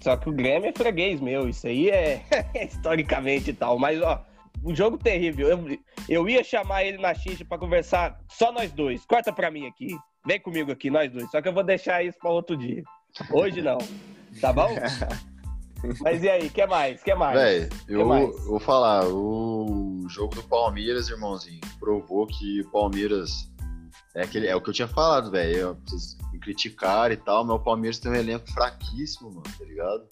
Só 0.00 0.16
que 0.16 0.30
o 0.30 0.32
Grêmio 0.32 0.70
é 0.70 0.72
freguês 0.72 1.20
meu, 1.20 1.46
isso 1.50 1.66
aí 1.66 1.90
é 1.90 2.24
historicamente 2.64 3.50
e 3.50 3.52
tal. 3.52 3.78
Mas, 3.78 4.00
ó, 4.00 4.24
um 4.66 4.74
jogo 4.74 4.98
terrível. 4.98 5.48
Eu, 5.48 5.78
eu 6.08 6.28
ia 6.28 6.42
chamar 6.42 6.84
ele 6.84 6.98
na 6.98 7.14
xixa 7.14 7.44
para 7.44 7.58
conversar 7.58 8.18
só 8.28 8.50
nós 8.50 8.72
dois. 8.72 9.06
Corta 9.06 9.32
para 9.32 9.50
mim 9.50 9.66
aqui. 9.66 9.96
Vem 10.26 10.40
comigo 10.40 10.72
aqui, 10.72 10.90
nós 10.90 11.10
dois. 11.10 11.30
Só 11.30 11.40
que 11.40 11.48
eu 11.48 11.52
vou 11.52 11.62
deixar 11.62 12.04
isso 12.04 12.18
para 12.18 12.30
outro 12.30 12.56
dia. 12.56 12.82
Hoje 13.30 13.62
não. 13.62 13.78
Tá 14.40 14.52
bom? 14.52 14.68
Mas 16.02 16.22
e 16.22 16.28
aí, 16.28 16.50
que 16.50 16.66
mais? 16.66 17.02
Que 17.02 17.14
mais? 17.14 17.38
Véi, 17.38 17.68
eu, 17.86 18.04
mais? 18.06 18.44
vou 18.44 18.58
falar, 18.58 19.06
o 19.06 20.04
jogo 20.08 20.34
do 20.34 20.42
Palmeiras, 20.42 21.08
irmãozinho, 21.08 21.60
provou 21.78 22.26
que 22.26 22.62
o 22.62 22.70
Palmeiras 22.70 23.48
é, 24.16 24.22
aquele, 24.22 24.48
é 24.48 24.56
o 24.56 24.60
que 24.60 24.70
eu 24.70 24.74
tinha 24.74 24.88
falado, 24.88 25.30
velho. 25.30 25.78
Vocês 25.86 26.16
me 26.32 26.40
criticaram 26.40 27.14
e 27.14 27.16
tal, 27.16 27.44
mas 27.44 27.56
o 27.56 27.60
Palmeiras 27.60 27.98
tem 28.00 28.10
um 28.10 28.16
elenco 28.16 28.50
fraquíssimo, 28.50 29.28
mano, 29.28 29.42
tá 29.42 29.64
ligado? 29.64 30.08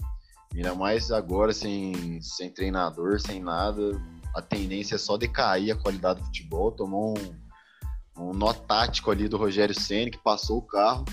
Ainda 0.54 0.74
mais 0.76 1.10
agora, 1.10 1.52
sem, 1.52 2.20
sem 2.20 2.50
treinador, 2.50 3.18
sem 3.18 3.42
nada 3.42 4.00
a 4.34 4.42
tendência 4.42 4.96
é 4.96 4.98
só 4.98 5.16
decair 5.16 5.72
a 5.72 5.76
qualidade 5.76 6.20
do 6.20 6.26
futebol. 6.26 6.72
Tomou 6.72 7.14
um, 7.16 8.22
um 8.22 8.32
nó 8.32 8.52
tático 8.52 9.10
ali 9.10 9.28
do 9.28 9.36
Rogério 9.36 9.78
Senna, 9.78 10.10
que 10.10 10.18
passou 10.18 10.58
o 10.58 10.62
carro. 10.62 11.04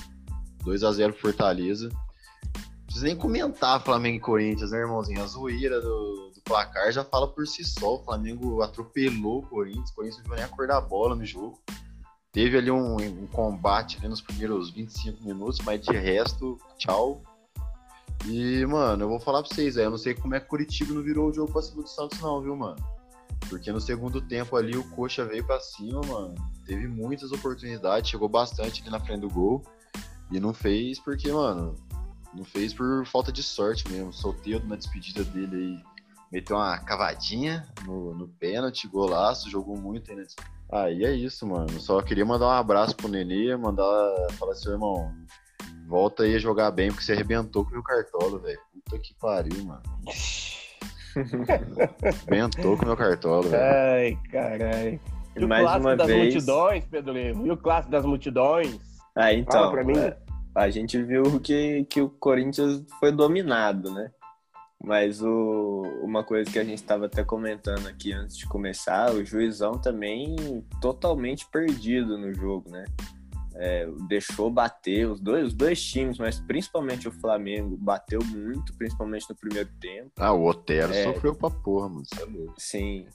2 0.63 0.83
a 0.83 0.91
0 0.91 1.13
Fortaleza. 1.13 1.89
Não 1.89 2.85
precisa 2.85 3.05
nem 3.05 3.15
comentar 3.15 3.81
Flamengo 3.83 4.17
e 4.17 4.19
Corinthians, 4.19 4.71
né, 4.71 4.79
irmãozinho? 4.79 5.23
A 5.23 5.27
zoeira 5.27 5.79
do, 5.79 6.31
do, 6.33 6.41
placar 6.43 6.91
já 6.91 7.03
fala 7.03 7.27
por 7.27 7.47
si 7.47 7.63
só. 7.63 7.95
O 7.95 8.03
Flamengo 8.03 8.61
atropelou 8.61 9.39
o 9.39 9.47
Corinthians. 9.47 9.89
O 9.91 9.95
Corinthians 9.95 10.23
não 10.23 10.29
viu 10.29 10.35
nem 10.35 10.45
acordar 10.45 10.77
a 10.77 10.81
bola 10.81 11.15
no 11.15 11.25
jogo. 11.25 11.59
Teve 12.31 12.57
ali 12.57 12.71
um, 12.71 12.95
um 12.95 13.27
combate 13.27 13.97
ali 13.97 14.07
nos 14.07 14.21
primeiros 14.21 14.71
25 14.71 15.23
minutos, 15.23 15.59
mas 15.65 15.81
de 15.81 15.91
resto, 15.91 16.57
tchau. 16.77 17.21
E, 18.25 18.65
mano, 18.65 19.03
eu 19.03 19.09
vou 19.09 19.19
falar 19.19 19.43
pra 19.43 19.53
vocês, 19.53 19.77
aí, 19.77 19.83
eu 19.83 19.89
não 19.89 19.97
sei 19.97 20.13
como 20.13 20.35
é 20.35 20.39
que 20.39 20.47
Curitiba 20.47 20.93
não 20.93 21.01
virou 21.01 21.29
o 21.29 21.33
jogo 21.33 21.51
pra 21.51 21.61
cima 21.61 21.81
do 21.81 21.89
Santos, 21.89 22.19
não, 22.21 22.41
viu, 22.41 22.55
mano? 22.55 22.77
Porque 23.49 23.71
no 23.71 23.81
segundo 23.81 24.21
tempo 24.21 24.55
ali 24.55 24.77
o 24.77 24.83
Coxa 24.91 25.25
veio 25.25 25.45
para 25.45 25.59
cima, 25.59 26.01
mano. 26.01 26.35
Teve 26.65 26.87
muitas 26.87 27.31
oportunidades, 27.31 28.09
chegou 28.09 28.29
bastante 28.29 28.81
ali 28.81 28.89
na 28.89 28.99
frente 28.99 29.21
do 29.21 29.29
gol. 29.29 29.63
E 30.31 30.39
não 30.39 30.53
fez 30.53 30.99
porque, 30.99 31.31
mano, 31.31 31.75
não 32.33 32.45
fez 32.45 32.73
por 32.73 33.05
falta 33.05 33.31
de 33.31 33.43
sorte 33.43 33.89
mesmo. 33.91 34.13
Solteiro 34.13 34.65
na 34.65 34.75
despedida 34.75 35.23
dele 35.23 35.55
aí. 35.55 35.91
Meteu 36.31 36.55
uma 36.55 36.77
cavadinha 36.79 37.67
no, 37.85 38.13
no 38.15 38.27
pênalti, 38.27 38.87
golaço, 38.87 39.49
jogou 39.49 39.77
muito 39.77 40.09
aí, 40.11 40.17
né? 40.17 40.25
Aí 40.71 41.03
é 41.03 41.13
isso, 41.13 41.45
mano. 41.45 41.77
Só 41.81 42.01
queria 42.01 42.25
mandar 42.25 42.47
um 42.47 42.51
abraço 42.51 42.95
pro 42.95 43.09
Nenê, 43.09 43.53
mandar. 43.57 43.83
Falar 44.39 44.53
assim, 44.53 44.69
irmão, 44.69 45.13
volta 45.85 46.23
aí 46.23 46.35
a 46.35 46.39
jogar 46.39 46.71
bem, 46.71 46.89
porque 46.89 47.03
você 47.03 47.11
arrebentou 47.11 47.65
com 47.65 47.71
o 47.71 47.73
meu 47.73 47.83
cartola, 47.83 48.39
velho. 48.39 48.59
Puta 48.73 48.97
que 48.97 49.13
pariu, 49.15 49.65
mano. 49.65 49.83
Ventou 52.27 52.77
com 52.77 52.85
meu 52.85 52.97
cartola, 52.97 53.43
velho. 53.43 53.63
Ai, 53.63 54.17
caralho. 54.31 54.99
E 55.35 55.43
o 55.43 55.47
Mais 55.47 55.63
clássico 55.63 55.87
uma 55.87 55.95
das 55.95 56.07
vez... 56.07 56.33
multidões, 56.33 56.85
Pedro 56.85 57.13
Levo? 57.13 57.47
E 57.47 57.51
o 57.51 57.57
clássico 57.57 57.91
das 57.91 58.05
multidões? 58.05 58.79
Ah, 59.15 59.33
então. 59.33 59.71
pra 59.71 59.83
mim. 59.83 59.97
É, 59.97 60.17
a 60.53 60.69
gente 60.69 61.01
viu 61.01 61.39
que, 61.39 61.85
que 61.85 62.01
o 62.01 62.09
Corinthians 62.09 62.83
foi 62.99 63.11
dominado, 63.11 63.91
né? 63.91 64.11
Mas 64.83 65.21
o, 65.21 65.83
uma 66.01 66.23
coisa 66.23 66.49
que 66.49 66.57
a 66.57 66.63
gente 66.63 66.79
estava 66.79 67.05
até 67.05 67.23
comentando 67.23 67.87
aqui 67.87 68.11
antes 68.11 68.35
de 68.35 68.47
começar, 68.47 69.11
o 69.11 69.23
juizão 69.23 69.73
também 69.73 70.35
totalmente 70.81 71.45
perdido 71.51 72.17
no 72.17 72.33
jogo, 72.33 72.69
né? 72.71 72.85
É, 73.61 73.87
deixou 74.07 74.49
bater 74.49 75.07
os 75.07 75.19
dois, 75.19 75.49
os 75.49 75.53
dois 75.53 75.79
times, 75.79 76.17
mas 76.17 76.39
principalmente 76.39 77.07
o 77.07 77.11
Flamengo 77.11 77.77
bateu 77.77 78.19
muito, 78.25 78.73
principalmente 78.73 79.29
no 79.29 79.35
primeiro 79.35 79.69
tempo. 79.79 80.09
Ah, 80.17 80.33
o 80.33 80.47
Otero 80.47 80.91
é, 80.91 81.03
sofreu 81.03 81.35
pra 81.35 81.51
porra, 81.51 81.87
mano. 81.87 82.03
Sim. 82.57 83.05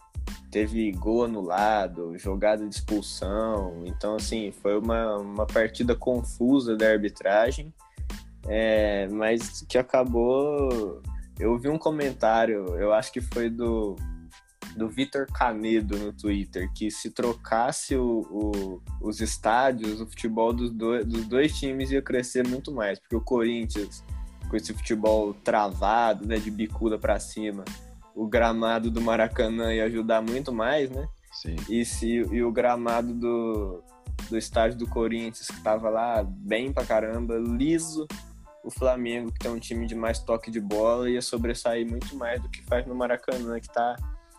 Teve 0.49 0.93
gol 0.93 1.25
anulado, 1.25 2.17
jogada 2.17 2.65
de 2.67 2.77
expulsão. 2.77 3.83
Então, 3.87 4.15
assim, 4.15 4.53
foi 4.53 4.79
uma, 4.79 5.19
uma 5.19 5.47
partida 5.47 5.97
confusa 5.97 6.77
da 6.77 6.91
arbitragem, 6.91 7.75
é, 8.47 9.09
mas 9.09 9.63
que 9.69 9.77
acabou. 9.77 11.03
Eu 11.41 11.59
vi 11.59 11.69
um 11.69 11.79
comentário, 11.79 12.67
eu 12.77 12.93
acho 12.93 13.13
que 13.13 13.21
foi 13.21 13.51
do 13.51 13.97
do 14.77 14.89
Vitor 14.89 15.27
Canedo 15.33 15.99
no 15.99 16.13
Twitter, 16.13 16.71
que 16.73 16.91
se 16.91 17.11
trocasse 17.11 17.97
o, 17.97 18.21
o, 18.31 18.83
os 19.01 19.21
estádios, 19.21 20.01
o 20.01 20.07
futebol 20.07 20.53
dos, 20.53 20.71
do, 20.71 21.05
dos 21.05 21.27
dois 21.27 21.59
times 21.59 21.91
ia 21.91 22.03
crescer 22.03 22.47
muito 22.47 22.71
mais, 22.71 22.99
porque 22.99 23.17
o 23.17 23.21
Corinthians, 23.21 24.05
com 24.49 24.57
esse 24.57 24.75
futebol 24.75 25.33
travado, 25.33 26.27
né, 26.27 26.37
de 26.37 26.51
bicuda 26.51 26.99
para 26.99 27.19
cima, 27.19 27.65
o 28.15 28.27
gramado 28.27 28.91
do 28.91 29.01
Maracanã 29.01 29.73
ia 29.73 29.85
ajudar 29.85 30.21
muito 30.21 30.53
mais, 30.53 30.91
né? 30.91 31.09
Sim. 31.33 31.57
E, 31.69 31.85
se, 31.85 32.09
e 32.09 32.43
o 32.43 32.53
gramado 32.53 33.13
do, 33.13 33.83
do 34.29 34.39
estádio 34.39 34.79
do 34.79 34.87
Corinthians, 34.87 35.49
que 35.49 35.61
tava 35.63 35.89
lá 35.89 36.23
bem 36.23 36.73
pra 36.73 36.85
caramba, 36.85 37.37
liso, 37.37 38.07
o 38.65 38.71
Flamengo, 38.71 39.31
que 39.31 39.39
tem 39.39 39.51
um 39.51 39.59
time 39.59 39.87
de 39.87 39.95
mais 39.95 40.19
toque 40.19 40.51
de 40.51 40.61
bola, 40.61 41.09
ia 41.09 41.23
sobressair 41.23 41.89
muito 41.89 42.17
mais 42.17 42.41
do 42.41 42.49
que 42.49 42.63
faz 42.63 42.87
no 42.87 42.95
Maracanã, 42.95 43.61
que 43.61 43.73
tá 43.73 43.97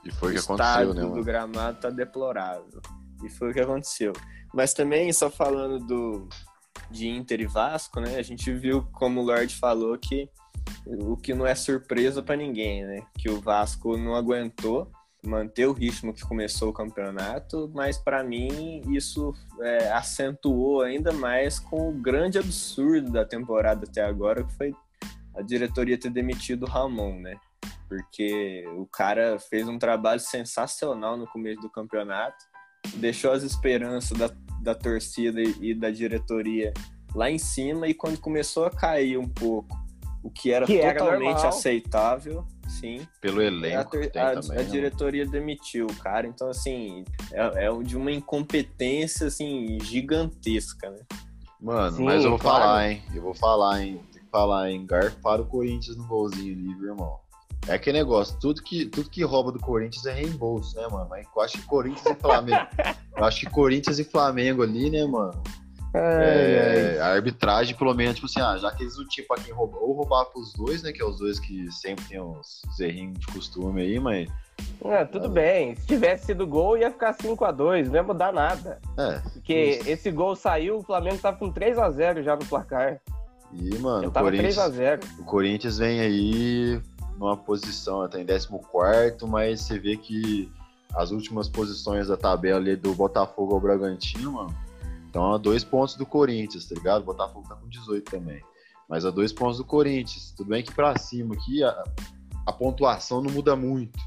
e 0.07 0.11
foi 0.11 0.31
o 0.31 0.33
que 0.33 0.39
aconteceu, 0.39 0.93
né? 0.93 1.03
O 1.03 1.23
gramado 1.23 1.79
tá 1.79 1.89
deplorável. 1.89 2.81
E 3.23 3.29
foi 3.29 3.51
o 3.51 3.53
que 3.53 3.59
aconteceu. 3.59 4.13
Mas 4.53 4.73
também, 4.73 5.11
só 5.11 5.29
falando 5.29 5.79
do, 5.85 6.29
de 6.89 7.07
Inter 7.07 7.41
e 7.41 7.47
Vasco, 7.47 7.99
né? 7.99 8.17
A 8.17 8.21
gente 8.21 8.51
viu, 8.53 8.83
como 8.93 9.21
o 9.21 9.23
Lorde 9.23 9.55
falou, 9.55 9.97
que 9.97 10.29
o 10.85 11.17
que 11.17 11.33
não 11.33 11.45
é 11.45 11.55
surpresa 11.55 12.21
para 12.21 12.35
ninguém, 12.35 12.85
né? 12.85 13.01
Que 13.17 13.29
o 13.29 13.41
Vasco 13.41 13.97
não 13.97 14.15
aguentou 14.15 14.91
manter 15.25 15.65
o 15.65 15.73
ritmo 15.73 16.13
que 16.13 16.21
começou 16.21 16.69
o 16.69 16.73
campeonato, 16.73 17.69
mas 17.73 17.97
para 17.97 18.23
mim 18.23 18.81
isso 18.93 19.33
é, 19.61 19.91
acentuou 19.91 20.81
ainda 20.81 21.11
mais 21.11 21.59
com 21.59 21.89
o 21.89 21.93
grande 21.93 22.37
absurdo 22.37 23.11
da 23.11 23.25
temporada 23.25 23.85
até 23.85 24.03
agora, 24.03 24.43
que 24.43 24.53
foi 24.53 24.73
a 25.35 25.41
diretoria 25.41 25.97
ter 25.97 26.09
demitido 26.09 26.63
o 26.63 26.69
Ramon, 26.69 27.19
né? 27.19 27.35
Porque 27.87 28.65
o 28.77 28.85
cara 28.85 29.39
fez 29.39 29.67
um 29.67 29.79
trabalho 29.79 30.19
sensacional 30.19 31.17
no 31.17 31.27
começo 31.27 31.61
do 31.61 31.69
campeonato, 31.69 32.45
deixou 32.95 33.31
as 33.31 33.43
esperanças 33.43 34.17
da, 34.17 34.29
da 34.61 34.75
torcida 34.75 35.41
e 35.41 35.73
da 35.73 35.89
diretoria 35.89 36.73
lá 37.15 37.29
em 37.31 37.37
cima, 37.37 37.87
e 37.87 37.93
quando 37.93 38.19
começou 38.19 38.65
a 38.65 38.69
cair 38.69 39.17
um 39.17 39.27
pouco, 39.27 39.75
o 40.21 40.29
que 40.29 40.51
era 40.51 40.65
que 40.65 40.77
totalmente 40.77 41.39
era 41.39 41.49
aceitável, 41.49 42.45
sim. 42.67 43.07
Pelo 43.21 43.41
elenco. 43.41 43.97
A, 43.97 44.31
a, 44.31 44.41
também, 44.41 44.57
a 44.57 44.63
né? 44.63 44.63
diretoria 44.63 45.25
demitiu 45.25 45.87
o 45.87 45.95
cara, 45.95 46.27
então, 46.27 46.49
assim, 46.49 47.05
é, 47.31 47.65
é 47.65 47.83
de 47.83 47.95
uma 47.95 48.11
incompetência, 48.11 49.27
assim, 49.27 49.79
gigantesca, 49.81 50.89
né? 50.89 50.99
Mano, 51.59 51.97
sim, 51.97 52.03
mas 52.03 52.23
eu 52.23 52.29
vou 52.29 52.39
claro. 52.39 52.63
falar, 52.63 52.91
hein? 52.91 53.03
Eu 53.15 53.21
vou 53.21 53.33
falar, 53.33 53.81
hein? 53.81 54.01
Tem 54.13 54.21
que 54.21 54.29
falar, 54.29 54.69
hein? 54.69 54.85
Garfar 54.85 55.41
o 55.41 55.45
Corinthians 55.45 55.97
no 55.97 56.05
golzinho 56.05 56.53
ali, 56.53 56.75
viu, 56.75 56.89
irmão? 56.89 57.19
É 57.67 57.73
aquele 57.73 57.97
negócio, 57.97 58.37
tudo 58.39 58.61
que, 58.61 58.85
tudo 58.85 59.09
que 59.09 59.23
rouba 59.23 59.51
do 59.51 59.59
Corinthians 59.59 60.05
é 60.05 60.13
reembolso, 60.13 60.75
né, 60.77 60.87
mano? 60.89 61.07
Mas 61.09 61.27
eu 61.35 61.41
acho 61.41 61.57
que 61.57 61.65
Corinthians 61.65 62.05
e 62.05 62.15
Flamengo. 62.15 62.67
eu 63.17 63.25
acho 63.25 63.39
que 63.41 63.49
Corinthians 63.49 63.99
e 63.99 64.03
Flamengo 64.03 64.63
ali, 64.63 64.89
né, 64.89 65.05
mano? 65.05 65.41
É, 65.93 66.95
é, 66.97 67.01
a 67.01 67.07
arbitragem, 67.07 67.75
pelo 67.75 67.93
menos, 67.93 68.15
tipo 68.15 68.27
assim, 68.27 68.39
ah, 68.39 68.57
já 68.57 68.71
que 68.71 68.83
eles 68.83 68.97
não 68.97 69.07
tinham 69.07 69.27
pra 69.27 69.37
quem 69.37 69.53
roubar, 69.53 69.79
ou 69.79 69.93
roubar 69.93 70.25
pros 70.25 70.53
dois, 70.53 70.83
né? 70.83 70.91
Que 70.91 71.01
é 71.01 71.05
os 71.05 71.17
dois 71.17 71.39
que 71.39 71.71
sempre 71.71 72.05
tem 72.05 72.21
uns, 72.21 72.61
errinhos 72.79 73.19
de 73.19 73.27
costume 73.27 73.81
aí, 73.81 73.99
mas. 73.99 74.29
É, 74.83 75.05
tudo 75.05 75.25
ah, 75.25 75.29
bem. 75.29 75.75
Se 75.75 75.87
tivesse 75.87 76.27
sido 76.27 76.45
gol, 76.45 76.77
ia 76.77 76.91
ficar 76.91 77.15
5x2, 77.15 77.87
não 77.87 77.95
ia 77.95 78.03
mudar 78.03 78.31
nada. 78.31 78.79
É. 78.97 79.19
Porque 79.33 79.53
isso. 79.53 79.89
esse 79.89 80.11
gol 80.11 80.35
saiu, 80.35 80.77
o 80.77 80.83
Flamengo 80.83 81.17
tava 81.17 81.37
com 81.37 81.51
3x0 81.51 82.23
já 82.23 82.35
no 82.35 82.45
placar. 82.45 83.01
E, 83.53 83.77
mano, 83.77 84.09
o 84.09 84.11
Corinthians, 84.11 84.57
o 85.19 85.23
Corinthians 85.23 85.77
vem 85.77 86.01
aí 86.01 86.81
numa 87.17 87.35
posição, 87.35 88.01
até 88.01 88.21
em 88.21 88.25
14, 88.25 88.47
mas 89.27 89.61
você 89.61 89.79
vê 89.79 89.97
que 89.97 90.51
as 90.95 91.11
últimas 91.11 91.49
posições 91.49 92.07
da 92.07 92.15
tabela 92.15 92.59
ali 92.59 92.75
do 92.75 92.93
Botafogo 92.93 93.53
ao 93.53 93.59
Bragantino, 93.59 94.33
mano, 94.33 94.55
estão 95.05 95.33
a 95.33 95.37
dois 95.37 95.63
pontos 95.63 95.95
do 95.95 96.05
Corinthians, 96.05 96.65
tá 96.65 96.75
ligado? 96.75 97.01
O 97.01 97.05
Botafogo 97.05 97.47
tá 97.47 97.55
com 97.55 97.67
18 97.67 98.09
também. 98.09 98.41
mas 98.87 99.03
a 99.03 99.11
dois 99.11 99.33
pontos 99.33 99.57
do 99.57 99.65
Corinthians. 99.65 100.33
Tudo 100.35 100.49
bem 100.49 100.63
que 100.63 100.73
para 100.73 100.97
cima 100.97 101.35
aqui 101.35 101.63
a, 101.63 101.83
a, 102.45 102.53
pontuação 102.53 103.21
não 103.21 103.31
muda 103.31 103.55
muito. 103.55 103.99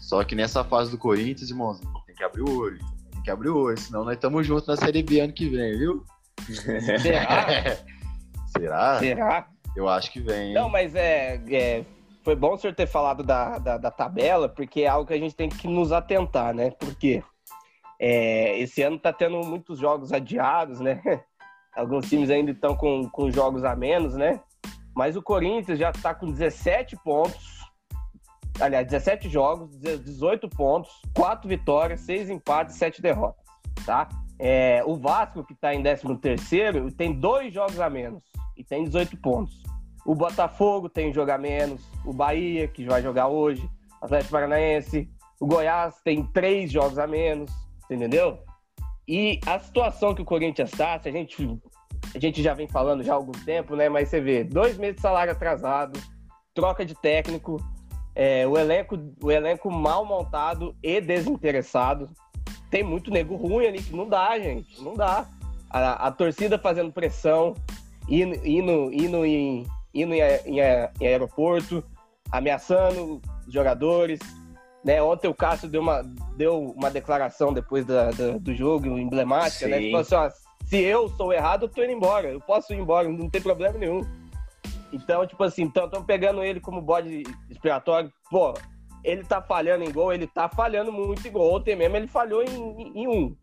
Só 0.00 0.22
que 0.22 0.34
nessa 0.34 0.62
fase 0.62 0.90
do 0.90 0.98
Corinthians, 0.98 1.50
irmãozinho, 1.50 1.90
tem 2.06 2.14
que 2.14 2.22
abrir 2.22 2.42
o 2.42 2.58
olho. 2.58 2.78
Tem 3.10 3.22
que 3.22 3.30
abrir 3.30 3.48
o 3.48 3.58
olho, 3.58 3.78
senão 3.78 4.04
nós 4.04 4.14
estamos 4.14 4.46
juntos 4.46 4.68
na 4.68 4.76
Série 4.76 5.02
B 5.02 5.20
ano 5.20 5.32
que 5.32 5.48
vem, 5.48 5.76
viu? 5.76 6.04
Será? 7.00 7.76
Será? 8.56 8.98
Será? 8.98 9.48
Eu 9.74 9.88
acho 9.88 10.12
que 10.12 10.20
vem. 10.20 10.48
Hein? 10.48 10.54
Não, 10.54 10.68
mas 10.68 10.94
é, 10.94 11.42
é, 11.50 11.84
Foi 12.24 12.34
bom 12.34 12.54
o 12.54 12.58
senhor 12.58 12.74
ter 12.74 12.86
falado 12.86 13.22
da, 13.22 13.58
da, 13.58 13.76
da, 13.76 13.90
tabela, 13.90 14.48
porque 14.48 14.80
é 14.80 14.88
algo 14.88 15.06
que 15.06 15.12
a 15.12 15.18
gente 15.18 15.36
tem 15.36 15.50
que 15.50 15.68
nos 15.68 15.92
atentar, 15.92 16.54
né? 16.54 16.70
Porque 16.70 17.22
é, 18.00 18.58
esse 18.58 18.80
ano 18.80 18.98
tá 18.98 19.12
tendo 19.12 19.38
muitos 19.44 19.78
jogos 19.78 20.10
adiados, 20.10 20.80
né? 20.80 21.02
Alguns 21.76 22.08
times 22.08 22.30
ainda 22.30 22.52
estão 22.52 22.74
com, 22.74 23.06
com 23.10 23.30
jogos 23.30 23.62
a 23.62 23.76
menos, 23.76 24.14
né? 24.14 24.40
Mas 24.96 25.16
o 25.16 25.22
Corinthians 25.22 25.78
já 25.78 25.90
está 25.90 26.14
com 26.14 26.30
17 26.30 26.96
pontos. 27.04 27.62
Aliás, 28.58 28.86
17 28.86 29.28
jogos, 29.28 29.76
18 29.78 30.48
pontos, 30.48 30.90
4 31.14 31.46
vitórias, 31.46 32.00
6 32.00 32.30
empates, 32.30 32.76
7 32.76 33.02
derrotas, 33.02 33.44
tá? 33.84 34.08
É, 34.38 34.82
o 34.86 34.96
Vasco, 34.96 35.44
que 35.44 35.52
está 35.52 35.74
em 35.74 35.82
13º, 35.82 36.94
tem 36.96 37.12
dois 37.12 37.52
jogos 37.52 37.78
a 37.80 37.90
menos 37.90 38.22
e 38.56 38.64
tem 38.64 38.84
18 38.84 39.16
pontos. 39.18 39.62
O 40.04 40.14
Botafogo 40.14 40.88
tem 40.88 41.10
um 41.10 41.14
jogo 41.14 41.30
a 41.30 41.38
menos. 41.38 41.82
O 42.04 42.12
Bahia, 42.12 42.68
que 42.68 42.84
vai 42.84 43.02
jogar 43.02 43.28
hoje. 43.28 43.68
O 44.00 44.04
Atlético 44.04 44.32
Paranaense. 44.32 45.08
O 45.40 45.46
Goiás 45.46 46.00
tem 46.04 46.24
três 46.24 46.70
jogos 46.70 46.98
a 46.98 47.06
menos. 47.06 47.50
Entendeu? 47.90 48.38
E 49.06 49.38
a 49.46 49.58
situação 49.58 50.14
que 50.14 50.22
o 50.22 50.24
Corinthians 50.24 50.72
está, 50.72 50.94
a 50.94 51.10
gente, 51.10 51.60
a 52.14 52.18
gente 52.18 52.42
já 52.42 52.54
vem 52.54 52.66
falando 52.66 53.02
já 53.02 53.12
há 53.12 53.16
algum 53.16 53.32
tempo, 53.32 53.76
né? 53.76 53.88
Mas 53.88 54.08
você 54.08 54.20
vê, 54.20 54.42
dois 54.42 54.78
meses 54.78 54.96
de 54.96 55.02
salário 55.02 55.32
atrasado, 55.32 56.00
troca 56.54 56.86
de 56.86 56.94
técnico, 56.94 57.58
é, 58.14 58.46
o, 58.46 58.56
elenco, 58.56 58.98
o 59.22 59.30
elenco 59.30 59.70
mal 59.70 60.06
montado 60.06 60.74
e 60.82 61.00
desinteressado. 61.00 62.08
Tem 62.70 62.82
muito 62.82 63.10
nego 63.10 63.36
ruim 63.36 63.66
ali 63.66 63.82
que 63.82 63.94
não 63.94 64.08
dá, 64.08 64.38
gente. 64.38 64.82
Não 64.82 64.94
dá. 64.94 65.28
A, 65.68 66.06
a 66.06 66.12
torcida 66.12 66.58
fazendo 66.58 66.92
pressão, 66.92 67.54
indo, 68.08 68.46
indo, 68.46 68.92
indo, 68.92 69.24
em, 69.24 69.66
indo 69.94 70.12
em, 70.14 70.20
em, 70.20 70.58
em 71.00 71.06
aeroporto, 71.06 71.84
ameaçando 72.30 73.20
os 73.46 73.52
jogadores, 73.52 74.18
né? 74.84 75.02
Ontem 75.02 75.28
o 75.28 75.34
Cássio 75.34 75.68
deu 75.68 75.80
uma, 75.80 76.02
deu 76.36 76.60
uma 76.60 76.90
declaração 76.90 77.52
depois 77.52 77.86
da, 77.86 78.10
da 78.10 78.38
do 78.38 78.54
jogo, 78.54 78.98
emblemática, 78.98 79.66
né? 79.66 79.78
Sim. 79.78 79.84
né? 79.84 79.90
Falou 79.90 80.00
assim, 80.00 80.14
ó, 80.14 80.44
se 80.66 80.80
eu 80.82 81.08
sou 81.10 81.32
errado, 81.32 81.64
eu 81.64 81.68
tô 81.68 81.82
indo 81.82 81.92
embora. 81.92 82.28
Eu 82.28 82.40
posso 82.40 82.72
ir 82.72 82.78
embora, 82.78 83.08
não 83.08 83.30
tem 83.30 83.40
problema 83.40 83.78
nenhum. 83.78 84.00
Então, 84.92 85.26
tipo 85.26 85.42
assim, 85.42 85.66
estão 85.66 86.04
pegando 86.04 86.42
ele 86.42 86.60
como 86.60 86.80
bode 86.80 87.22
expiatório. 87.50 88.12
Pô, 88.30 88.54
ele 89.02 89.24
tá 89.24 89.40
falhando 89.40 89.84
em 89.84 89.92
gol, 89.92 90.12
ele 90.12 90.26
tá 90.26 90.48
falhando 90.48 90.92
muito 90.92 91.26
em 91.26 91.32
gol. 91.32 91.56
Ontem 91.56 91.74
mesmo 91.74 91.96
ele 91.96 92.06
falhou 92.06 92.42
em, 92.42 92.92
em 92.94 93.08
um. 93.08 93.36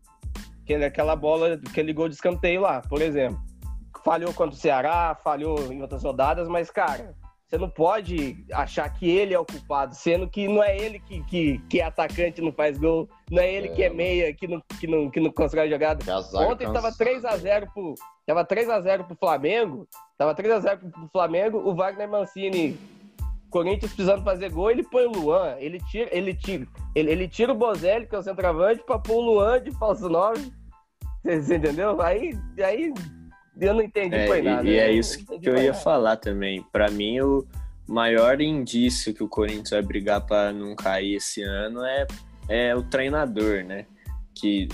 Que 0.64 0.74
é 0.74 0.84
aquela 0.84 1.16
bola, 1.16 1.60
aquele 1.68 1.92
gol 1.92 2.08
de 2.08 2.14
escanteio 2.14 2.60
lá, 2.60 2.80
por 2.82 3.02
exemplo. 3.02 3.40
Falhou 4.04 4.32
contra 4.34 4.54
o 4.54 4.58
Ceará, 4.58 5.16
falhou 5.22 5.72
em 5.72 5.80
outras 5.80 6.02
rodadas, 6.02 6.48
mas, 6.48 6.70
cara, 6.70 7.14
você 7.52 7.58
não 7.58 7.68
pode 7.68 8.46
achar 8.50 8.88
que 8.88 9.06
ele 9.06 9.34
é 9.34 9.38
o 9.38 9.44
culpado, 9.44 9.94
sendo 9.94 10.26
que 10.26 10.48
não 10.48 10.62
é 10.62 10.74
ele 10.74 10.98
que, 10.98 11.22
que, 11.24 11.58
que 11.68 11.80
é 11.80 11.84
atacante 11.84 12.40
não 12.40 12.50
faz 12.50 12.78
gol, 12.78 13.06
não 13.30 13.42
é 13.42 13.52
ele 13.52 13.68
é, 13.68 13.72
que 13.74 13.82
é 13.82 13.90
meia, 13.90 14.32
que 14.32 14.48
não, 14.48 14.62
que 14.80 14.86
não, 14.86 15.10
que 15.10 15.20
não 15.20 15.30
consegue 15.30 15.70
jogada. 15.70 16.02
Ontem 16.34 16.66
estava 16.66 16.90
3x0 16.90 17.68
pro. 17.74 17.94
Tava 18.26 18.42
3x0 18.46 19.04
pro 19.04 19.16
Flamengo. 19.16 19.86
Tava 20.16 20.34
3x0 20.34 20.78
pro 20.78 21.08
Flamengo. 21.12 21.58
O 21.58 21.74
Wagner 21.74 22.08
Mancini, 22.08 22.80
Corinthians 23.50 23.92
precisando 23.92 24.24
fazer 24.24 24.50
gol, 24.50 24.70
ele 24.70 24.82
põe 24.84 25.04
o 25.04 25.12
Luan. 25.12 25.54
Ele 25.58 25.78
tira, 25.90 26.08
ele 26.10 26.34
tira, 26.34 26.66
ele, 26.94 27.10
ele 27.10 27.28
tira 27.28 27.52
o 27.52 27.54
Bozelli, 27.54 28.06
que 28.06 28.14
é 28.14 28.18
o 28.18 28.22
centroavante, 28.22 28.82
pra 28.82 28.98
pôr 28.98 29.16
o 29.16 29.20
Luan 29.20 29.62
de 29.62 29.70
falso 29.72 30.08
9. 30.08 30.50
Você 31.22 31.56
entendeu? 31.56 32.00
Aí, 32.00 32.32
aí 32.64 32.94
eu 33.60 33.74
não 33.74 33.82
entendi 33.82 34.14
é, 34.14 34.26
foi 34.26 34.42
nada. 34.42 34.68
E, 34.68 34.72
e 34.72 34.78
é 34.78 34.92
isso 34.92 35.24
que 35.24 35.48
eu 35.48 35.56
ia 35.56 35.72
nada. 35.72 35.74
falar 35.74 36.16
também. 36.16 36.64
Para 36.72 36.90
mim, 36.90 37.20
o 37.20 37.46
maior 37.86 38.40
indício 38.40 39.12
que 39.14 39.22
o 39.22 39.28
Corinthians 39.28 39.70
vai 39.70 39.82
brigar 39.82 40.24
para 40.26 40.52
não 40.52 40.74
cair 40.74 41.16
esse 41.16 41.42
ano 41.42 41.84
é, 41.84 42.06
é 42.48 42.74
o 42.74 42.82
treinador, 42.82 43.64
né? 43.64 43.86
Que 44.34 44.68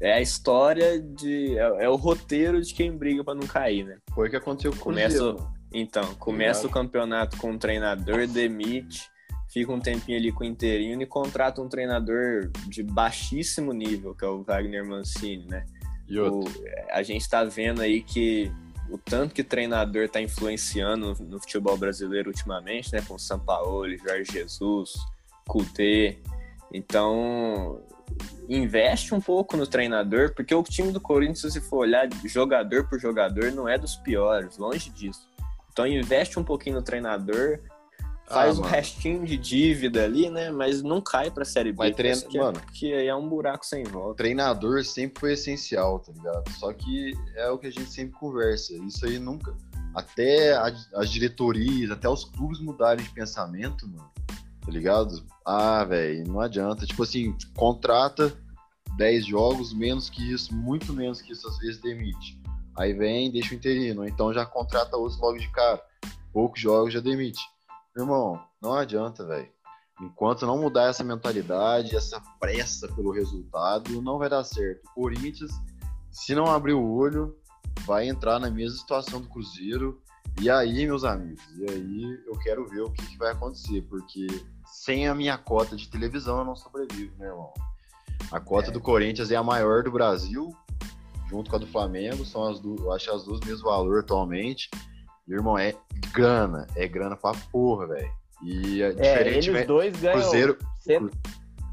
é 0.00 0.14
a 0.14 0.20
história 0.20 1.00
de. 1.00 1.56
É, 1.58 1.84
é 1.84 1.88
o 1.88 1.96
roteiro 1.96 2.60
de 2.60 2.74
quem 2.74 2.96
briga 2.96 3.22
para 3.22 3.34
não 3.34 3.46
cair, 3.46 3.84
né? 3.84 3.98
Foi 4.14 4.28
o 4.28 4.30
que 4.30 4.36
aconteceu 4.36 4.72
com 4.72 4.78
começa, 4.78 5.24
o 5.24 5.48
Então, 5.72 6.14
começa 6.14 6.66
o 6.66 6.70
campeonato 6.70 7.36
com 7.36 7.50
um 7.50 7.58
treinador, 7.58 8.26
demite, 8.26 9.08
fica 9.52 9.70
um 9.70 9.80
tempinho 9.80 10.18
ali 10.18 10.32
com 10.32 10.42
o 10.42 10.46
interino 10.46 11.02
e 11.02 11.06
contrata 11.06 11.60
um 11.60 11.68
treinador 11.68 12.50
de 12.66 12.82
baixíssimo 12.82 13.72
nível, 13.72 14.14
que 14.14 14.24
é 14.24 14.28
o 14.28 14.42
Wagner 14.42 14.84
Mancini, 14.84 15.46
né? 15.46 15.64
O, 16.10 16.44
a 16.90 17.02
gente 17.02 17.22
está 17.22 17.44
vendo 17.44 17.80
aí 17.80 18.02
que 18.02 18.52
o 18.90 18.98
tanto 18.98 19.34
que 19.34 19.42
treinador 19.42 20.04
está 20.04 20.20
influenciando 20.20 21.16
no, 21.20 21.40
futebol 21.40 21.76
brasileiro 21.76 22.28
ultimamente, 22.28 22.92
né? 22.92 23.02
Com 23.06 23.18
São 23.18 23.38
Paulo, 23.38 23.88
Jorge 23.96 24.30
Jesus, 24.30 24.92
Couté. 25.46 26.18
Então, 26.72 27.80
investe 28.48 29.14
um 29.14 29.20
pouco 29.20 29.56
no 29.56 29.66
treinador, 29.66 30.34
porque 30.34 30.54
o 30.54 30.62
time 30.62 30.92
do 30.92 31.00
Corinthians, 31.00 31.52
se 31.52 31.60
for 31.60 31.78
olhar 31.78 32.08
jogador 32.24 32.86
por 32.88 33.00
jogador, 33.00 33.50
não 33.52 33.68
é 33.68 33.78
dos 33.78 33.96
piores, 33.96 34.58
longe 34.58 34.90
disso. 34.90 35.26
Então, 35.72 35.86
investe 35.86 36.38
um 36.38 36.44
pouquinho 36.44 36.76
no 36.76 36.82
treinador, 36.82 37.60
faz 38.32 38.58
ah, 38.58 38.62
um 38.62 38.64
restinho 38.64 39.24
de 39.24 39.36
dívida 39.36 40.04
ali, 40.04 40.30
né? 40.30 40.50
Mas 40.50 40.82
não 40.82 41.00
cai 41.00 41.30
pra 41.30 41.44
Série 41.44 41.72
B. 41.72 41.78
Mas 41.78 41.96
treina, 41.96 42.20
que, 42.22 42.38
é- 42.38 42.40
mano, 42.40 42.58
é, 42.58 42.72
que 42.72 42.92
é 42.92 43.14
um 43.14 43.28
buraco 43.28 43.64
sem 43.64 43.84
volta. 43.84 44.16
Treinador 44.16 44.84
sempre 44.84 45.20
foi 45.20 45.32
essencial, 45.34 45.98
tá 45.98 46.12
ligado? 46.12 46.50
Só 46.52 46.72
que 46.72 47.12
é 47.36 47.48
o 47.50 47.58
que 47.58 47.66
a 47.66 47.70
gente 47.70 47.90
sempre 47.90 48.18
conversa. 48.18 48.74
Isso 48.74 49.04
aí 49.04 49.18
nunca. 49.18 49.54
Até 49.94 50.56
as 50.94 51.10
diretorias, 51.10 51.90
até 51.90 52.08
os 52.08 52.24
clubes 52.24 52.58
mudarem 52.60 53.04
de 53.04 53.10
pensamento, 53.10 53.86
mano. 53.86 54.10
Tá 54.64 54.70
ligado? 54.70 55.22
Ah, 55.44 55.84
velho, 55.84 56.26
não 56.26 56.40
adianta. 56.40 56.86
Tipo 56.86 57.02
assim, 57.02 57.36
contrata 57.56 58.32
10 58.96 59.26
jogos, 59.26 59.74
menos 59.74 60.08
que 60.08 60.32
isso, 60.32 60.54
muito 60.54 60.92
menos 60.92 61.20
que 61.20 61.32
isso, 61.32 61.46
às 61.48 61.58
vezes 61.58 61.80
demite. 61.80 62.40
Aí 62.76 62.94
vem, 62.94 63.30
deixa 63.30 63.52
o 63.52 63.56
interino. 63.56 64.06
Então 64.06 64.32
já 64.32 64.46
contrata 64.46 64.96
outros 64.96 65.20
logo 65.20 65.38
de 65.38 65.50
cara. 65.50 65.82
Poucos 66.32 66.60
jogos 66.60 66.94
já 66.94 67.00
demite. 67.00 67.40
Irmão, 67.96 68.42
não 68.60 68.74
adianta, 68.74 69.24
velho. 69.26 69.48
Enquanto 70.00 70.46
não 70.46 70.58
mudar 70.58 70.88
essa 70.88 71.04
mentalidade, 71.04 71.94
essa 71.94 72.20
pressa 72.40 72.88
pelo 72.88 73.12
resultado, 73.12 74.00
não 74.00 74.18
vai 74.18 74.28
dar 74.28 74.42
certo. 74.44 74.84
O 74.96 75.02
Corinthians, 75.02 75.52
se 76.10 76.34
não 76.34 76.46
abrir 76.46 76.72
o 76.72 76.90
olho, 76.90 77.36
vai 77.84 78.08
entrar 78.08 78.38
na 78.40 78.50
mesma 78.50 78.78
situação 78.78 79.20
do 79.20 79.28
Cruzeiro. 79.28 80.00
E 80.40 80.48
aí, 80.48 80.86
meus 80.86 81.04
amigos, 81.04 81.44
e 81.58 81.70
aí 81.70 82.22
eu 82.26 82.38
quero 82.38 82.66
ver 82.66 82.80
o 82.80 82.90
que, 82.90 83.04
que 83.06 83.18
vai 83.18 83.32
acontecer, 83.32 83.82
porque 83.82 84.26
sem 84.64 85.06
a 85.06 85.14
minha 85.14 85.36
cota 85.36 85.76
de 85.76 85.88
televisão 85.88 86.38
eu 86.38 86.44
não 86.44 86.56
sobrevivo, 86.56 87.14
meu 87.18 87.28
irmão. 87.28 87.52
A 88.30 88.40
cota 88.40 88.70
é. 88.70 88.72
do 88.72 88.80
Corinthians 88.80 89.30
é 89.30 89.36
a 89.36 89.42
maior 89.42 89.82
do 89.82 89.92
Brasil, 89.92 90.56
junto 91.28 91.50
com 91.50 91.56
a 91.56 91.58
do 91.58 91.66
Flamengo, 91.66 92.24
são 92.24 92.48
as 92.48 92.58
duas, 92.58 92.80
eu 92.80 92.92
acho 92.92 93.12
as 93.12 93.24
duas 93.24 93.40
mesmo 93.40 93.64
valor 93.64 94.00
atualmente. 94.00 94.70
Meu 95.26 95.38
irmão, 95.38 95.58
é 95.58 95.74
grana. 96.12 96.66
É 96.76 96.86
grana 96.86 97.16
pra 97.16 97.32
porra, 97.50 97.86
velho. 97.88 98.10
E 98.42 98.82
é, 98.82 98.94
é 98.98 99.28
eles 99.28 99.66
dois 99.66 99.94
ganham. 100.00 100.20
Cruzeiro. 100.20 100.58
Cento... 100.80 101.10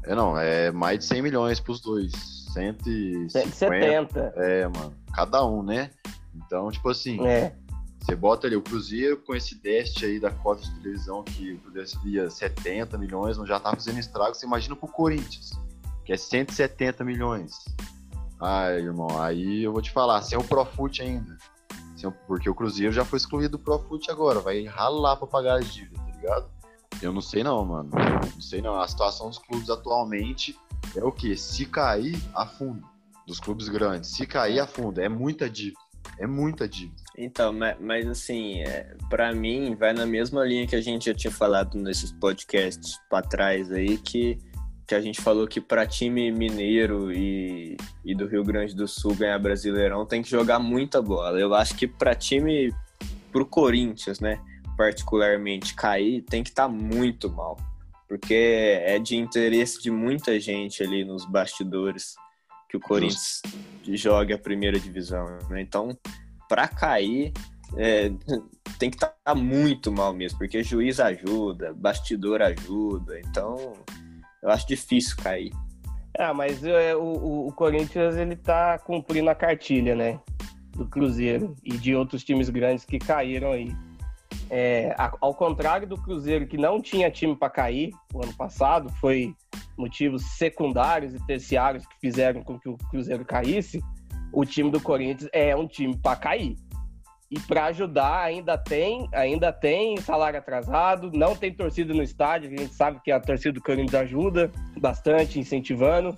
É, 0.04 0.14
não, 0.14 0.38
é 0.38 0.70
mais 0.70 1.00
de 1.00 1.04
100 1.04 1.22
milhões 1.22 1.60
pros 1.60 1.80
dois. 1.80 2.12
150. 2.52 3.30
170. 3.30 4.32
É, 4.36 4.68
mano. 4.68 4.94
Cada 5.14 5.44
um, 5.44 5.62
né? 5.62 5.90
Então, 6.34 6.70
tipo 6.70 6.88
assim. 6.88 7.26
É. 7.26 7.54
Você 8.00 8.16
bota 8.16 8.46
ali 8.46 8.56
o 8.56 8.62
Cruzeiro 8.62 9.18
com 9.18 9.34
esse 9.34 9.60
déficit 9.60 10.06
aí 10.06 10.18
da 10.18 10.30
cota 10.30 10.62
de 10.62 10.74
televisão 10.80 11.22
que 11.22 11.52
o 11.52 11.58
Cruzeiro 11.58 12.00
via 12.02 12.30
70 12.30 12.96
milhões, 12.96 13.36
não 13.36 13.46
já 13.46 13.60
tá 13.60 13.70
fazendo 13.70 13.98
estrago. 13.98 14.34
Você 14.34 14.46
imagina 14.46 14.74
pro 14.74 14.88
Corinthians, 14.88 15.50
que 16.04 16.12
é 16.12 16.16
170 16.16 17.04
milhões. 17.04 17.52
Ai, 18.40 18.78
irmão, 18.78 19.20
aí 19.20 19.62
eu 19.62 19.72
vou 19.72 19.82
te 19.82 19.90
falar, 19.90 20.22
sem 20.22 20.38
o 20.38 20.42
Profut 20.42 21.02
ainda. 21.02 21.36
Porque 22.26 22.48
o 22.48 22.54
Cruzeiro 22.54 22.92
já 22.92 23.04
foi 23.04 23.16
excluído 23.16 23.58
do 23.58 23.64
Profut 23.64 24.10
agora, 24.10 24.40
vai 24.40 24.64
ralar 24.64 25.16
pra 25.16 25.26
pagar 25.26 25.58
as 25.58 25.72
dívidas, 25.72 25.98
tá 25.98 26.12
ligado? 26.16 26.50
Eu 27.02 27.12
não 27.12 27.20
sei 27.20 27.42
não, 27.42 27.64
mano. 27.64 27.90
Não 27.92 28.40
sei 28.40 28.60
não. 28.60 28.80
A 28.80 28.86
situação 28.86 29.28
dos 29.28 29.38
clubes 29.38 29.70
atualmente 29.70 30.58
é 30.94 31.02
o 31.04 31.10
que? 31.10 31.36
Se 31.36 31.64
cair, 31.64 32.20
afunda. 32.34 32.82
Dos 33.26 33.40
clubes 33.40 33.68
grandes. 33.68 34.10
Se 34.10 34.26
cair, 34.26 34.60
afunda. 34.60 35.02
É 35.02 35.08
muita 35.08 35.48
dívida. 35.48 35.80
É 36.18 36.26
muita 36.26 36.68
dívida. 36.68 37.00
Então, 37.16 37.54
mas, 37.80 38.06
assim, 38.06 38.60
é, 38.60 38.96
para 39.08 39.32
mim, 39.32 39.74
vai 39.74 39.92
na 39.92 40.04
mesma 40.04 40.44
linha 40.44 40.66
que 40.66 40.76
a 40.76 40.80
gente 40.80 41.06
já 41.06 41.14
tinha 41.14 41.30
falado 41.30 41.78
nesses 41.78 42.12
podcasts 42.12 42.98
para 43.08 43.26
trás 43.26 43.70
aí, 43.72 43.96
que 43.96 44.38
que 44.90 44.94
a 44.96 45.00
gente 45.00 45.20
falou 45.20 45.46
que 45.46 45.60
para 45.60 45.86
time 45.86 46.32
mineiro 46.32 47.12
e, 47.12 47.76
e 48.04 48.12
do 48.12 48.26
Rio 48.26 48.42
Grande 48.42 48.74
do 48.74 48.88
Sul 48.88 49.14
ganhar 49.14 49.38
Brasileirão 49.38 50.04
tem 50.04 50.20
que 50.20 50.28
jogar 50.28 50.58
muita 50.58 51.00
bola. 51.00 51.38
Eu 51.38 51.54
acho 51.54 51.76
que 51.76 51.86
para 51.86 52.12
time 52.12 52.74
pro 53.30 53.46
Corinthians, 53.46 54.18
né, 54.18 54.40
particularmente 54.76 55.74
cair, 55.76 56.22
tem 56.22 56.42
que 56.42 56.50
estar 56.50 56.64
tá 56.66 56.68
muito 56.68 57.30
mal, 57.30 57.56
porque 58.08 58.34
é 58.34 58.98
de 58.98 59.16
interesse 59.16 59.80
de 59.80 59.92
muita 59.92 60.40
gente 60.40 60.82
ali 60.82 61.04
nos 61.04 61.24
bastidores 61.24 62.16
que 62.68 62.76
o 62.76 62.80
Corinthians 62.80 63.42
Justo. 63.84 63.96
jogue 63.96 64.32
a 64.32 64.38
primeira 64.38 64.80
divisão, 64.80 65.24
né? 65.48 65.60
Então, 65.60 65.96
para 66.48 66.66
cair, 66.66 67.32
é, 67.76 68.10
tem 68.76 68.90
que 68.90 68.96
estar 68.96 69.14
tá 69.22 69.36
muito 69.36 69.92
mal 69.92 70.12
mesmo, 70.12 70.36
porque 70.36 70.64
juiz 70.64 70.98
ajuda, 70.98 71.72
bastidor 71.74 72.42
ajuda, 72.42 73.20
então 73.20 73.74
eu 74.42 74.50
acho 74.50 74.66
difícil 74.66 75.16
cair. 75.16 75.52
Ah, 76.18 76.34
mas 76.34 76.64
é, 76.64 76.94
o, 76.94 77.46
o, 77.46 77.52
Corinthians 77.52 78.16
ele 78.16 78.36
tá 78.36 78.78
cumprindo 78.78 79.30
a 79.30 79.34
cartilha, 79.34 79.94
né? 79.94 80.20
Do 80.72 80.86
Cruzeiro 80.86 81.54
e 81.64 81.76
de 81.76 81.94
outros 81.94 82.24
times 82.24 82.48
grandes 82.48 82.84
que 82.84 82.98
caíram 82.98 83.52
aí. 83.52 83.74
É, 84.50 84.94
ao 85.20 85.34
contrário 85.34 85.86
do 85.86 85.96
Cruzeiro, 85.96 86.46
que 86.46 86.58
não 86.58 86.80
tinha 86.80 87.10
time 87.10 87.36
para 87.36 87.50
cair 87.50 87.92
o 88.12 88.22
ano 88.22 88.34
passado, 88.34 88.90
foi 89.00 89.34
motivos 89.78 90.22
secundários 90.36 91.14
e 91.14 91.26
terciários 91.26 91.86
que 91.86 91.94
fizeram 92.00 92.42
com 92.42 92.58
que 92.58 92.68
o 92.68 92.76
Cruzeiro 92.90 93.24
caísse. 93.24 93.80
O 94.32 94.44
time 94.44 94.70
do 94.70 94.80
Corinthians 94.80 95.30
é 95.32 95.54
um 95.54 95.66
time 95.66 95.96
para 95.96 96.16
cair. 96.16 96.56
E 97.30 97.38
para 97.38 97.66
ajudar, 97.66 98.24
ainda 98.24 98.58
tem, 98.58 99.08
ainda 99.12 99.52
tem 99.52 99.96
salário 99.98 100.36
atrasado, 100.36 101.12
não 101.14 101.36
tem 101.36 101.54
torcida 101.54 101.94
no 101.94 102.02
estádio, 102.02 102.52
a 102.52 102.56
gente 102.56 102.74
sabe 102.74 103.00
que 103.04 103.12
a 103.12 103.20
torcida 103.20 103.52
do 103.52 103.62
Corinthians 103.62 104.02
ajuda 104.02 104.50
bastante, 104.76 105.38
incentivando. 105.38 106.16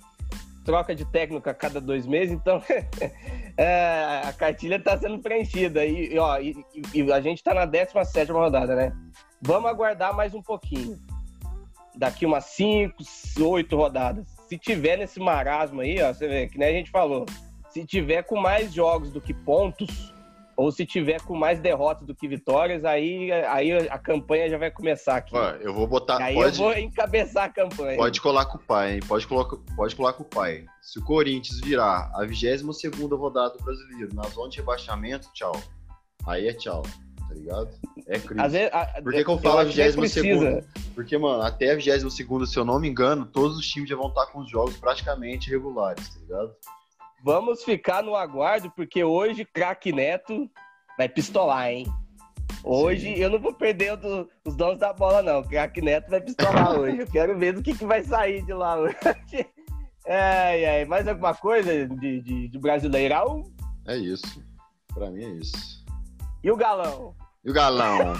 Troca 0.65 0.95
de 0.95 1.05
técnico 1.05 1.47
a 1.47 1.53
cada 1.53 1.79
dois 1.79 2.07
meses, 2.07 2.33
então 2.33 2.63
é, 3.57 4.21
a 4.23 4.33
cartilha 4.33 4.77
está 4.77 4.97
sendo 4.97 5.19
preenchida. 5.19 5.85
E, 5.85 6.17
ó, 6.17 6.39
e, 6.39 6.55
e 6.95 7.11
a 7.11 7.21
gente 7.21 7.37
está 7.37 7.53
na 7.53 7.65
17 7.65 8.31
rodada, 8.31 8.75
né? 8.75 8.91
Vamos 9.39 9.69
aguardar 9.69 10.15
mais 10.15 10.33
um 10.33 10.41
pouquinho. 10.41 10.97
Daqui 11.95 12.25
umas 12.25 12.45
5, 12.45 12.95
8 13.39 13.75
rodadas. 13.75 14.25
Se 14.47 14.57
tiver 14.57 14.97
nesse 14.97 15.19
marasmo 15.19 15.81
aí, 15.81 16.01
ó, 16.01 16.11
você 16.11 16.27
vê, 16.27 16.47
que 16.47 16.57
nem 16.57 16.69
a 16.69 16.71
gente 16.71 16.89
falou, 16.89 17.25
se 17.69 17.85
tiver 17.85 18.23
com 18.23 18.39
mais 18.39 18.73
jogos 18.73 19.11
do 19.11 19.21
que 19.21 19.33
pontos, 19.33 20.12
ou 20.55 20.71
se 20.71 20.85
tiver 20.85 21.21
com 21.21 21.35
mais 21.35 21.59
derrotas 21.59 22.05
do 22.05 22.15
que 22.15 22.27
vitórias, 22.27 22.85
aí, 22.85 23.31
aí 23.31 23.71
a 23.87 23.97
campanha 23.97 24.49
já 24.49 24.57
vai 24.57 24.71
começar 24.71 25.17
aqui. 25.17 25.35
Eu 25.61 25.73
vou 25.73 25.87
botar. 25.87 26.17
Aí 26.17 26.35
pode, 26.35 26.59
eu 26.59 26.65
vou 26.65 26.77
encabeçar 26.77 27.45
a 27.45 27.49
campanha. 27.49 27.97
Pode 27.97 28.21
colar 28.21 28.45
com 28.45 28.57
o 28.57 28.61
pai, 28.61 28.95
hein? 28.95 28.99
Pode 29.07 29.27
colar, 29.27 29.45
pode 29.75 29.95
colar 29.95 30.13
com 30.13 30.23
o 30.23 30.25
pai. 30.25 30.65
Se 30.81 30.99
o 30.99 31.03
Corinthians 31.03 31.59
virar 31.61 32.11
a 32.13 32.25
22 32.25 32.61
rodada 33.11 33.57
do 33.57 33.63
brasileiro 33.63 34.13
na 34.13 34.23
zona 34.23 34.49
de 34.49 34.57
rebaixamento, 34.57 35.29
tchau. 35.33 35.53
Aí 36.25 36.47
é 36.47 36.53
tchau, 36.53 36.83
tá 37.27 37.33
ligado? 37.33 37.69
É 38.07 38.19
crise. 38.19 38.69
Por 39.01 39.13
que, 39.13 39.23
que 39.23 39.29
eu 39.29 39.37
falo 39.39 39.59
a 39.59 39.63
22 39.63 40.65
Porque, 40.93 41.17
mano, 41.17 41.43
até 41.43 41.71
a 41.71 41.75
22 41.75 42.49
se 42.49 42.57
eu 42.57 42.65
não 42.65 42.79
me 42.79 42.87
engano, 42.87 43.25
todos 43.25 43.57
os 43.57 43.67
times 43.67 43.89
já 43.89 43.95
vão 43.95 44.07
estar 44.07 44.27
com 44.27 44.39
os 44.39 44.49
jogos 44.49 44.77
praticamente 44.77 45.49
regulares, 45.49 46.09
tá 46.09 46.19
ligado? 46.19 46.55
Vamos 47.23 47.63
ficar 47.63 48.03
no 48.03 48.17
aguardo, 48.17 48.69
porque 48.71 49.01
hoje 49.01 49.45
craque 49.45 49.93
Neto 49.93 50.51
vai 50.97 51.07
pistolar, 51.07 51.69
hein? 51.69 51.87
Hoje 52.61 53.15
Sim. 53.15 53.21
eu 53.21 53.29
não 53.29 53.39
vou 53.39 53.53
perder 53.53 53.95
do, 53.95 54.29
os 54.45 54.57
donos 54.57 54.77
da 54.77 54.91
bola, 54.91 55.21
não. 55.21 55.39
O 55.39 55.47
craque 55.47 55.81
Neto 55.81 56.09
vai 56.09 56.19
pistolar 56.19 56.75
hoje. 56.77 56.99
Eu 56.99 57.07
quero 57.07 57.39
ver 57.39 57.53
do 57.53 57.63
que, 57.63 57.77
que 57.77 57.85
vai 57.85 58.03
sair 58.03 58.43
de 58.45 58.53
lá 58.53 58.77
hoje. 58.77 58.97
É, 60.05 60.81
é, 60.81 60.85
mais 60.85 61.07
alguma 61.07 61.33
coisa 61.33 61.87
de, 61.87 62.19
de, 62.19 62.49
de 62.49 62.59
Brasileirão? 62.59 63.41
É 63.87 63.95
isso. 63.95 64.43
Pra 64.93 65.09
mim 65.09 65.23
é 65.23 65.29
isso. 65.29 65.85
E 66.43 66.51
o 66.51 66.57
galão? 66.57 67.15
E 67.41 67.49
o 67.49 67.53
galão? 67.53 68.13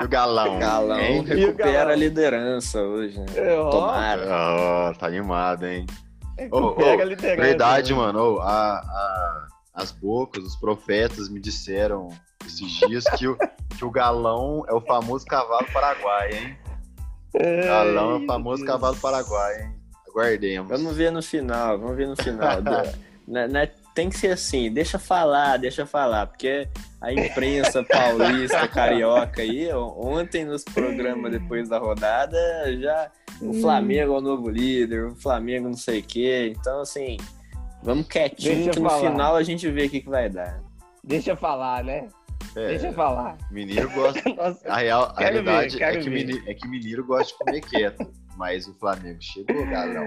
e 0.00 0.04
o 0.04 0.08
galão? 0.08 0.56
O 0.56 0.58
galão 0.58 0.98
hein? 0.98 1.22
recupera 1.22 1.72
galão? 1.72 1.92
a 1.92 1.94
liderança 1.94 2.82
hoje. 2.82 3.20
Né? 3.20 3.26
Tomara. 3.70 4.90
Oh, 4.90 4.98
tá 4.98 5.06
animado, 5.06 5.64
hein? 5.64 5.86
Oh, 6.50 6.74
oh, 6.76 7.36
verdade, 7.36 7.92
né? 7.92 7.98
mano. 7.98 8.36
Oh, 8.36 8.40
a, 8.40 8.78
a, 8.78 9.46
as 9.74 9.92
bocas, 9.92 10.44
os 10.44 10.56
profetas 10.56 11.28
me 11.28 11.40
disseram 11.40 12.08
esses 12.46 12.70
dias 12.72 13.04
que 13.16 13.26
o, 13.26 13.36
que 13.76 13.84
o 13.84 13.90
galão 13.90 14.64
é 14.68 14.72
o 14.72 14.80
famoso 14.80 15.24
cavalo 15.26 15.66
paraguai, 15.72 16.30
hein? 16.32 16.58
O 17.34 17.66
galão 17.66 18.10
é 18.12 18.14
o 18.16 18.26
famoso 18.26 18.64
cavalo 18.64 18.96
paraguai, 18.96 19.62
hein? 19.62 19.74
Aguardemos. 20.08 20.68
Vamos 20.68 20.96
ver 20.96 21.10
no 21.10 21.22
final, 21.22 21.78
vamos 21.78 21.96
ver 21.96 22.06
no 22.06 22.16
final. 22.16 22.62
né, 23.26 23.48
né, 23.48 23.70
tem 23.94 24.08
que 24.08 24.16
ser 24.16 24.32
assim, 24.32 24.70
deixa 24.72 24.98
falar, 24.98 25.56
deixa 25.56 25.86
falar, 25.86 26.26
porque 26.26 26.68
a 27.00 27.12
imprensa 27.12 27.82
paulista, 27.84 28.66
carioca 28.68 29.42
aí, 29.42 29.72
ontem 29.72 30.44
nos 30.44 30.64
programas 30.64 31.32
depois 31.32 31.68
da 31.68 31.78
rodada, 31.78 32.38
já 32.80 33.10
o 33.40 33.50
hum. 33.50 33.60
Flamengo 33.60 34.14
é 34.14 34.18
o 34.18 34.20
novo 34.20 34.48
líder, 34.48 35.06
o 35.06 35.14
Flamengo 35.14 35.68
não 35.68 35.76
sei 35.76 36.00
o 36.00 36.02
quê. 36.02 36.54
Então, 36.58 36.80
assim, 36.80 37.16
vamos 37.82 38.06
quietinho 38.06 38.70
que 38.70 38.80
no 38.80 38.88
falar. 38.88 39.10
final 39.10 39.36
a 39.36 39.42
gente 39.42 39.68
vê 39.70 39.86
o 39.86 39.90
que, 39.90 40.00
que 40.00 40.08
vai 40.08 40.28
dar. 40.28 40.62
Deixa 41.02 41.36
falar, 41.36 41.84
né? 41.84 42.08
É, 42.56 42.68
Deixa 42.68 42.92
falar. 42.92 43.36
Mineiro 43.50 43.90
gosta. 43.90 44.22
Nossa, 44.34 44.68
a 44.68 44.76
real, 44.78 45.12
a 45.16 45.30
verdade 45.30 45.82
é, 45.82 45.96
que 45.96 46.10
mineiro, 46.10 46.42
é 46.46 46.54
que 46.54 46.68
Mineiro 46.68 47.04
gosta 47.04 47.32
de 47.32 47.38
comer 47.38 47.60
quieto. 47.62 48.12
Mas 48.36 48.66
o 48.66 48.74
Flamengo 48.74 49.18
chegou, 49.20 49.66
galão. 49.66 50.04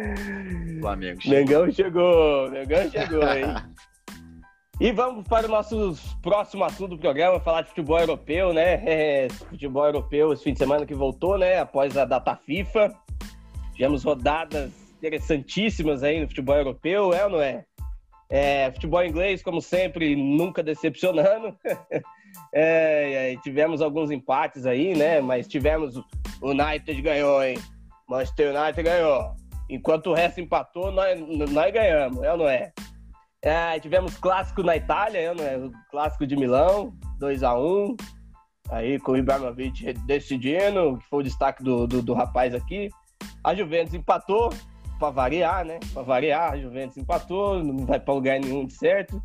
O 0.78 0.82
Flamengo 0.82 1.22
chegou. 1.22 1.40
Mengão 1.40 1.72
chegou, 1.72 2.52
Mengão 2.52 2.92
chegou, 2.92 3.24
hein? 3.24 3.46
E 4.80 4.92
vamos 4.92 5.28
para 5.28 5.48
o 5.48 5.50
nosso 5.50 5.96
próximo 6.22 6.64
assunto 6.64 6.90
do 6.90 7.00
programa, 7.00 7.40
falar 7.40 7.64
de 7.64 7.70
futebol 7.70 8.00
europeu, 8.00 8.54
né? 8.54 8.76
É, 8.86 9.28
futebol 9.30 9.86
europeu 9.86 10.32
esse 10.32 10.44
fim 10.44 10.54
de 10.54 10.60
semana 10.60 10.86
que 10.86 10.94
voltou, 10.94 11.36
né? 11.36 11.60
Após 11.60 11.98
a 11.98 12.06
data 12.06 12.36
FIFA. 12.36 12.94
Tivemos 13.78 14.04
rodadas 14.04 14.72
interessantíssimas 14.98 16.02
aí 16.02 16.20
no 16.20 16.28
futebol 16.28 16.56
europeu, 16.56 17.14
é 17.14 17.24
ou 17.26 17.30
não 17.30 17.42
é? 17.42 17.64
é 18.28 18.72
futebol 18.72 19.06
inglês, 19.06 19.44
como 19.44 19.62
sempre, 19.62 20.16
nunca 20.16 20.64
decepcionando. 20.64 21.56
é, 22.52 23.36
tivemos 23.44 23.80
alguns 23.80 24.10
empates 24.10 24.66
aí, 24.66 24.96
né? 24.96 25.22
Mas 25.22 25.48
tivemos 25.48 25.96
o 25.96 26.04
United 26.42 27.00
ganhou, 27.04 27.44
hein? 27.44 27.56
Manchester 28.10 28.56
United 28.56 28.82
ganhou. 28.82 29.36
Enquanto 29.70 30.08
o 30.08 30.14
resto 30.16 30.42
empatou, 30.42 30.92
nós, 30.92 31.20
nós 31.52 31.72
ganhamos, 31.72 32.24
é 32.24 32.32
ou 32.32 32.38
não 32.40 32.50
é? 32.50 32.74
é 33.44 33.80
tivemos 33.80 34.18
clássico 34.18 34.64
na 34.64 34.76
Itália, 34.76 35.20
é 35.20 35.30
ou 35.30 35.36
não 35.36 35.46
é? 35.46 35.56
O 35.56 35.72
clássico 35.92 36.26
de 36.26 36.36
Milão, 36.36 36.98
2 37.20 37.44
a 37.44 37.56
1 37.56 37.96
Aí 38.72 39.00
com 39.00 39.12
o 39.12 39.18
Ibrahimovic 39.18 39.94
decidindo, 40.08 40.98
que 40.98 41.08
foi 41.08 41.20
o 41.20 41.24
destaque 41.24 41.64
do, 41.64 41.86
do, 41.86 42.02
do 42.02 42.14
rapaz 42.16 42.56
aqui. 42.56 42.90
A 43.48 43.56
Juventus 43.56 43.94
empatou, 43.94 44.50
para 45.00 45.10
variar, 45.10 45.64
né? 45.64 45.80
Para 45.94 46.02
variar, 46.02 46.52
a 46.52 46.58
Juventus 46.58 46.98
empatou, 46.98 47.64
não 47.64 47.86
vai 47.86 47.98
para 47.98 48.14
lugar 48.14 48.38
nenhum 48.42 48.66
de 48.66 48.74
certo. 48.74 49.24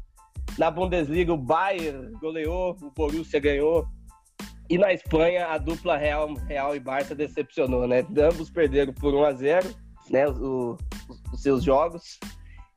Na 0.56 0.70
Bundesliga, 0.70 1.32
o 1.32 1.36
Bayern 1.36 2.12
goleou, 2.20 2.76
o 2.80 2.90
Borussia 2.92 3.40
ganhou. 3.40 3.84
E 4.70 4.78
na 4.78 4.92
Espanha, 4.92 5.48
a 5.48 5.58
dupla 5.58 5.96
Real, 5.96 6.32
Real 6.46 6.76
e 6.76 6.78
Barça 6.78 7.16
decepcionou, 7.16 7.88
né? 7.88 8.06
Ambos 8.16 8.48
perderam 8.48 8.92
por 8.92 9.12
1 9.12 9.24
a 9.24 9.32
0 9.32 9.74
né? 10.08 10.28
O, 10.28 10.78
os, 11.08 11.20
os 11.32 11.42
seus 11.42 11.64
jogos. 11.64 12.20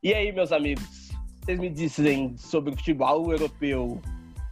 E 0.02 0.12
aí, 0.12 0.32
meus 0.32 0.50
amigos, 0.50 1.12
vocês 1.44 1.60
me 1.60 1.70
dizem 1.70 2.36
sobre 2.36 2.74
o 2.74 2.76
futebol 2.76 3.30
europeu? 3.30 4.02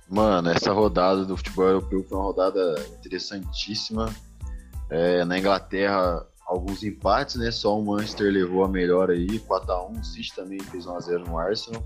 Mano, 0.09 0.49
essa 0.49 0.73
rodada 0.73 1.25
do 1.25 1.37
futebol 1.37 1.67
europeu 1.67 2.05
foi 2.05 2.17
uma 2.17 2.27
rodada 2.27 2.87
interessantíssima. 3.01 4.15
É, 4.91 5.25
na 5.25 5.37
Inglaterra, 5.41 6.25
alguns 6.47 6.83
empates, 6.83 7.37
né? 7.37 7.51
Só 7.51 7.79
o 7.79 7.85
Manchester 7.85 8.33
levou 8.33 8.65
a 8.65 8.69
melhor 8.69 9.11
aí, 9.11 9.27
4x1. 9.27 10.01
O 10.01 10.05
City 10.05 10.35
também 10.35 10.61
fez 10.61 10.87
1x0 10.87 11.27
no 11.27 11.39
Arsenal. 11.39 11.83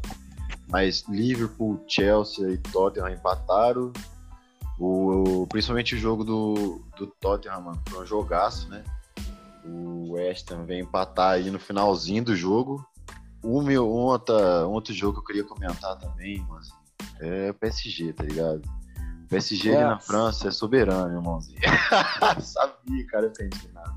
Mas 0.69 1.05
Liverpool, 1.09 1.83
Chelsea 1.89 2.51
e 2.51 2.59
Tottenham 2.59 3.09
empataram. 3.09 3.93
O, 4.79 5.47
principalmente 5.49 5.95
o 5.95 5.99
jogo 5.99 6.23
do, 6.23 6.85
do 6.97 7.07
Tottenham, 7.07 7.61
mano, 7.61 7.83
foi 7.89 8.03
um 8.03 8.07
jogaço, 8.07 8.69
né? 8.69 8.85
O 9.65 10.13
West 10.13 10.51
Ham 10.53 10.65
veio 10.65 10.85
empatar 10.85 11.33
aí 11.33 11.51
no 11.51 11.59
finalzinho 11.59 12.25
do 12.25 12.37
jogo. 12.37 12.87
O 13.43 13.61
meu, 13.63 13.89
um, 13.89 14.05
outra, 14.07 14.67
outro 14.67 14.93
jogo 14.93 15.15
que 15.15 15.21
eu 15.21 15.25
queria 15.25 15.45
comentar 15.45 15.97
também, 15.99 16.45
mas 16.49 16.69
é 17.21 17.51
o 17.51 17.55
PSG, 17.55 18.13
tá 18.13 18.25
ligado? 18.25 18.63
O 19.25 19.29
PSG 19.29 19.75
ali 19.75 19.85
na 19.85 19.99
França 19.99 20.49
é 20.49 20.51
soberano, 20.51 21.17
irmãozinho. 21.17 21.61
Sabia, 22.41 23.07
cara, 23.09 23.27
eu 23.27 23.33
pensei 23.33 23.71
nada. 23.73 23.95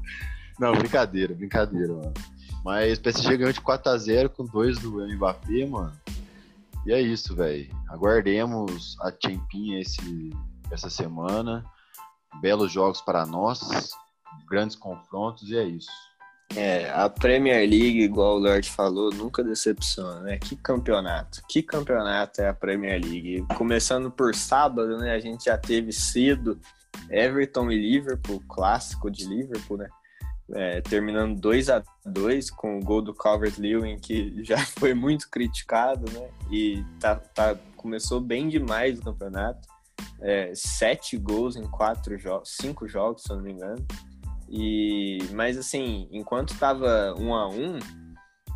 Não, 0.62 0.74
brincadeira, 0.74 1.34
brincadeira, 1.34 1.92
mano. 1.92 2.14
Mas 2.64 3.00
o 3.00 3.02
PSG 3.02 3.36
ganhou 3.36 3.52
de 3.52 3.60
4x0 3.60 4.30
com 4.30 4.46
dois 4.46 4.78
do 4.78 4.92
Mbappé, 5.08 5.66
mano. 5.66 5.92
E 6.86 6.94
é 6.94 7.02
isso, 7.02 7.36
velho. 7.36 7.68
Aguardemos 7.90 8.96
a 9.02 9.12
Champinha 9.12 9.82
esse, 9.82 10.30
essa 10.70 10.88
semana. 10.88 11.66
Belos 12.40 12.72
jogos 12.72 13.02
para 13.02 13.26
nós, 13.26 13.90
grandes 14.48 14.76
confrontos 14.76 15.50
e 15.50 15.58
é 15.58 15.64
isso. 15.64 15.90
É, 16.56 16.92
a 16.92 17.10
Premier 17.10 17.68
League, 17.68 18.00
igual 18.00 18.36
o 18.36 18.40
Lord 18.40 18.70
falou, 18.70 19.12
nunca 19.12 19.44
decepciona, 19.44 20.20
né? 20.20 20.38
Que 20.38 20.56
campeonato. 20.56 21.42
Que 21.50 21.64
campeonato 21.64 22.40
é 22.40 22.50
a 22.50 22.54
Premier 22.54 23.02
League. 23.02 23.48
Começando 23.58 24.12
por 24.12 24.36
sábado, 24.36 25.00
né? 25.00 25.16
A 25.16 25.20
gente 25.20 25.46
já 25.46 25.58
teve 25.58 25.92
cedo 25.92 26.60
Everton 27.10 27.72
e 27.72 27.80
Liverpool, 27.80 28.44
clássico 28.48 29.10
de 29.10 29.26
Liverpool, 29.26 29.78
né? 29.78 29.90
É, 30.54 30.82
terminando 30.82 31.40
2 31.40 31.70
a 31.70 31.84
2 32.06 32.50
com 32.52 32.78
o 32.78 32.84
gol 32.84 33.02
do 33.02 33.14
Calvert-Lewin, 33.14 33.98
que 33.98 34.44
já 34.44 34.58
foi 34.78 34.94
muito 34.94 35.30
criticado, 35.30 36.12
né? 36.12 36.30
E 36.52 36.84
tá, 37.00 37.16
tá, 37.16 37.56
começou 37.76 38.20
bem 38.20 38.50
demais 38.50 39.00
o 39.00 39.04
campeonato. 39.04 39.68
É, 40.20 40.52
sete 40.56 41.18
gols 41.18 41.56
em 41.56 41.66
quatro 41.70 42.18
jogos, 42.18 42.56
cinco 42.60 42.88
jogos, 42.88 43.24
se 43.24 43.32
eu 43.32 43.38
não 43.38 43.44
me 43.44 43.54
engano. 43.54 43.86
E, 44.50 45.20
mas 45.32 45.58
assim, 45.58 46.08
enquanto 46.12 46.54
estava 46.54 47.16
um 47.18 47.34
a 47.34 47.48
um, 47.48 47.80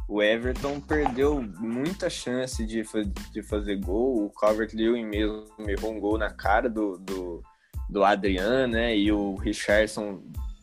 o 0.07 0.21
Everton 0.21 0.79
perdeu 0.79 1.41
muita 1.41 2.09
chance 2.09 2.65
de, 2.65 2.83
de 3.31 3.41
fazer 3.41 3.77
gol. 3.77 4.25
O 4.25 4.29
Calvert-Lewin 4.29 5.05
mesmo 5.05 5.45
errou 5.67 5.93
um 5.93 5.99
gol 5.99 6.17
na 6.17 6.29
cara 6.29 6.69
do, 6.69 6.97
do, 6.97 7.41
do 7.89 8.03
Adriano, 8.03 8.73
né? 8.73 8.95
E 8.95 9.11
o 9.11 9.35
Richardson 9.35 10.21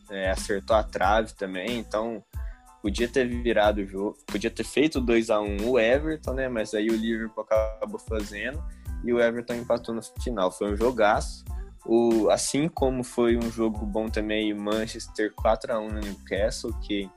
é, 0.09 0.31
acertou 0.31 0.75
a 0.75 0.83
trave 0.83 1.33
também. 1.33 1.77
Então, 1.77 2.23
podia 2.81 3.07
ter 3.07 3.25
virado 3.25 3.81
o 3.81 3.85
jogo, 3.85 4.17
podia 4.27 4.51
ter 4.51 4.65
feito 4.65 4.99
2 4.99 5.29
a 5.29 5.39
1 5.39 5.45
um, 5.45 5.69
o 5.69 5.79
Everton, 5.79 6.33
né? 6.33 6.49
Mas 6.49 6.73
aí 6.73 6.89
o 6.89 6.95
Liverpool 6.95 7.45
acabou 7.49 7.99
fazendo 7.99 8.63
e 9.03 9.13
o 9.13 9.19
Everton 9.19 9.55
empatou 9.55 9.95
no 9.95 10.01
final. 10.21 10.51
Foi 10.51 10.73
um 10.73 10.75
jogaço. 10.75 11.45
O, 11.85 12.29
assim 12.29 12.67
como 12.67 13.03
foi 13.03 13.37
um 13.37 13.51
jogo 13.51 13.85
bom 13.85 14.09
também 14.09 14.53
Manchester 14.53 15.33
4 15.33 15.73
a 15.73 15.79
1 15.79 15.87
no 15.89 15.99
Newcastle, 15.99 16.73
que 16.81 17.09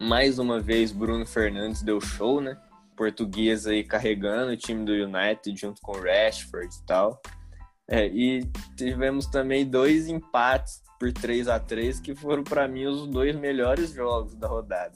mais 0.00 0.38
uma 0.38 0.60
vez 0.60 0.92
Bruno 0.92 1.26
Fernandes 1.26 1.82
deu 1.82 2.00
show, 2.00 2.40
né? 2.40 2.56
Português 2.96 3.66
aí 3.66 3.82
carregando 3.84 4.52
o 4.52 4.56
time 4.56 4.84
do 4.84 4.92
United 4.92 5.58
junto 5.58 5.80
com 5.80 5.92
o 5.92 6.02
Rashford 6.02 6.74
e 6.74 6.86
tal. 6.86 7.20
É, 7.88 8.06
e 8.06 8.50
tivemos 8.76 9.26
também 9.26 9.68
dois 9.68 10.08
empates 10.08 10.81
por 11.02 11.12
3 11.12 11.48
a 11.48 11.58
3 11.58 11.98
que 11.98 12.14
foram 12.14 12.44
para 12.44 12.68
mim 12.68 12.86
os 12.86 13.08
dois 13.08 13.34
melhores 13.34 13.92
jogos 13.92 14.36
da 14.36 14.46
rodada. 14.46 14.92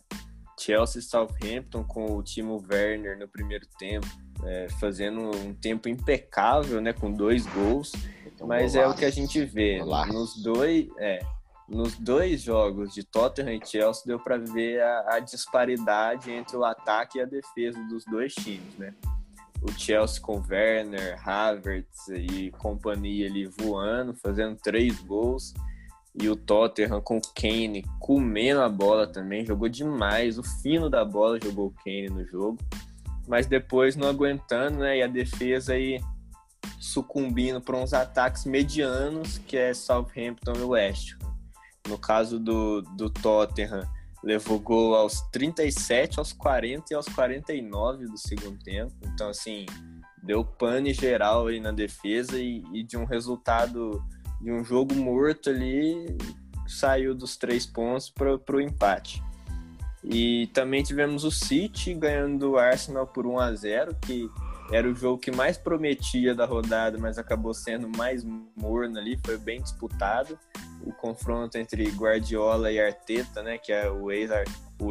Chelsea 0.56 1.00
e 1.00 1.02
Southampton 1.02 1.82
com 1.82 2.16
o 2.16 2.22
Timo 2.22 2.64
Werner 2.70 3.18
no 3.18 3.26
primeiro 3.26 3.66
tempo, 3.76 4.06
é, 4.44 4.68
fazendo 4.78 5.20
um 5.36 5.52
tempo 5.52 5.88
impecável, 5.88 6.80
né, 6.80 6.92
com 6.92 7.10
dois 7.10 7.44
gols. 7.46 7.90
Então, 8.24 8.46
mas 8.46 8.76
é 8.76 8.86
o 8.86 8.94
que 8.94 9.04
a 9.04 9.10
gente 9.10 9.44
vê 9.44 9.82
nos 9.84 10.40
dois, 10.40 10.86
é, 10.96 11.26
nos 11.68 11.98
dois 11.98 12.40
jogos 12.40 12.94
de 12.94 13.02
Tottenham 13.02 13.54
e 13.54 13.66
Chelsea 13.66 14.04
deu 14.06 14.20
para 14.20 14.38
ver 14.38 14.80
a, 14.80 15.16
a, 15.16 15.18
disparidade 15.18 16.30
entre 16.30 16.56
o 16.56 16.64
ataque 16.64 17.18
e 17.18 17.22
a 17.22 17.24
defesa 17.24 17.82
dos 17.90 18.04
dois 18.04 18.32
times, 18.32 18.78
né? 18.78 18.94
O 19.60 19.72
Chelsea 19.72 20.22
com 20.22 20.40
Werner, 20.48 21.20
Havertz 21.28 22.06
e 22.10 22.52
companhia 22.52 23.26
ali 23.26 23.46
voando, 23.46 24.14
fazendo 24.14 24.56
três 24.62 25.00
gols. 25.00 25.52
E 26.20 26.28
o 26.28 26.36
Tottenham 26.36 27.00
com 27.00 27.18
o 27.18 27.22
Kane 27.34 27.84
comendo 28.00 28.62
a 28.62 28.68
bola 28.68 29.06
também, 29.06 29.44
jogou 29.44 29.68
demais. 29.68 30.38
O 30.38 30.42
fino 30.42 30.88
da 30.88 31.04
bola 31.04 31.38
jogou 31.42 31.66
o 31.66 31.74
Kane 31.84 32.08
no 32.08 32.26
jogo. 32.26 32.58
Mas 33.28 33.46
depois 33.46 33.96
não 33.96 34.08
aguentando, 34.08 34.78
né? 34.78 34.98
E 34.98 35.02
a 35.02 35.06
defesa 35.06 35.74
aí 35.74 36.00
sucumbindo 36.80 37.60
para 37.60 37.76
uns 37.76 37.92
ataques 37.92 38.44
medianos, 38.44 39.38
que 39.38 39.56
é 39.56 39.74
Southampton 39.74 40.52
e 40.54 40.62
West. 40.62 41.16
No 41.88 41.98
caso 41.98 42.38
do, 42.38 42.82
do 42.82 43.10
Tottenham, 43.10 43.86
levou 44.22 44.58
gol 44.58 44.94
aos 44.94 45.20
37, 45.32 46.18
aos 46.18 46.32
40 46.32 46.86
e 46.90 46.94
aos 46.94 47.06
49 47.06 48.06
do 48.06 48.18
segundo 48.18 48.58
tempo. 48.62 48.92
Então, 49.04 49.28
assim, 49.28 49.66
deu 50.22 50.44
pane 50.44 50.92
geral 50.92 51.46
aí 51.46 51.60
na 51.60 51.70
defesa 51.70 52.38
e, 52.38 52.64
e 52.72 52.82
de 52.82 52.96
um 52.96 53.04
resultado 53.04 54.02
de 54.40 54.50
um 54.52 54.64
jogo 54.64 54.94
morto 54.94 55.50
ali, 55.50 56.16
saiu 56.66 57.14
dos 57.14 57.36
três 57.36 57.66
pontos 57.66 58.10
para 58.10 58.56
o 58.56 58.60
empate. 58.60 59.22
E 60.04 60.46
também 60.48 60.82
tivemos 60.82 61.24
o 61.24 61.30
City 61.30 61.94
ganhando 61.94 62.52
o 62.52 62.58
Arsenal 62.58 63.06
por 63.06 63.26
1 63.26 63.40
a 63.40 63.54
0 63.54 63.96
que 64.00 64.30
era 64.70 64.88
o 64.88 64.94
jogo 64.94 65.18
que 65.18 65.30
mais 65.30 65.56
prometia 65.56 66.34
da 66.34 66.44
rodada, 66.44 66.98
mas 66.98 67.18
acabou 67.18 67.54
sendo 67.54 67.88
mais 67.88 68.24
morno 68.56 68.98
ali, 68.98 69.18
foi 69.24 69.38
bem 69.38 69.60
disputado. 69.60 70.38
O 70.84 70.92
confronto 70.92 71.56
entre 71.56 71.88
Guardiola 71.90 72.70
e 72.70 72.80
Arteta, 72.80 73.42
né, 73.42 73.58
que 73.58 73.72
é 73.72 73.88
o 73.88 74.10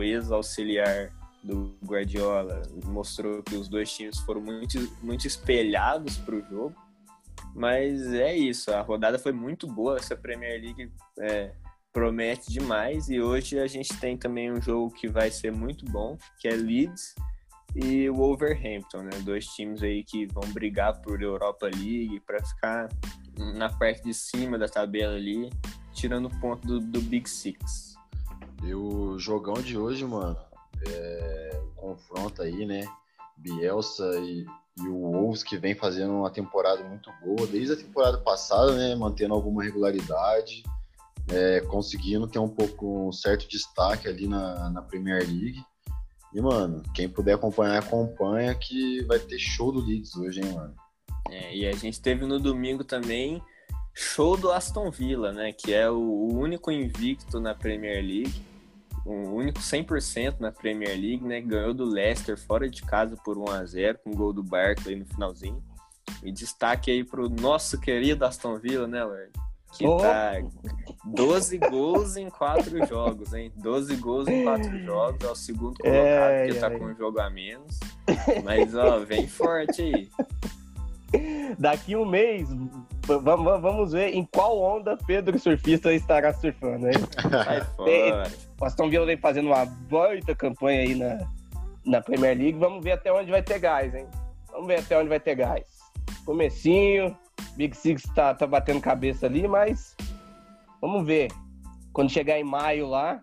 ex-auxiliar 0.01 1.11
do 1.43 1.75
Guardiola, 1.85 2.63
mostrou 2.85 3.43
que 3.43 3.55
os 3.55 3.67
dois 3.67 3.91
times 3.93 4.17
foram 4.19 4.41
muito, 4.41 4.79
muito 5.03 5.27
espelhados 5.27 6.17
para 6.17 6.35
o 6.35 6.41
jogo. 6.41 6.75
Mas 7.55 8.13
é 8.13 8.35
isso, 8.35 8.69
a 8.73 8.81
rodada 8.81 9.17
foi 9.17 9.31
muito 9.31 9.65
boa, 9.65 9.95
essa 9.95 10.13
Premier 10.13 10.61
League 10.61 10.91
é, 11.21 11.53
promete 11.93 12.51
demais 12.51 13.07
e 13.07 13.21
hoje 13.21 13.57
a 13.57 13.65
gente 13.65 13.97
tem 13.97 14.17
também 14.17 14.51
um 14.51 14.61
jogo 14.61 14.93
que 14.93 15.07
vai 15.07 15.31
ser 15.31 15.53
muito 15.53 15.85
bom, 15.85 16.17
que 16.37 16.49
é 16.49 16.51
Leeds 16.51 17.15
e 17.73 18.09
o 18.09 18.15
Wolverhampton, 18.15 19.03
né? 19.03 19.11
Dois 19.23 19.45
times 19.45 19.81
aí 19.81 20.03
que 20.03 20.25
vão 20.25 20.43
brigar 20.51 21.01
por 21.01 21.21
Europa 21.21 21.67
League 21.67 22.19
para 22.27 22.43
ficar 22.43 22.89
na 23.55 23.69
parte 23.69 24.03
de 24.03 24.13
cima 24.13 24.57
da 24.57 24.67
tabela 24.67 25.15
ali, 25.15 25.49
tirando 25.93 26.29
ponto 26.41 26.67
do, 26.67 26.79
do 26.81 27.01
Big 27.03 27.29
Six. 27.29 27.95
E 28.63 28.75
o 28.75 29.17
jogão 29.17 29.55
de 29.55 29.77
hoje, 29.77 30.03
mano, 30.03 30.37
é, 30.85 31.61
confronto 31.77 32.41
aí, 32.41 32.65
né? 32.65 32.85
Bielsa 33.37 34.19
e, 34.19 34.45
e 34.77 34.87
o 34.87 35.11
Wolves 35.11 35.41
que 35.41 35.57
vem 35.57 35.73
fazendo 35.73 36.13
uma 36.13 36.29
temporada 36.29 36.83
muito 36.83 37.09
boa, 37.23 37.47
desde 37.47 37.73
a 37.73 37.77
temporada 37.77 38.17
passada, 38.17 38.73
né? 38.73 38.93
Mantendo 38.95 39.33
alguma 39.33 39.63
regularidade, 39.63 40.63
é, 41.29 41.61
conseguindo 41.61 42.27
ter 42.27 42.39
um 42.39 42.49
pouco 42.49 43.07
um 43.07 43.11
certo 43.11 43.47
destaque 43.47 44.07
ali 44.07 44.27
na, 44.27 44.69
na 44.69 44.81
Premier 44.81 45.19
League. 45.19 45.63
E, 46.33 46.41
mano, 46.41 46.83
quem 46.93 47.07
puder 47.07 47.35
acompanhar, 47.35 47.79
acompanha 47.79 48.53
que 48.53 49.01
vai 49.05 49.17
ter 49.17 49.39
show 49.39 49.71
do 49.71 49.79
Leeds 49.79 50.15
hoje, 50.17 50.41
hein, 50.41 50.51
mano. 50.51 50.75
É, 51.29 51.55
e 51.55 51.65
a 51.65 51.71
gente 51.71 52.01
teve 52.01 52.25
no 52.25 52.39
domingo 52.39 52.83
também 52.83 53.41
show 53.93 54.35
do 54.35 54.51
Aston 54.51 54.91
Villa, 54.91 55.31
né? 55.31 55.53
Que 55.53 55.73
é 55.73 55.89
o 55.89 56.27
único 56.27 56.69
invicto 56.69 57.39
na 57.39 57.55
Premier 57.55 58.03
League. 58.03 58.41
O 59.05 59.35
único 59.35 59.59
100% 59.59 60.39
na 60.39 60.51
Premier 60.51 60.99
League, 60.99 61.23
né? 61.23 61.39
Ganhou 61.39 61.73
do 61.73 61.85
Leicester 61.85 62.37
fora 62.37 62.67
de 62.67 62.81
casa 62.81 63.15
por 63.23 63.37
1 63.37 63.49
a 63.51 63.65
0 63.65 63.99
com 64.03 64.09
o 64.09 64.15
gol 64.15 64.33
do 64.33 64.41
Barkley 64.41 64.95
no 64.95 65.05
finalzinho. 65.05 65.63
E 66.23 66.31
destaque 66.31 66.89
aí 66.89 67.03
pro 67.03 67.29
nosso 67.29 67.79
querido 67.79 68.25
Aston 68.25 68.57
Villa, 68.57 68.87
né, 68.87 69.03
Lord? 69.03 69.31
Que 69.73 69.85
oh. 69.85 69.97
tá 69.97 70.41
12 71.05 71.57
gols 71.57 72.15
em 72.15 72.29
4 72.29 72.87
jogos, 72.87 73.33
hein? 73.33 73.51
12 73.57 73.95
gols 73.97 74.27
em 74.27 74.43
4 74.43 74.79
jogos. 74.79 75.23
É 75.23 75.31
o 75.31 75.35
segundo 75.35 75.77
colocado 75.77 76.31
é, 76.31 76.47
que 76.47 76.55
tá 76.55 76.71
com 76.71 76.85
um 76.85 76.95
jogo 76.95 77.19
a 77.19 77.29
menos. 77.29 77.79
Mas, 78.43 78.73
ó, 78.73 78.99
vem 78.99 79.27
forte 79.27 79.81
aí. 79.81 80.09
Daqui 81.57 81.95
um 81.95 82.05
mês, 82.05 82.49
vamos 83.05 83.91
ver 83.91 84.13
em 84.13 84.25
qual 84.25 84.59
onda 84.59 84.97
Pedro 85.05 85.37
Surfista 85.39 85.93
estará 85.93 86.33
surfando, 86.33 86.87
hein? 86.87 86.95
O 88.59 88.65
Aston 88.65 88.89
Villa 88.89 89.05
vem 89.05 89.17
fazendo 89.17 89.47
uma 89.47 89.65
baita 89.65 90.35
campanha 90.35 90.81
aí 90.81 90.95
na, 90.95 91.27
na 91.85 92.01
Premier 92.01 92.37
League. 92.37 92.57
Vamos 92.57 92.83
ver 92.83 92.93
até 92.93 93.11
onde 93.11 93.31
vai 93.31 93.43
ter 93.43 93.59
gás, 93.59 93.93
hein? 93.93 94.07
Vamos 94.51 94.67
ver 94.67 94.79
até 94.79 94.97
onde 94.97 95.09
vai 95.09 95.19
ter 95.19 95.35
gás. 95.35 95.65
Comecinho, 96.25 97.15
Big 97.55 97.75
Six 97.75 98.03
tá, 98.15 98.33
tá 98.33 98.47
batendo 98.47 98.81
cabeça 98.81 99.25
ali, 99.25 99.47
mas 99.47 99.95
vamos 100.81 101.05
ver. 101.05 101.31
Quando 101.93 102.11
chegar 102.11 102.39
em 102.39 102.43
maio 102.43 102.87
lá, 102.87 103.21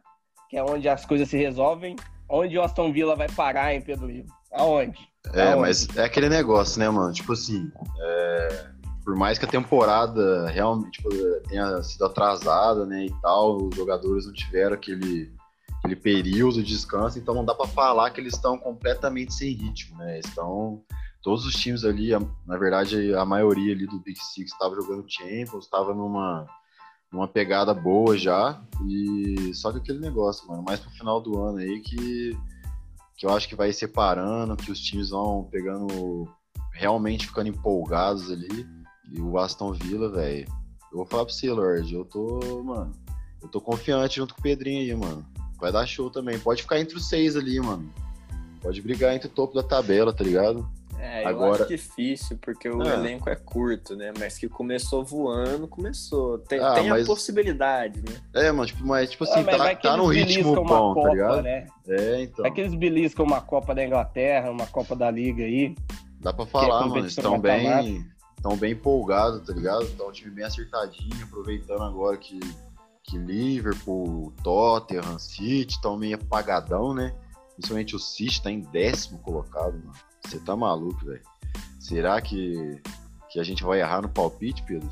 que 0.48 0.56
é 0.56 0.62
onde 0.62 0.88
as 0.88 1.04
coisas 1.04 1.28
se 1.28 1.36
resolvem, 1.36 1.96
onde 2.28 2.56
o 2.56 2.62
Aston 2.62 2.92
Villa 2.92 3.16
vai 3.16 3.28
parar, 3.28 3.74
hein, 3.74 3.82
Pedro? 3.82 4.08
Aonde? 4.52 5.11
É, 5.32 5.54
mas 5.54 5.88
é 5.96 6.04
aquele 6.04 6.28
negócio, 6.28 6.78
né, 6.78 6.88
mano? 6.90 7.12
Tipo 7.12 7.32
assim, 7.32 7.70
é... 8.00 8.66
por 9.04 9.14
mais 9.16 9.38
que 9.38 9.44
a 9.44 9.48
temporada 9.48 10.48
realmente 10.48 10.92
tipo, 10.92 11.08
tenha 11.48 11.82
sido 11.82 12.04
atrasada, 12.04 12.84
né, 12.84 13.06
e 13.06 13.14
tal, 13.20 13.56
os 13.56 13.74
jogadores 13.74 14.26
não 14.26 14.32
tiveram 14.32 14.74
aquele, 14.74 15.32
aquele 15.78 15.96
período 15.96 16.62
de 16.62 16.64
descanso, 16.64 17.18
então 17.18 17.34
não 17.34 17.44
dá 17.44 17.54
para 17.54 17.68
falar 17.68 18.10
que 18.10 18.20
eles 18.20 18.34
estão 18.34 18.58
completamente 18.58 19.32
sem 19.34 19.52
ritmo, 19.52 19.96
né? 19.98 20.18
Estão 20.18 20.82
todos 21.22 21.46
os 21.46 21.54
times 21.54 21.84
ali, 21.84 22.10
na 22.46 22.58
verdade, 22.58 23.14
a 23.14 23.24
maioria 23.24 23.72
ali 23.72 23.86
do 23.86 24.00
Big 24.00 24.18
Six 24.18 24.52
estava 24.52 24.74
jogando 24.74 25.06
Champions, 25.08 25.64
estava 25.64 25.94
numa, 25.94 26.46
numa 27.12 27.28
pegada 27.28 27.72
boa 27.72 28.18
já. 28.18 28.60
E 28.88 29.54
só 29.54 29.70
que 29.70 29.78
aquele 29.78 30.00
negócio, 30.00 30.46
mano, 30.48 30.62
mais 30.62 30.80
pro 30.80 30.90
final 30.90 31.20
do 31.20 31.40
ano 31.40 31.58
aí 31.58 31.80
que, 31.80 32.36
que 33.16 33.26
eu 33.26 33.30
acho 33.30 33.48
que 33.48 33.54
vai 33.54 33.72
separando, 33.72 34.56
que 34.56 34.70
os 34.70 34.80
times 34.80 35.10
vão 35.10 35.48
pegando, 35.50 36.28
realmente 36.72 37.26
ficando 37.26 37.48
empolgados 37.48 38.30
ali. 38.30 38.66
E 39.10 39.20
o 39.20 39.38
Aston 39.38 39.72
Villa, 39.72 40.10
velho, 40.10 40.46
eu 40.90 40.98
vou 40.98 41.06
falar 41.06 41.24
pra 41.24 41.34
você, 41.34 41.50
Lord, 41.50 41.94
eu 41.94 42.04
tô, 42.04 42.62
mano, 42.62 42.92
eu 43.42 43.48
tô 43.48 43.60
confiante 43.60 44.16
junto 44.16 44.34
com 44.34 44.40
o 44.40 44.42
Pedrinho 44.42 44.80
aí, 44.80 44.94
mano. 44.94 45.26
vai 45.60 45.72
dar 45.72 45.86
show 45.86 46.10
também. 46.10 46.38
Pode 46.38 46.62
ficar 46.62 46.80
entre 46.80 46.96
os 46.96 47.08
seis 47.08 47.36
ali, 47.36 47.60
mano. 47.60 47.92
Pode 48.60 48.80
brigar 48.80 49.14
entre 49.14 49.28
o 49.28 49.30
topo 49.30 49.54
da 49.54 49.62
tabela, 49.62 50.12
tá 50.12 50.22
ligado? 50.22 50.68
É, 51.04 51.24
eu 51.24 51.28
Agora- 51.30 51.64
acho 51.64 51.66
difícil, 51.66 52.38
porque 52.40 52.68
o 52.68 52.80
É. 52.80 52.94
elenco 52.94 53.28
é 53.28 53.34
curto, 53.34 53.96
né? 53.96 54.12
Mas 54.16 54.38
que 54.38 54.48
começou 54.48 55.04
voando, 55.04 55.66
começou. 55.66 56.38
Tem, 56.38 56.60
Ah, 56.60 56.74
tem 56.74 56.88
mas- 56.90 57.02
a 57.02 57.06
possibilidade, 57.06 58.00
né? 58.00 58.20
É, 58.32 58.52
mano, 58.52 58.66
tipo, 58.66 58.86
mas 58.86 59.10
tipo 59.10 59.24
assim, 59.24 59.40
Ah, 59.40 59.42
mas 59.44 59.56
tá, 59.56 59.74
tá 59.74 59.96
no 59.96 60.06
ritmo 60.06 60.54
bom, 60.54 60.94
tá 60.94 61.00
Copa, 61.00 61.08
ligado? 61.08 61.42
né? 61.42 61.66
É, 61.88 62.22
então. 62.22 62.42
Vai 62.44 62.52
que 62.52 62.60
eles 62.60 62.74
beliscam 62.76 63.24
uma 63.24 63.40
Copa 63.40 63.74
da 63.74 63.84
Inglaterra, 63.84 64.48
uma 64.52 64.66
Copa 64.66 64.94
da 64.94 65.10
Liga 65.10 65.42
aí. 65.42 65.74
Dá 66.20 66.32
pra 66.32 66.46
falar, 66.46 66.84
é 66.84 66.88
mano. 66.88 67.04
Estão 67.04 67.36
bem, 67.40 68.06
estão 68.36 68.56
bem 68.56 68.72
empolgados, 68.72 69.44
tá 69.44 69.52
ligado? 69.52 69.84
Tá 69.96 70.04
um 70.04 70.12
time 70.12 70.30
bem 70.30 70.44
acertadinho, 70.44 71.24
aproveitando 71.24 71.82
agora 71.82 72.16
que, 72.16 72.38
que 73.02 73.18
Liverpool, 73.18 74.32
Tottenham, 74.44 75.18
City 75.18 75.74
estão 75.74 75.96
meio 75.98 76.14
apagadão, 76.14 76.94
né? 76.94 77.12
Principalmente 77.62 77.94
o 77.94 77.98
City 78.00 78.42
tá 78.42 78.50
em 78.50 78.58
décimo 78.60 79.20
colocado, 79.20 79.74
mano. 79.74 79.92
Você 80.26 80.40
tá 80.40 80.56
maluco, 80.56 81.04
velho. 81.06 81.22
Será 81.78 82.20
que, 82.20 82.82
que 83.30 83.38
a 83.38 83.44
gente 83.44 83.62
vai 83.62 83.78
errar 83.80 84.02
no 84.02 84.08
palpite, 84.08 84.64
Pedro? 84.64 84.90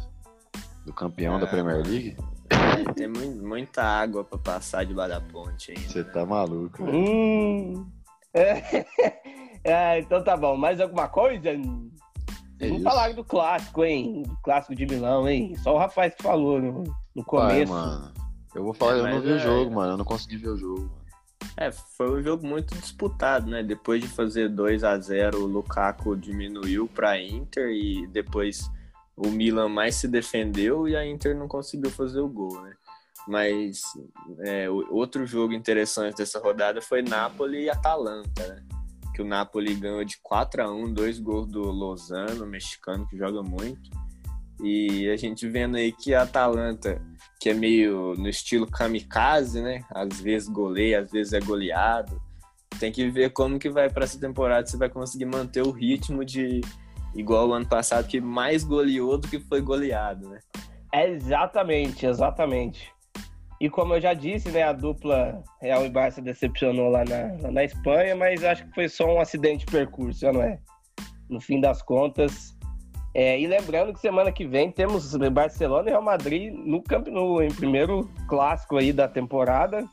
Do 0.87 0.93
campeão 0.93 1.41
da 1.41 1.47
Ah, 1.47 1.49
Premier 1.51 1.85
League? 1.85 2.16
É, 2.49 2.85
tem 2.95 3.09
mui- 3.09 3.35
muita 3.35 3.83
água 3.83 4.23
pra 4.23 4.39
passar 4.39 4.87
debaixo 4.87 5.14
da 5.14 5.21
ponte 5.21 5.73
ainda. 5.73 5.83
Você 5.89 6.05
tá 6.05 6.25
maluco, 6.25 6.85
velho. 6.85 6.97
Hum. 6.97 7.87
É. 8.33 8.87
É, 9.62 9.99
então 9.99 10.25
tá 10.25 10.39
bom. 10.39 10.57
Mais 10.57 10.81
alguma 10.81 11.07
coisa? 11.07 11.51
É 11.51 11.57
não 11.59 12.77
isso. 12.77 12.83
falaram 12.83 13.14
do 13.14 13.23
clássico, 13.23 13.85
hein? 13.85 14.23
Do 14.23 14.35
clássico 14.43 14.75
de 14.75 14.87
Milão, 14.87 15.29
hein? 15.29 15.55
Só 15.57 15.75
o 15.75 15.79
rapaz 15.79 16.14
que 16.14 16.23
falou 16.23 16.59
no, 16.59 16.83
no 17.14 17.23
Vai, 17.31 17.64
começo. 17.66 17.71
mano. 17.71 18.11
Eu 18.55 18.64
vou 18.64 18.73
falar, 18.73 18.97
É, 18.97 19.01
eu 19.01 19.07
não 19.16 19.21
vi 19.21 19.33
o 19.33 19.37
é- 19.37 19.39
jogo, 19.39 19.75
mano. 19.75 19.93
Eu 19.93 19.97
não 19.99 20.05
consegui 20.07 20.39
ver 20.39 20.49
o 20.49 20.57
jogo. 20.57 20.91
É, 21.61 21.70
foi 21.70 22.11
um 22.11 22.22
jogo 22.22 22.46
muito 22.46 22.74
disputado, 22.74 23.50
né? 23.50 23.62
Depois 23.62 24.00
de 24.00 24.08
fazer 24.08 24.48
2 24.48 24.82
a 24.82 24.98
0 24.98 25.42
o 25.42 25.46
Lukaku 25.46 26.16
diminuiu 26.16 26.88
pra 26.88 27.20
Inter 27.20 27.68
e 27.70 28.06
depois 28.06 28.70
o 29.14 29.28
Milan 29.28 29.68
mais 29.68 29.96
se 29.96 30.08
defendeu 30.08 30.88
e 30.88 30.96
a 30.96 31.04
Inter 31.04 31.36
não 31.36 31.46
conseguiu 31.46 31.90
fazer 31.90 32.20
o 32.20 32.28
gol, 32.28 32.62
né? 32.62 32.72
Mas 33.28 33.82
é, 34.46 34.70
outro 34.70 35.26
jogo 35.26 35.52
interessante 35.52 36.16
dessa 36.16 36.40
rodada 36.40 36.80
foi 36.80 37.02
Napoli 37.02 37.64
e 37.64 37.70
Atalanta, 37.70 38.46
né? 38.46 38.64
Que 39.14 39.20
o 39.20 39.26
Napoli 39.26 39.74
ganhou 39.74 40.02
de 40.02 40.18
4 40.22 40.62
a 40.62 40.72
1 40.72 40.94
dois 40.94 41.18
gols 41.18 41.46
do 41.46 41.61
Lozano, 41.61 42.46
mexicano, 42.46 43.06
que 43.06 43.18
joga 43.18 43.42
muito. 43.42 43.90
E 44.62 45.11
a 45.11 45.16
gente 45.16 45.46
vendo 45.46 45.76
aí 45.76 45.92
que 45.92 46.14
a 46.14 46.22
Atalanta, 46.22 47.02
que 47.41 47.49
é 47.49 47.55
meio 47.55 48.14
no 48.18 48.28
estilo 48.28 48.66
kamikaze, 48.66 49.62
né? 49.62 49.82
Às 49.91 50.20
vezes 50.20 50.49
goleia, 50.49 51.01
às 51.01 51.11
vezes 51.11 51.32
é 51.32 51.41
goleado. 51.41 52.20
Tem 52.78 52.93
que 52.93 53.09
ver 53.09 53.30
como 53.30 53.59
que 53.59 53.70
vai 53.70 53.88
para 53.88 54.05
essa 54.05 54.20
temporada, 54.20 54.66
se 54.66 54.76
vai 54.76 54.91
conseguir 54.91 55.24
manter 55.24 55.62
o 55.66 55.70
ritmo 55.70 56.22
de 56.22 56.61
igual 57.14 57.49
o 57.49 57.53
ano 57.55 57.66
passado, 57.66 58.07
que 58.07 58.20
mais 58.20 58.62
goleou 58.62 59.16
do 59.18 59.26
que 59.26 59.41
foi 59.41 59.62
goleado, 59.62 60.28
né? 60.28 60.38
Exatamente, 60.93 62.07
exatamente. 62.07 62.93
E 63.61 63.68
como 63.68 63.95
eu 63.95 64.01
já 64.01 64.14
disse, 64.14 64.51
né, 64.51 64.62
a 64.62 64.72
dupla 64.72 65.43
Real 65.61 65.84
e 65.84 65.91
Barça 65.91 66.20
decepcionou 66.20 66.88
lá 66.91 67.05
na, 67.05 67.43
lá 67.43 67.51
na 67.51 67.64
Espanha, 67.64 68.16
mas 68.16 68.45
acho 68.45 68.66
que 68.66 68.74
foi 68.74 68.88
só 68.88 69.07
um 69.07 69.20
acidente 69.20 69.64
de 69.64 69.72
percurso, 69.72 70.30
não 70.32 70.43
é? 70.43 70.59
No 71.28 71.41
fim 71.41 71.61
das 71.61 71.82
contas. 71.82 72.57
É, 73.12 73.40
e 73.40 73.46
lembrando 73.46 73.92
que 73.92 74.00
semana 74.00 74.30
que 74.30 74.46
vem 74.46 74.70
temos 74.70 75.14
Barcelona 75.16 75.88
e 75.88 75.90
Real 75.90 76.02
Madrid 76.02 76.52
no 76.54 76.80
Camp 76.82 77.08
em 77.42 77.52
primeiro 77.52 78.08
clássico 78.28 78.76
aí 78.76 78.92
da 78.92 79.08
temporada, 79.08 79.84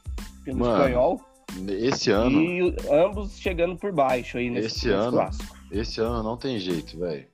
pelo 0.45 0.59
Mano, 0.59 0.77
espanhol. 0.77 1.21
Esse 1.67 2.11
ano, 2.11 2.39
E 2.39 2.75
ambos 2.91 3.39
chegando 3.39 3.75
por 3.75 3.91
baixo 3.91 4.37
aí 4.37 4.49
nesse, 4.49 4.67
Esse 4.67 4.89
ano? 4.89 5.13
clássico. 5.13 5.55
esse 5.71 5.99
ano 5.99 6.21
não 6.21 6.37
tem 6.37 6.59
jeito, 6.59 6.99
velho. 6.99 7.25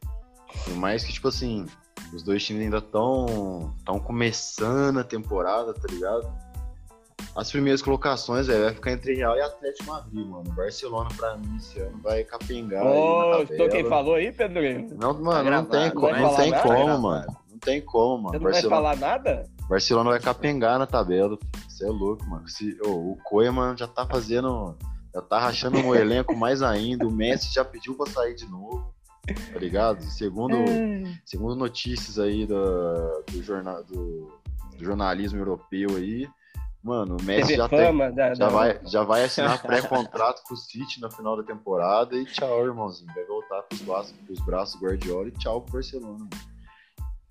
Por 0.63 0.75
mais 0.75 1.03
que, 1.03 1.11
tipo 1.11 1.27
assim, 1.27 1.65
os 2.13 2.23
dois 2.23 2.45
times 2.45 2.63
ainda 2.63 2.77
estão 2.77 3.73
tão 3.83 3.99
começando 3.99 4.99
a 4.99 5.03
temporada, 5.03 5.73
tá 5.73 5.87
ligado? 5.91 6.31
As 7.35 7.51
primeiras 7.51 7.81
colocações, 7.81 8.45
velho, 8.47 8.65
vai 8.65 8.73
ficar 8.75 8.91
entre 8.91 9.15
Real 9.15 9.35
e 9.35 9.41
Atlético 9.41 9.89
Madrid, 9.89 10.25
mano. 10.27 10.43
Barcelona, 10.51 11.09
pra 11.17 11.35
mim, 11.37 11.55
esse 11.57 11.79
ano 11.79 11.99
vai 12.01 12.23
capengar. 12.23 12.85
Ô, 12.85 13.21
tabela. 13.31 13.43
estou 13.43 13.69
quem 13.69 13.85
falou 13.89 14.15
aí, 14.15 14.31
Pedro? 14.31 14.61
Não, 14.95 15.13
mano, 15.15 15.23
não 15.23 15.43
gravado, 15.43 15.69
tem, 15.69 15.85
não 15.87 15.95
co- 15.95 16.01
vai 16.01 16.21
não 16.21 16.35
tem 16.35 16.51
nada? 16.51 16.63
como, 16.63 16.85
Tá 16.85 16.97
mano. 16.99 17.37
Não 17.51 17.57
tem 17.57 17.81
como, 17.81 18.17
Você 18.29 18.37
mano. 18.37 18.43
não 18.45 18.51
vai 18.51 18.61
falar 18.61 18.95
nada? 18.97 19.49
Barcelona 19.67 20.09
vai 20.11 20.19
capengar 20.19 20.77
na 20.77 20.85
tabela. 20.85 21.37
Você 21.67 21.85
é 21.85 21.89
louco, 21.89 22.23
mano. 22.25 22.47
Se, 22.47 22.77
ô, 22.85 22.89
o 23.13 23.17
Koeman 23.23 23.75
já 23.75 23.87
tá 23.87 24.05
fazendo. 24.05 24.75
Já 25.15 25.21
tá 25.21 25.39
rachando 25.39 25.81
no 25.81 25.95
elenco 25.95 26.35
mais 26.35 26.61
ainda. 26.61 27.07
O 27.07 27.11
Messi 27.11 27.51
já 27.53 27.65
pediu 27.65 27.95
pra 27.95 28.05
sair 28.11 28.35
de 28.35 28.45
novo. 28.45 28.93
Tá 29.53 29.57
ligado? 29.59 30.03
Segundo, 30.03 30.55
segundo 31.25 31.55
notícias 31.55 32.19
aí 32.19 32.45
do, 32.45 33.23
do, 33.31 33.41
jornal, 33.41 33.83
do, 33.85 34.27
do 34.77 34.83
jornalismo 34.83 35.39
europeu 35.39 35.95
aí, 35.95 36.27
mano, 36.83 37.17
o 37.19 37.23
Messi 37.23 37.41
TV 37.47 37.55
já, 37.57 37.69
tem, 37.69 37.79
fama 37.79 38.11
da, 38.11 38.33
já, 38.33 38.45
da- 38.45 38.49
vai, 38.51 38.79
já 38.85 39.03
vai 39.03 39.23
assinar 39.23 39.61
pré-contrato 39.63 40.43
com 40.47 40.53
o 40.53 40.57
City 40.57 40.99
na 41.01 41.09
final 41.09 41.37
da 41.37 41.43
temporada 41.43 42.15
e 42.15 42.25
tchau, 42.25 42.65
irmãozinho. 42.65 43.11
Vai 43.13 43.23
voltar 43.25 43.61
pros 43.63 43.81
braços, 43.81 44.11
pros 44.25 44.39
braços 44.45 44.81
Guardiola 44.81 45.27
e 45.27 45.31
tchau 45.31 45.61
pro 45.61 45.73
Barcelona. 45.73 46.27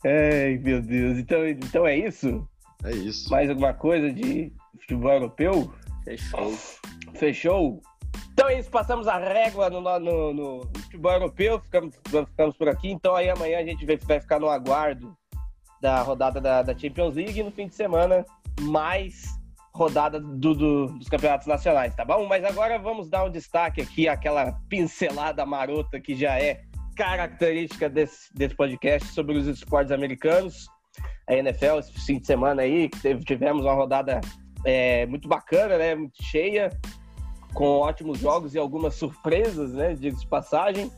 Ai, 0.05 0.59
meu 0.63 0.81
Deus. 0.83 1.19
Então, 1.19 1.47
então 1.47 1.87
é 1.87 1.97
isso? 1.97 2.49
É 2.85 2.91
isso. 2.93 3.31
Mais 3.31 3.49
alguma 3.49 3.73
coisa 3.75 4.13
de 4.13 4.53
futebol 4.81 5.13
europeu? 5.13 5.73
Fechou. 6.05 6.53
Fechou? 7.15 7.81
Então 8.33 8.49
é 8.49 8.59
isso, 8.59 8.71
passamos 8.71 9.07
a 9.07 9.19
régua 9.19 9.69
no, 9.71 9.81
no, 9.81 9.99
no- 10.01 10.33
no 10.35 10.63
futebol 10.81 11.13
europeu, 11.13 11.61
ficamos, 11.61 11.95
ficamos 12.27 12.57
por 12.57 12.69
aqui. 12.69 12.91
Então 12.91 13.15
aí 13.15 13.29
amanhã 13.29 13.59
a 13.59 13.65
gente 13.65 13.85
vai, 13.87 13.97
vai 13.99 14.21
ficar 14.21 14.41
no 14.41 14.49
aguardo 14.49 15.15
da 15.81 16.01
rodada 16.03 16.41
da, 16.41 16.63
da 16.63 16.77
Champions 16.77 17.15
League 17.15 17.39
e 17.39 17.43
no 17.43 17.51
fim 17.53 17.69
de 17.69 17.75
semana 17.75 18.25
mais 18.63 19.25
rodada 19.75 20.21
do- 20.21 20.55
do- 20.55 20.87
dos 20.99 21.09
campeonatos 21.09 21.47
nacionais, 21.47 21.95
tá 21.95 22.05
bom? 22.05 22.27
Mas 22.27 22.45
agora 22.45 22.79
vamos 22.79 23.09
dar 23.09 23.25
um 23.25 23.31
destaque 23.31 23.81
aqui 23.81 24.07
àquela 24.09 24.53
pincelada 24.69 25.45
marota 25.47 25.99
que 26.01 26.15
já 26.15 26.39
é 26.39 26.63
característica 26.95 27.89
desse, 27.89 28.33
desse 28.35 28.55
podcast 28.55 29.09
sobre 29.09 29.37
os 29.37 29.47
esportes 29.47 29.91
americanos. 29.91 30.67
A 31.27 31.35
NFL, 31.35 31.79
esse 31.79 31.93
fim 32.05 32.19
de 32.19 32.27
semana 32.27 32.63
aí, 32.63 32.91
tivemos 33.25 33.65
uma 33.65 33.73
rodada 33.73 34.21
é, 34.65 35.07
muito 35.07 35.27
bacana, 35.27 35.79
né? 35.79 35.95
Muito 35.95 36.23
cheia 36.23 36.71
com 37.55 37.65
ótimos 37.81 38.19
jogos 38.19 38.55
e 38.55 38.59
algumas 38.59 38.95
surpresas, 38.95 39.73
né? 39.73 39.95
Diga 39.95 40.17
de 40.17 40.27
passagem. 40.27 40.91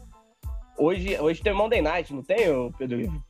Hoje, 0.77 1.17
hoje 1.21 1.41
tem 1.41 1.53
Monday 1.55 1.81
Night, 1.81 2.13
não 2.13 2.23
tem, 2.23 2.49
Pedro? 2.77 3.23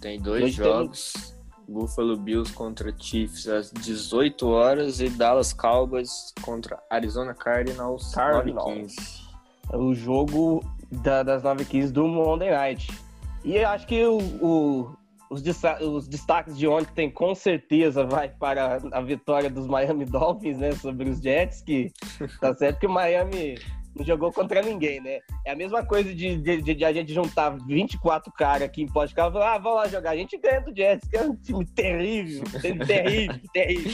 Tem 0.00 0.20
dois 0.20 0.42
Hoje 0.44 0.52
jogos. 0.56 1.39
Buffalo 1.70 2.16
Bills 2.16 2.52
contra 2.52 2.92
Chiefs 2.98 3.46
às 3.48 3.70
18 3.70 4.48
horas 4.48 5.00
e 5.00 5.08
Dallas 5.08 5.52
Cowboys 5.52 6.34
contra 6.42 6.78
Arizona 6.90 7.32
Cardinals, 7.32 8.12
Cardinals. 8.14 8.92
9h15. 8.92 9.30
É 9.72 9.76
o 9.76 9.94
jogo 9.94 10.64
da- 10.90 11.22
das 11.22 11.42
9h15 11.42 11.92
do 11.92 12.06
Monday 12.08 12.50
Night. 12.50 12.92
E 13.44 13.56
eu 13.56 13.68
acho 13.68 13.86
que 13.86 14.04
o, 14.04 14.18
o- 14.18 14.96
os, 15.30 15.40
desta- 15.42 15.80
os 15.82 16.08
destaques 16.08 16.58
de 16.58 16.66
ontem 16.66 17.08
com 17.08 17.34
certeza 17.36 18.04
vai 18.04 18.28
para 18.28 18.78
a 18.92 19.00
vitória 19.00 19.48
dos 19.48 19.66
Miami 19.68 20.04
Dolphins, 20.06 20.58
né? 20.58 20.72
Sobre 20.72 21.08
os 21.08 21.20
Jets, 21.20 21.62
que 21.62 21.92
tá 22.40 22.52
certo 22.54 22.80
que 22.80 22.86
o 22.86 22.90
Miami 22.90 23.54
não 23.96 24.04
jogou 24.04 24.32
contra 24.32 24.62
ninguém, 24.62 25.00
né? 25.00 25.18
É 25.44 25.52
a 25.52 25.56
mesma 25.56 25.84
coisa 25.84 26.14
de, 26.14 26.36
de- 26.36 26.62
de- 26.62 26.74
de 26.74 26.84
a 26.84 26.92
gente 26.92 27.12
juntar 27.12 27.50
24 27.66 28.32
caras 28.32 28.62
aqui 28.62 28.82
em 28.82 28.86
podcast 28.86 29.30
e 29.30 29.32
falar, 29.32 29.54
ah, 29.54 29.58
vamos 29.58 29.78
lá 29.78 29.88
jogar. 29.88 30.10
A 30.10 30.16
gente 30.16 30.38
ganha 30.38 30.60
do 30.60 30.74
Jets, 30.74 31.08
que 31.08 31.16
é 31.16 31.22
um 31.22 31.34
time 31.34 31.64
terrível, 31.66 32.44
terrível, 32.86 33.40
terrível. 33.52 33.92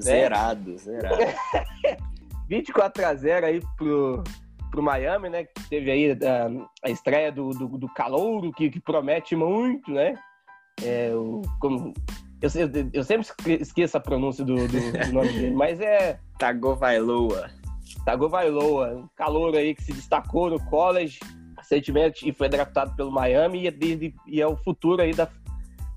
Zerado, 0.00 0.76
zerado. 0.78 1.16
24 2.48 3.06
a 3.06 3.14
0 3.14 3.46
aí 3.46 3.60
pro, 3.76 4.22
pro 4.70 4.82
Miami, 4.82 5.28
né? 5.28 5.44
Que 5.44 5.68
teve 5.68 5.90
aí 5.90 6.12
a, 6.12 6.86
a 6.86 6.90
estreia 6.90 7.30
do, 7.32 7.50
do, 7.50 7.66
do 7.78 7.88
Calouro, 7.92 8.52
que, 8.52 8.70
que 8.70 8.80
promete 8.80 9.34
muito, 9.36 9.90
né? 9.90 10.14
É, 10.82 11.10
o, 11.14 11.42
como, 11.60 11.92
eu, 12.40 12.48
sei- 12.48 12.70
eu 12.92 13.02
sempre 13.04 13.26
esque- 13.26 13.62
esqueço 13.62 13.96
a 13.96 14.00
pronúncia 14.00 14.44
do, 14.44 14.54
do- 14.54 14.68
do 15.06 15.12
nome 15.12 15.28
dele, 15.32 15.54
mas 15.54 15.80
é 15.80 16.18
Tagovailoa. 16.38 17.50
Tagovailoa, 18.04 18.88
um 18.96 19.08
calouro 19.16 19.56
aí 19.56 19.74
que 19.74 19.82
se 19.82 19.92
destacou 19.92 20.50
no 20.50 20.60
college 20.66 21.18
recentemente 21.56 22.28
e 22.28 22.32
foi 22.32 22.48
draftado 22.48 22.94
pelo 22.94 23.10
Miami 23.10 23.62
e, 23.62 23.68
é 23.68 23.74
e 24.26 24.40
é 24.40 24.46
o 24.46 24.56
futuro 24.56 25.02
aí 25.02 25.12
da, 25.12 25.28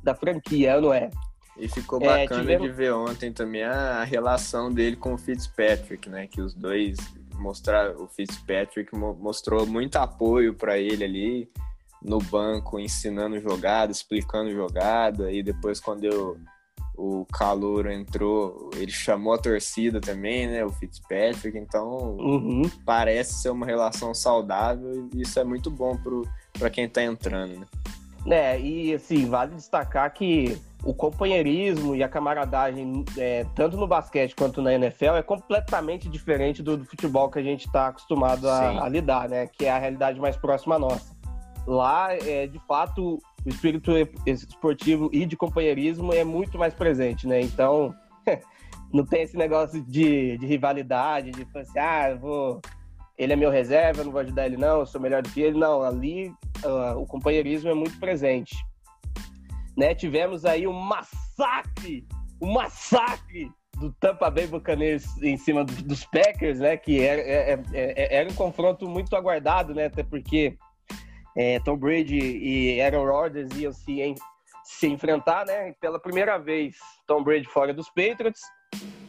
da 0.04 0.16
franquia, 0.16 0.80
não 0.82 0.94
é? 0.94 1.10
E 1.58 1.68
ficou 1.68 2.02
É, 2.02 2.06
bacana 2.24 2.42
tivemos- 2.42 2.68
de 2.68 2.74
ver 2.74 2.94
ontem 2.94 3.32
também 3.32 3.64
a 3.64 4.04
relação 4.04 4.72
dele 4.72 4.96
com 4.96 5.14
o 5.14 5.18
Fitzpatrick, 5.18 6.10
né? 6.10 6.26
Que 6.28 6.42
os 6.42 6.54
dois 6.54 6.98
mostraram, 7.36 8.02
o 8.04 8.08
Fitzpatrick 8.08 8.96
mo- 8.96 9.14
mostrou 9.14 9.66
muito 9.66 9.98
apoio 9.98 10.54
para 10.54 10.78
ele 10.80 11.04
ali 11.04 11.52
no 12.02 12.18
banco, 12.20 12.80
ensinando 12.80 13.40
jogada, 13.40 13.92
explicando 13.92 14.52
jogada, 14.52 15.32
e 15.32 15.44
depois 15.44 15.80
quando 15.80 16.02
deu, 16.02 16.38
o 16.96 17.26
calor 17.26 17.90
entrou, 17.90 18.70
ele 18.76 18.92
chamou 18.92 19.34
a 19.34 19.38
torcida 19.38 20.00
também, 20.00 20.48
né? 20.48 20.64
O 20.64 20.70
Fitzpatrick, 20.70 21.58
então 21.58 22.16
uhum. 22.20 22.64
parece 22.86 23.42
ser 23.42 23.50
uma 23.50 23.66
relação 23.66 24.14
saudável 24.14 25.10
e 25.14 25.22
isso 25.22 25.40
é 25.40 25.44
muito 25.44 25.70
bom 25.70 25.98
para 26.58 26.70
quem 26.70 26.86
está 26.86 27.04
entrando, 27.04 27.60
né? 27.60 27.66
É, 28.28 28.60
e 28.60 28.94
assim, 28.94 29.26
vale 29.26 29.56
destacar 29.56 30.14
que 30.14 30.56
o 30.84 30.94
companheirismo 30.94 31.96
e 31.96 32.04
a 32.04 32.10
camaradagem, 32.10 33.06
é, 33.18 33.46
tanto 33.56 33.78
no 33.78 33.88
basquete 33.88 34.36
quanto 34.36 34.62
na 34.62 34.74
NFL, 34.74 35.16
é 35.16 35.24
completamente 35.24 36.10
diferente 36.10 36.62
do, 36.62 36.78
do 36.78 36.86
futebol 36.86 37.30
que 37.30 37.40
a 37.40 37.44
gente 37.44 37.66
está 37.68 37.88
acostumado 37.88 38.48
a, 38.50 38.84
a, 38.86 38.90
lidar, 38.90 39.30
né? 39.30 39.48
Que 39.48 39.66
é 39.66 39.72
a 39.72 39.78
realidade 39.78 40.20
mais 40.20 40.36
próxima 40.36 40.76
à 40.76 40.80
nossa. 40.80 41.16
Lá, 41.68 42.14
é, 42.14 42.48
de 42.48 42.60
fato, 42.68 43.20
o 43.46 43.50
espírito 43.50 43.92
esportivo 44.26 45.10
e 45.12 45.26
de 45.26 45.36
companheirismo 45.36 46.14
é 46.14 46.24
muito 46.24 46.58
mais 46.58 46.74
presente, 46.74 47.28
né? 47.28 47.42
Então, 47.42 47.94
não 48.94 49.06
tem 49.06 49.24
esse 49.24 49.38
negócio 49.38 49.82
de, 49.84 50.38
de 50.38 50.46
rivalidade, 50.46 51.32
de 51.32 51.48
assim, 51.56 51.80
ah, 51.80 52.16
vou 52.16 52.62
ele 53.22 53.34
é 53.34 53.36
meu 53.36 53.52
reserva, 53.52 54.04
não 54.04 54.12
vou 54.12 54.22
ajudar 54.22 54.48
ele 54.48 54.58
não, 54.58 54.80
eu 54.80 54.86
sou 54.86 55.00
melhor 55.00 55.22
do 55.22 55.30
que 55.30 55.42
ele. 55.42 55.58
Não, 55.58 55.84
ali 55.84 56.30
uh, 56.66 56.98
o 56.98 57.06
companheirismo 57.06 57.70
é 57.70 57.74
muito 57.74 58.00
presente. 58.00 58.56
Né? 59.78 59.94
Tivemos 59.94 60.44
aí 60.44 60.66
um 60.66 60.74
massacre, 60.74 62.08
um 62.42 62.52
massacre 62.52 63.52
do 63.78 63.92
Tampa 63.94 64.30
Bay 64.32 64.48
Buccaneers 64.48 65.06
em 65.22 65.38
cima 65.38 65.64
dos 65.64 66.04
Packers, 66.06 66.60
né? 66.60 66.78
Que 66.78 67.00
era, 67.00 67.22
era, 67.22 67.62
é, 67.62 67.64
é, 67.74 67.94
é, 68.04 68.16
era 68.18 68.30
um 68.30 68.34
confronto 68.34 68.90
muito 68.90 69.16
aguardado, 69.16 69.76
né? 69.76 69.86
Até 69.86 70.02
porque 70.02 70.58
é, 71.38 71.60
Tom 71.60 71.78
Brady 71.78 72.20
e 72.20 72.82
Aaron 72.82 73.06
Rodgers 73.06 73.50
iam 73.58 73.72
se, 73.72 74.16
se 74.64 74.88
enfrentar, 74.88 75.46
né? 75.46 75.74
Pela 75.80 76.00
primeira 76.00 76.38
vez, 76.38 76.76
Tom 77.08 77.24
Brady 77.24 77.46
fora 77.48 77.74
dos 77.74 77.90
Patriots. 77.90 78.42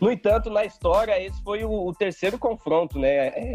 No 0.00 0.10
entanto, 0.10 0.50
na 0.50 0.64
história, 0.64 1.20
esse 1.22 1.42
foi 1.42 1.64
o, 1.64 1.70
o 1.70 1.94
terceiro 1.94 2.38
confronto, 2.38 2.98
né? 2.98 3.28
É, 3.28 3.52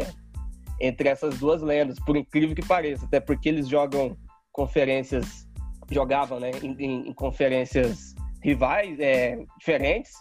entre 0.80 1.08
essas 1.08 1.38
duas 1.38 1.60
lendas, 1.62 1.98
por 2.00 2.16
incrível 2.16 2.54
que 2.54 2.66
pareça, 2.66 3.04
até 3.04 3.20
porque 3.20 3.48
eles 3.48 3.68
jogam 3.68 4.16
conferências, 4.52 5.46
jogavam 5.90 6.38
né, 6.38 6.50
em, 6.62 7.08
em 7.08 7.12
conferências 7.12 8.14
rivais 8.42 8.98
é, 9.00 9.38
diferentes, 9.58 10.12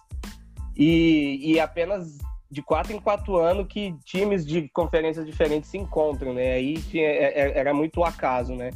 e, 0.76 1.54
e 1.54 1.60
apenas 1.60 2.18
de 2.50 2.62
quatro 2.62 2.94
em 2.94 3.00
quatro 3.00 3.38
anos 3.38 3.68
que 3.68 3.94
times 4.06 4.46
de 4.46 4.70
conferências 4.70 5.26
diferentes 5.26 5.70
se 5.70 5.78
encontram, 5.78 6.34
né? 6.34 6.54
Aí 6.54 6.80
tinha, 6.82 7.06
é, 7.06 7.42
é, 7.42 7.58
era 7.58 7.74
muito 7.74 8.04
acaso, 8.04 8.56
né? 8.56 8.72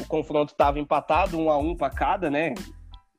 O 0.00 0.06
confronto 0.06 0.52
estava 0.52 0.78
empatado, 0.78 1.38
um 1.38 1.50
a 1.50 1.56
um 1.56 1.74
para 1.74 1.90
cada, 1.90 2.30
né? 2.30 2.54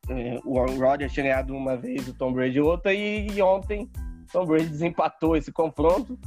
É, 0.09 0.39
o 0.45 0.59
Rodgers 0.79 1.11
tinha 1.11 1.25
ganhado 1.25 1.55
uma 1.55 1.75
vez, 1.75 2.07
o 2.07 2.13
Tom 2.13 2.31
Brady 2.31 2.61
outra, 2.61 2.93
e, 2.93 3.27
e 3.27 3.41
ontem 3.41 3.89
Tom 4.31 4.45
Brady 4.45 4.67
desempatou 4.67 5.35
esse 5.35 5.51
confronto 5.51 6.17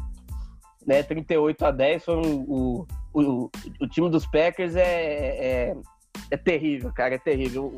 né? 0.86 1.02
38 1.02 1.64
a 1.64 1.70
10 1.70 2.04
foi 2.04 2.16
um, 2.16 2.40
o, 2.48 2.86
o, 3.12 3.50
o 3.80 3.86
time 3.86 4.10
dos 4.10 4.26
Packers 4.26 4.74
é, 4.76 4.82
é, 4.82 5.76
é, 6.30 6.36
terrível, 6.36 6.92
cara, 6.92 7.14
é 7.14 7.18
terrível. 7.18 7.76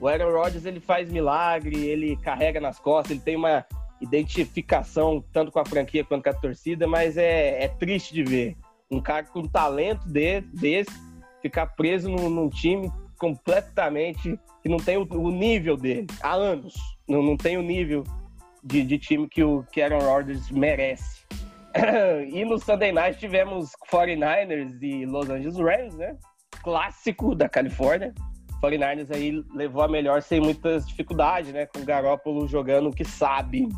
O 0.00 0.08
Aaron 0.08 0.32
Rodgers 0.32 0.64
ele 0.64 0.80
faz 0.80 1.10
milagre, 1.10 1.86
ele 1.86 2.16
carrega 2.16 2.60
nas 2.60 2.78
costas, 2.78 3.12
ele 3.12 3.20
tem 3.20 3.36
uma 3.36 3.64
identificação 4.00 5.24
tanto 5.32 5.50
com 5.50 5.58
a 5.58 5.64
franquia 5.64 6.04
quanto 6.04 6.24
com 6.24 6.30
a 6.30 6.34
torcida, 6.34 6.86
mas 6.86 7.16
é, 7.16 7.64
é 7.64 7.68
triste 7.68 8.14
de 8.14 8.22
ver 8.22 8.56
um 8.90 9.00
cara 9.00 9.24
com 9.24 9.42
talento 9.42 10.06
de, 10.08 10.40
desse 10.40 10.90
ficar 11.42 11.66
preso 11.66 12.08
num, 12.08 12.30
num, 12.30 12.48
time 12.48 12.90
completamente 13.18 14.38
que 14.62 14.68
não 14.68 14.78
tem 14.78 14.96
o, 14.96 15.06
o, 15.10 15.30
nível 15.30 15.76
dele 15.76 16.06
há 16.22 16.34
anos, 16.34 16.74
não, 17.08 17.22
não 17.22 17.36
tem 17.36 17.56
o 17.56 17.62
nível 17.62 18.04
de, 18.62 18.82
de 18.82 18.98
time 18.98 19.28
que 19.28 19.42
o 19.42 19.64
que 19.72 19.80
Aaron 19.82 20.00
Rodgers 20.00 20.50
merece. 20.50 21.26
e 22.32 22.44
no 22.44 22.58
Sunday 22.58 22.92
Night 22.92 23.18
tivemos 23.18 23.70
49ers 23.90 24.80
e 24.82 25.06
Los 25.06 25.28
Angeles 25.28 25.58
Rams, 25.58 25.94
né? 25.94 26.16
Clássico 26.62 27.34
da 27.34 27.48
Califórnia. 27.48 28.12
49ers 28.62 29.14
aí 29.14 29.44
levou 29.54 29.82
a 29.82 29.88
melhor 29.88 30.20
sem 30.22 30.40
muitas 30.40 30.86
dificuldades, 30.86 31.52
né? 31.52 31.66
Com 31.66 31.80
o 31.80 31.84
Garópolo 31.84 32.48
jogando 32.48 32.88
o 32.88 32.92
que 32.92 33.04
sabe. 33.04 33.68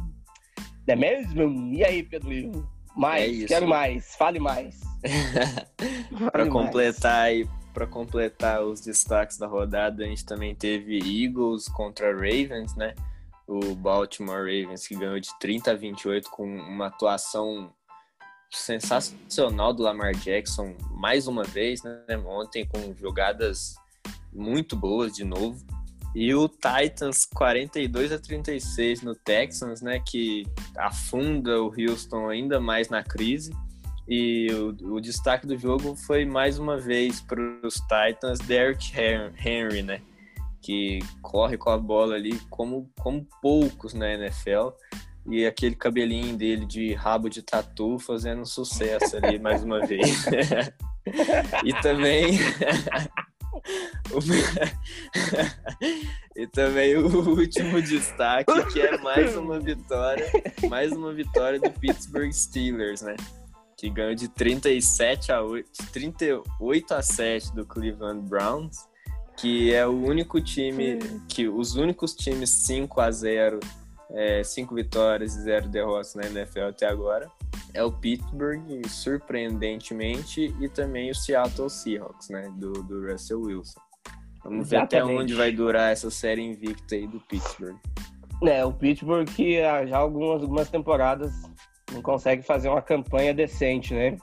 Não 0.87 0.95
é 0.95 0.97
mesmo? 0.97 1.73
E 1.73 1.85
aí, 1.85 2.03
Pedro? 2.03 2.69
Mais, 2.97 3.45
é 3.45 3.47
quero 3.47 3.69
mais, 3.69 4.15
fale 4.17 4.39
mais. 4.39 4.81
para 6.33 6.49
completar 6.49 7.23
aí, 7.23 7.49
para 7.73 7.87
completar 7.87 8.63
os 8.63 8.81
destaques 8.81 9.39
da 9.39 9.47
rodada, 9.47 10.05
a 10.05 10.07
gente 10.07 10.25
também 10.25 10.55
teve 10.55 10.99
Eagles 10.99 11.69
contra 11.69 12.13
Ravens, 12.13 12.75
né? 12.75 12.95
O 13.47 13.75
Baltimore 13.75 14.39
Ravens 14.39 14.87
que 14.87 14.95
ganhou 14.95 15.19
de 15.19 15.31
30 15.39 15.71
a 15.71 15.75
28 15.75 16.31
com 16.31 16.45
uma 16.45 16.87
atuação 16.87 17.73
sensacional 18.51 19.73
do 19.73 19.83
Lamar 19.83 20.15
Jackson 20.15 20.75
mais 20.91 21.29
uma 21.29 21.45
vez, 21.45 21.83
né? 21.83 22.03
Ontem 22.27 22.67
com 22.67 22.95
jogadas 22.95 23.77
muito 24.33 24.77
boas 24.77 25.13
de 25.13 25.25
novo. 25.25 25.65
E 26.15 26.35
o 26.35 26.49
Titans 26.49 27.25
42 27.27 28.13
a 28.13 28.19
36 28.19 29.03
no 29.03 29.15
Texans, 29.15 29.81
né, 29.81 30.01
que 30.01 30.45
afunda 30.77 31.63
o 31.63 31.73
Houston 31.77 32.29
ainda 32.29 32.59
mais 32.59 32.89
na 32.89 33.03
crise. 33.03 33.55
E 34.09 34.49
o, 34.53 34.95
o 34.95 35.01
destaque 35.01 35.47
do 35.47 35.57
jogo 35.57 35.95
foi 35.95 36.25
mais 36.25 36.59
uma 36.59 36.79
vez 36.79 37.21
para 37.21 37.41
os 37.65 37.75
Titans, 37.75 38.41
Derrick 38.41 38.93
Henry, 38.99 39.83
né, 39.83 40.01
que 40.61 40.99
corre 41.23 41.57
com 41.57 41.71
a 41.71 41.79
bola 41.79 42.17
ali 42.17 42.41
como, 42.51 42.91
como 42.99 43.25
poucos 43.41 43.95
na 43.95 44.13
NFL 44.13 44.71
e 45.27 45.47
aquele 45.47 45.77
cabelinho 45.77 46.37
dele 46.37 46.67
de 46.67 46.93
rabo 46.93 47.29
de 47.29 47.43
tatu 47.43 47.99
fazendo 47.99 48.45
sucesso 48.45 49.17
ali 49.17 49.39
mais 49.39 49.63
uma 49.63 49.87
vez. 49.87 50.27
e 51.65 51.73
também 51.81 52.39
e 56.37 56.47
também 56.47 56.97
o 56.97 57.31
último 57.31 57.81
destaque 57.81 58.53
que 58.73 58.81
é 58.81 58.99
mais 58.99 59.37
uma 59.37 59.61
vitória, 59.61 60.27
mais 60.69 60.93
uma 60.93 61.13
vitória 61.13 61.61
do 61.61 61.71
Pittsburgh 61.71 62.33
Steelers, 62.33 63.03
né? 63.03 63.17
Que 63.77 63.89
ganhou 63.89 64.15
de 64.15 64.29
37 64.29 65.33
a 65.33 65.43
8, 65.43 65.71
38 65.93 66.95
a 66.95 67.03
7 67.03 67.55
do 67.55 67.65
Cleveland 67.65 68.29
Browns, 68.29 68.77
que 69.37 69.73
é 69.73 69.87
o 69.87 70.05
único 70.05 70.41
time 70.41 70.99
que 71.29 71.49
os 71.49 71.77
únicos 71.77 72.15
times 72.15 72.51
5 72.51 73.01
a 73.01 73.11
0 73.11 73.61
é, 74.13 74.43
cinco 74.43 74.75
vitórias 74.75 75.37
e 75.37 75.43
zero 75.43 75.69
derrotas 75.69 76.15
na 76.15 76.27
NFL 76.27 76.69
até 76.69 76.87
agora. 76.87 77.31
É 77.73 77.83
o 77.83 77.93
Pittsburgh, 77.93 78.63
surpreendentemente, 78.89 80.55
e 80.61 80.69
também 80.69 81.11
o 81.11 81.15
Seattle 81.15 81.71
Seahawks, 81.71 82.29
né, 82.29 82.53
do, 82.57 82.73
do 82.83 83.11
Russell 83.11 83.41
Wilson. 83.41 83.81
Vamos 84.43 84.67
Exatamente. 84.69 84.91
ver 84.91 85.03
até 85.03 85.05
onde 85.05 85.35
vai 85.35 85.53
durar 85.53 85.93
essa 85.93 86.11
série 86.11 86.43
invicta 86.43 86.95
aí 86.95 87.07
do 87.07 87.21
Pittsburgh. 87.21 87.77
É, 88.43 88.65
o 88.65 88.73
Pittsburgh 88.73 89.29
que 89.29 89.61
já 89.61 89.99
algumas, 89.99 90.43
algumas 90.43 90.71
temporadas 90.71 91.31
não 91.93 92.01
consegue 92.01 92.43
fazer 92.43 92.69
uma 92.69 92.81
campanha 92.81 93.35
decente, 93.35 93.93
né? 93.93 94.17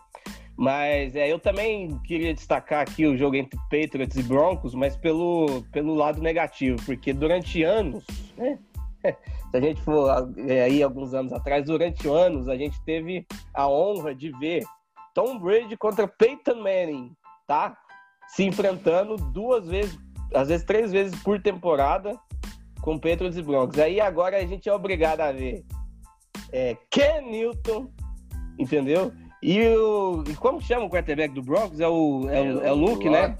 Mas 0.58 1.16
é, 1.16 1.32
eu 1.32 1.38
também 1.38 2.00
queria 2.00 2.34
destacar 2.34 2.82
aqui 2.82 3.06
o 3.06 3.16
jogo 3.16 3.36
entre 3.36 3.60
Patriots 3.70 4.18
e 4.18 4.24
Broncos, 4.24 4.74
mas 4.74 4.98
pelo, 4.98 5.62
pelo 5.72 5.94
lado 5.94 6.20
negativo, 6.20 6.84
porque 6.84 7.14
durante 7.14 7.62
anos, 7.62 8.04
né? 8.36 8.58
Se 9.52 9.58
a 9.58 9.62
gente 9.62 9.82
for 9.82 10.30
é, 10.48 10.64
aí 10.64 10.84
alguns 10.84 11.14
anos 11.14 11.32
atrás, 11.34 11.66
durante 11.66 12.08
anos, 12.08 12.50
a 12.50 12.56
gente 12.56 12.82
teve 12.84 13.26
a 13.54 13.68
honra 13.68 14.14
de 14.14 14.32
ver 14.40 14.64
Tom 15.14 15.40
Brady 15.40 15.78
contra 15.78 16.08
Peyton 16.08 16.56
Manning, 16.56 17.12
tá? 17.48 17.78
Se 18.30 18.44
enfrentando 18.44 19.16
duas 19.16 19.68
vezes, 19.68 19.98
às 20.34 20.50
vezes 20.50 20.66
três 20.66 20.92
vezes 20.92 21.22
por 21.24 21.42
temporada 21.42 22.18
com 22.82 23.00
Patriots 23.00 23.38
e 23.38 23.42
Broncos. 23.42 23.80
Aí 23.80 24.00
agora 24.00 24.38
a 24.38 24.46
gente 24.46 24.68
é 24.68 24.74
obrigado 24.74 25.22
a 25.22 25.32
ver 25.32 25.64
é, 26.52 26.78
Ken 26.90 27.22
Newton, 27.22 27.90
entendeu? 28.58 29.12
E, 29.42 29.62
o, 29.68 30.24
e 30.28 30.36
como 30.36 30.62
chama 30.62 30.86
o 30.86 30.90
quarterback 30.90 31.34
do 31.34 31.42
Broncos? 31.42 31.80
É 31.80 31.88
o, 31.88 32.30
é, 32.30 32.42
o, 32.42 32.66
é 32.66 32.72
o 32.72 32.76
Luke, 32.76 33.10
né? 33.10 33.36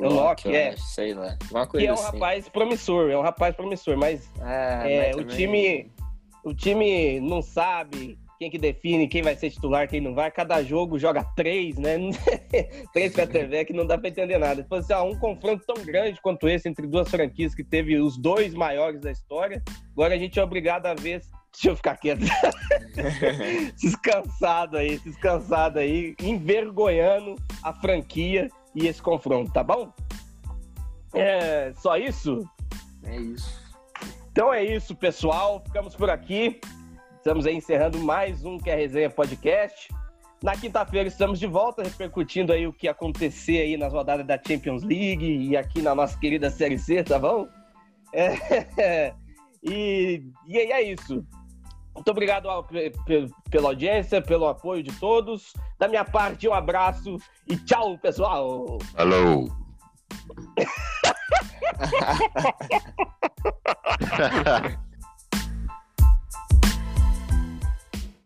O 0.00 0.12
Locke, 0.12 0.54
é. 0.54 0.76
Sei 0.76 1.14
lá. 1.14 1.36
Uma 1.50 1.66
coisa 1.66 1.86
que 1.86 1.90
é 1.90 1.92
um 1.92 1.94
assim. 1.94 2.12
rapaz 2.12 2.48
promissor, 2.48 3.10
é 3.10 3.18
um 3.18 3.22
rapaz 3.22 3.54
promissor, 3.54 3.96
mas, 3.96 4.30
ah, 4.40 4.88
é, 4.88 5.08
mas 5.08 5.16
o 5.16 5.24
time 5.24 5.90
o 6.44 6.54
time 6.54 7.20
não 7.20 7.42
sabe 7.42 8.18
quem 8.38 8.50
que 8.50 8.58
define 8.58 9.06
quem 9.06 9.20
vai 9.20 9.36
ser 9.36 9.50
titular, 9.50 9.86
quem 9.86 10.00
não 10.00 10.14
vai. 10.14 10.30
Cada 10.30 10.62
jogo 10.62 10.98
joga 10.98 11.22
três, 11.36 11.76
né? 11.76 11.98
três 12.90 13.12
TV 13.12 13.66
que 13.66 13.74
não 13.74 13.86
dá 13.86 13.98
para 13.98 14.08
entender 14.08 14.38
nada. 14.38 14.62
Tipo 14.62 14.76
assim, 14.76 14.94
um 14.94 15.18
confronto 15.18 15.62
tão 15.66 15.84
grande 15.84 16.18
quanto 16.22 16.48
esse 16.48 16.66
entre 16.66 16.86
duas 16.86 17.10
franquias 17.10 17.54
que 17.54 17.62
teve 17.62 17.98
os 17.98 18.16
dois 18.16 18.54
maiores 18.54 19.02
da 19.02 19.10
história. 19.10 19.62
Agora 19.92 20.14
a 20.14 20.18
gente 20.18 20.38
é 20.40 20.42
obrigado 20.42 20.86
a 20.86 20.94
ver. 20.94 21.20
Deixa 21.52 21.68
eu 21.68 21.76
ficar 21.76 21.98
quieto. 21.98 22.20
descansado 23.76 24.78
aí, 24.78 24.98
descansado 25.00 25.78
aí, 25.78 26.14
envergonhando 26.22 27.36
a 27.62 27.74
franquia 27.74 28.48
e 28.74 28.86
esse 28.86 29.00
confronto, 29.02 29.52
tá 29.52 29.62
bom? 29.62 29.92
É 31.14 31.72
só 31.74 31.96
isso? 31.96 32.48
É 33.04 33.16
isso. 33.16 33.60
Então 34.30 34.52
é 34.52 34.64
isso, 34.64 34.94
pessoal. 34.94 35.62
Ficamos 35.64 35.94
por 35.94 36.08
aqui. 36.08 36.60
Estamos 37.16 37.46
aí 37.46 37.56
encerrando 37.56 37.98
mais 37.98 38.44
um 38.44 38.58
Que 38.58 38.70
é 38.70 38.76
Resenha 38.76 39.10
Podcast. 39.10 39.88
Na 40.42 40.56
quinta-feira 40.56 41.06
estamos 41.06 41.38
de 41.38 41.46
volta, 41.46 41.82
repercutindo 41.82 42.52
aí 42.52 42.66
o 42.66 42.72
que 42.72 42.88
acontecer 42.88 43.60
aí 43.60 43.76
nas 43.76 43.92
rodadas 43.92 44.26
da 44.26 44.40
Champions 44.42 44.82
League 44.82 45.26
e 45.26 45.54
aqui 45.54 45.82
na 45.82 45.94
nossa 45.94 46.18
querida 46.18 46.48
Série 46.48 46.78
C, 46.78 47.04
tá 47.04 47.18
bom? 47.18 47.46
É, 48.14 49.12
e, 49.62 50.22
e 50.46 50.56
é 50.56 50.82
isso. 50.82 51.26
Muito 51.94 52.10
obrigado 52.10 52.48
ao, 52.48 52.66
pela 53.50 53.68
audiência, 53.68 54.22
pelo 54.22 54.46
apoio 54.46 54.82
de 54.82 54.92
todos. 54.98 55.52
Da 55.78 55.88
minha 55.88 56.04
parte, 56.04 56.48
um 56.48 56.54
abraço 56.54 57.16
e 57.46 57.56
tchau, 57.56 57.98
pessoal. 57.98 58.78
Alô. 58.96 59.50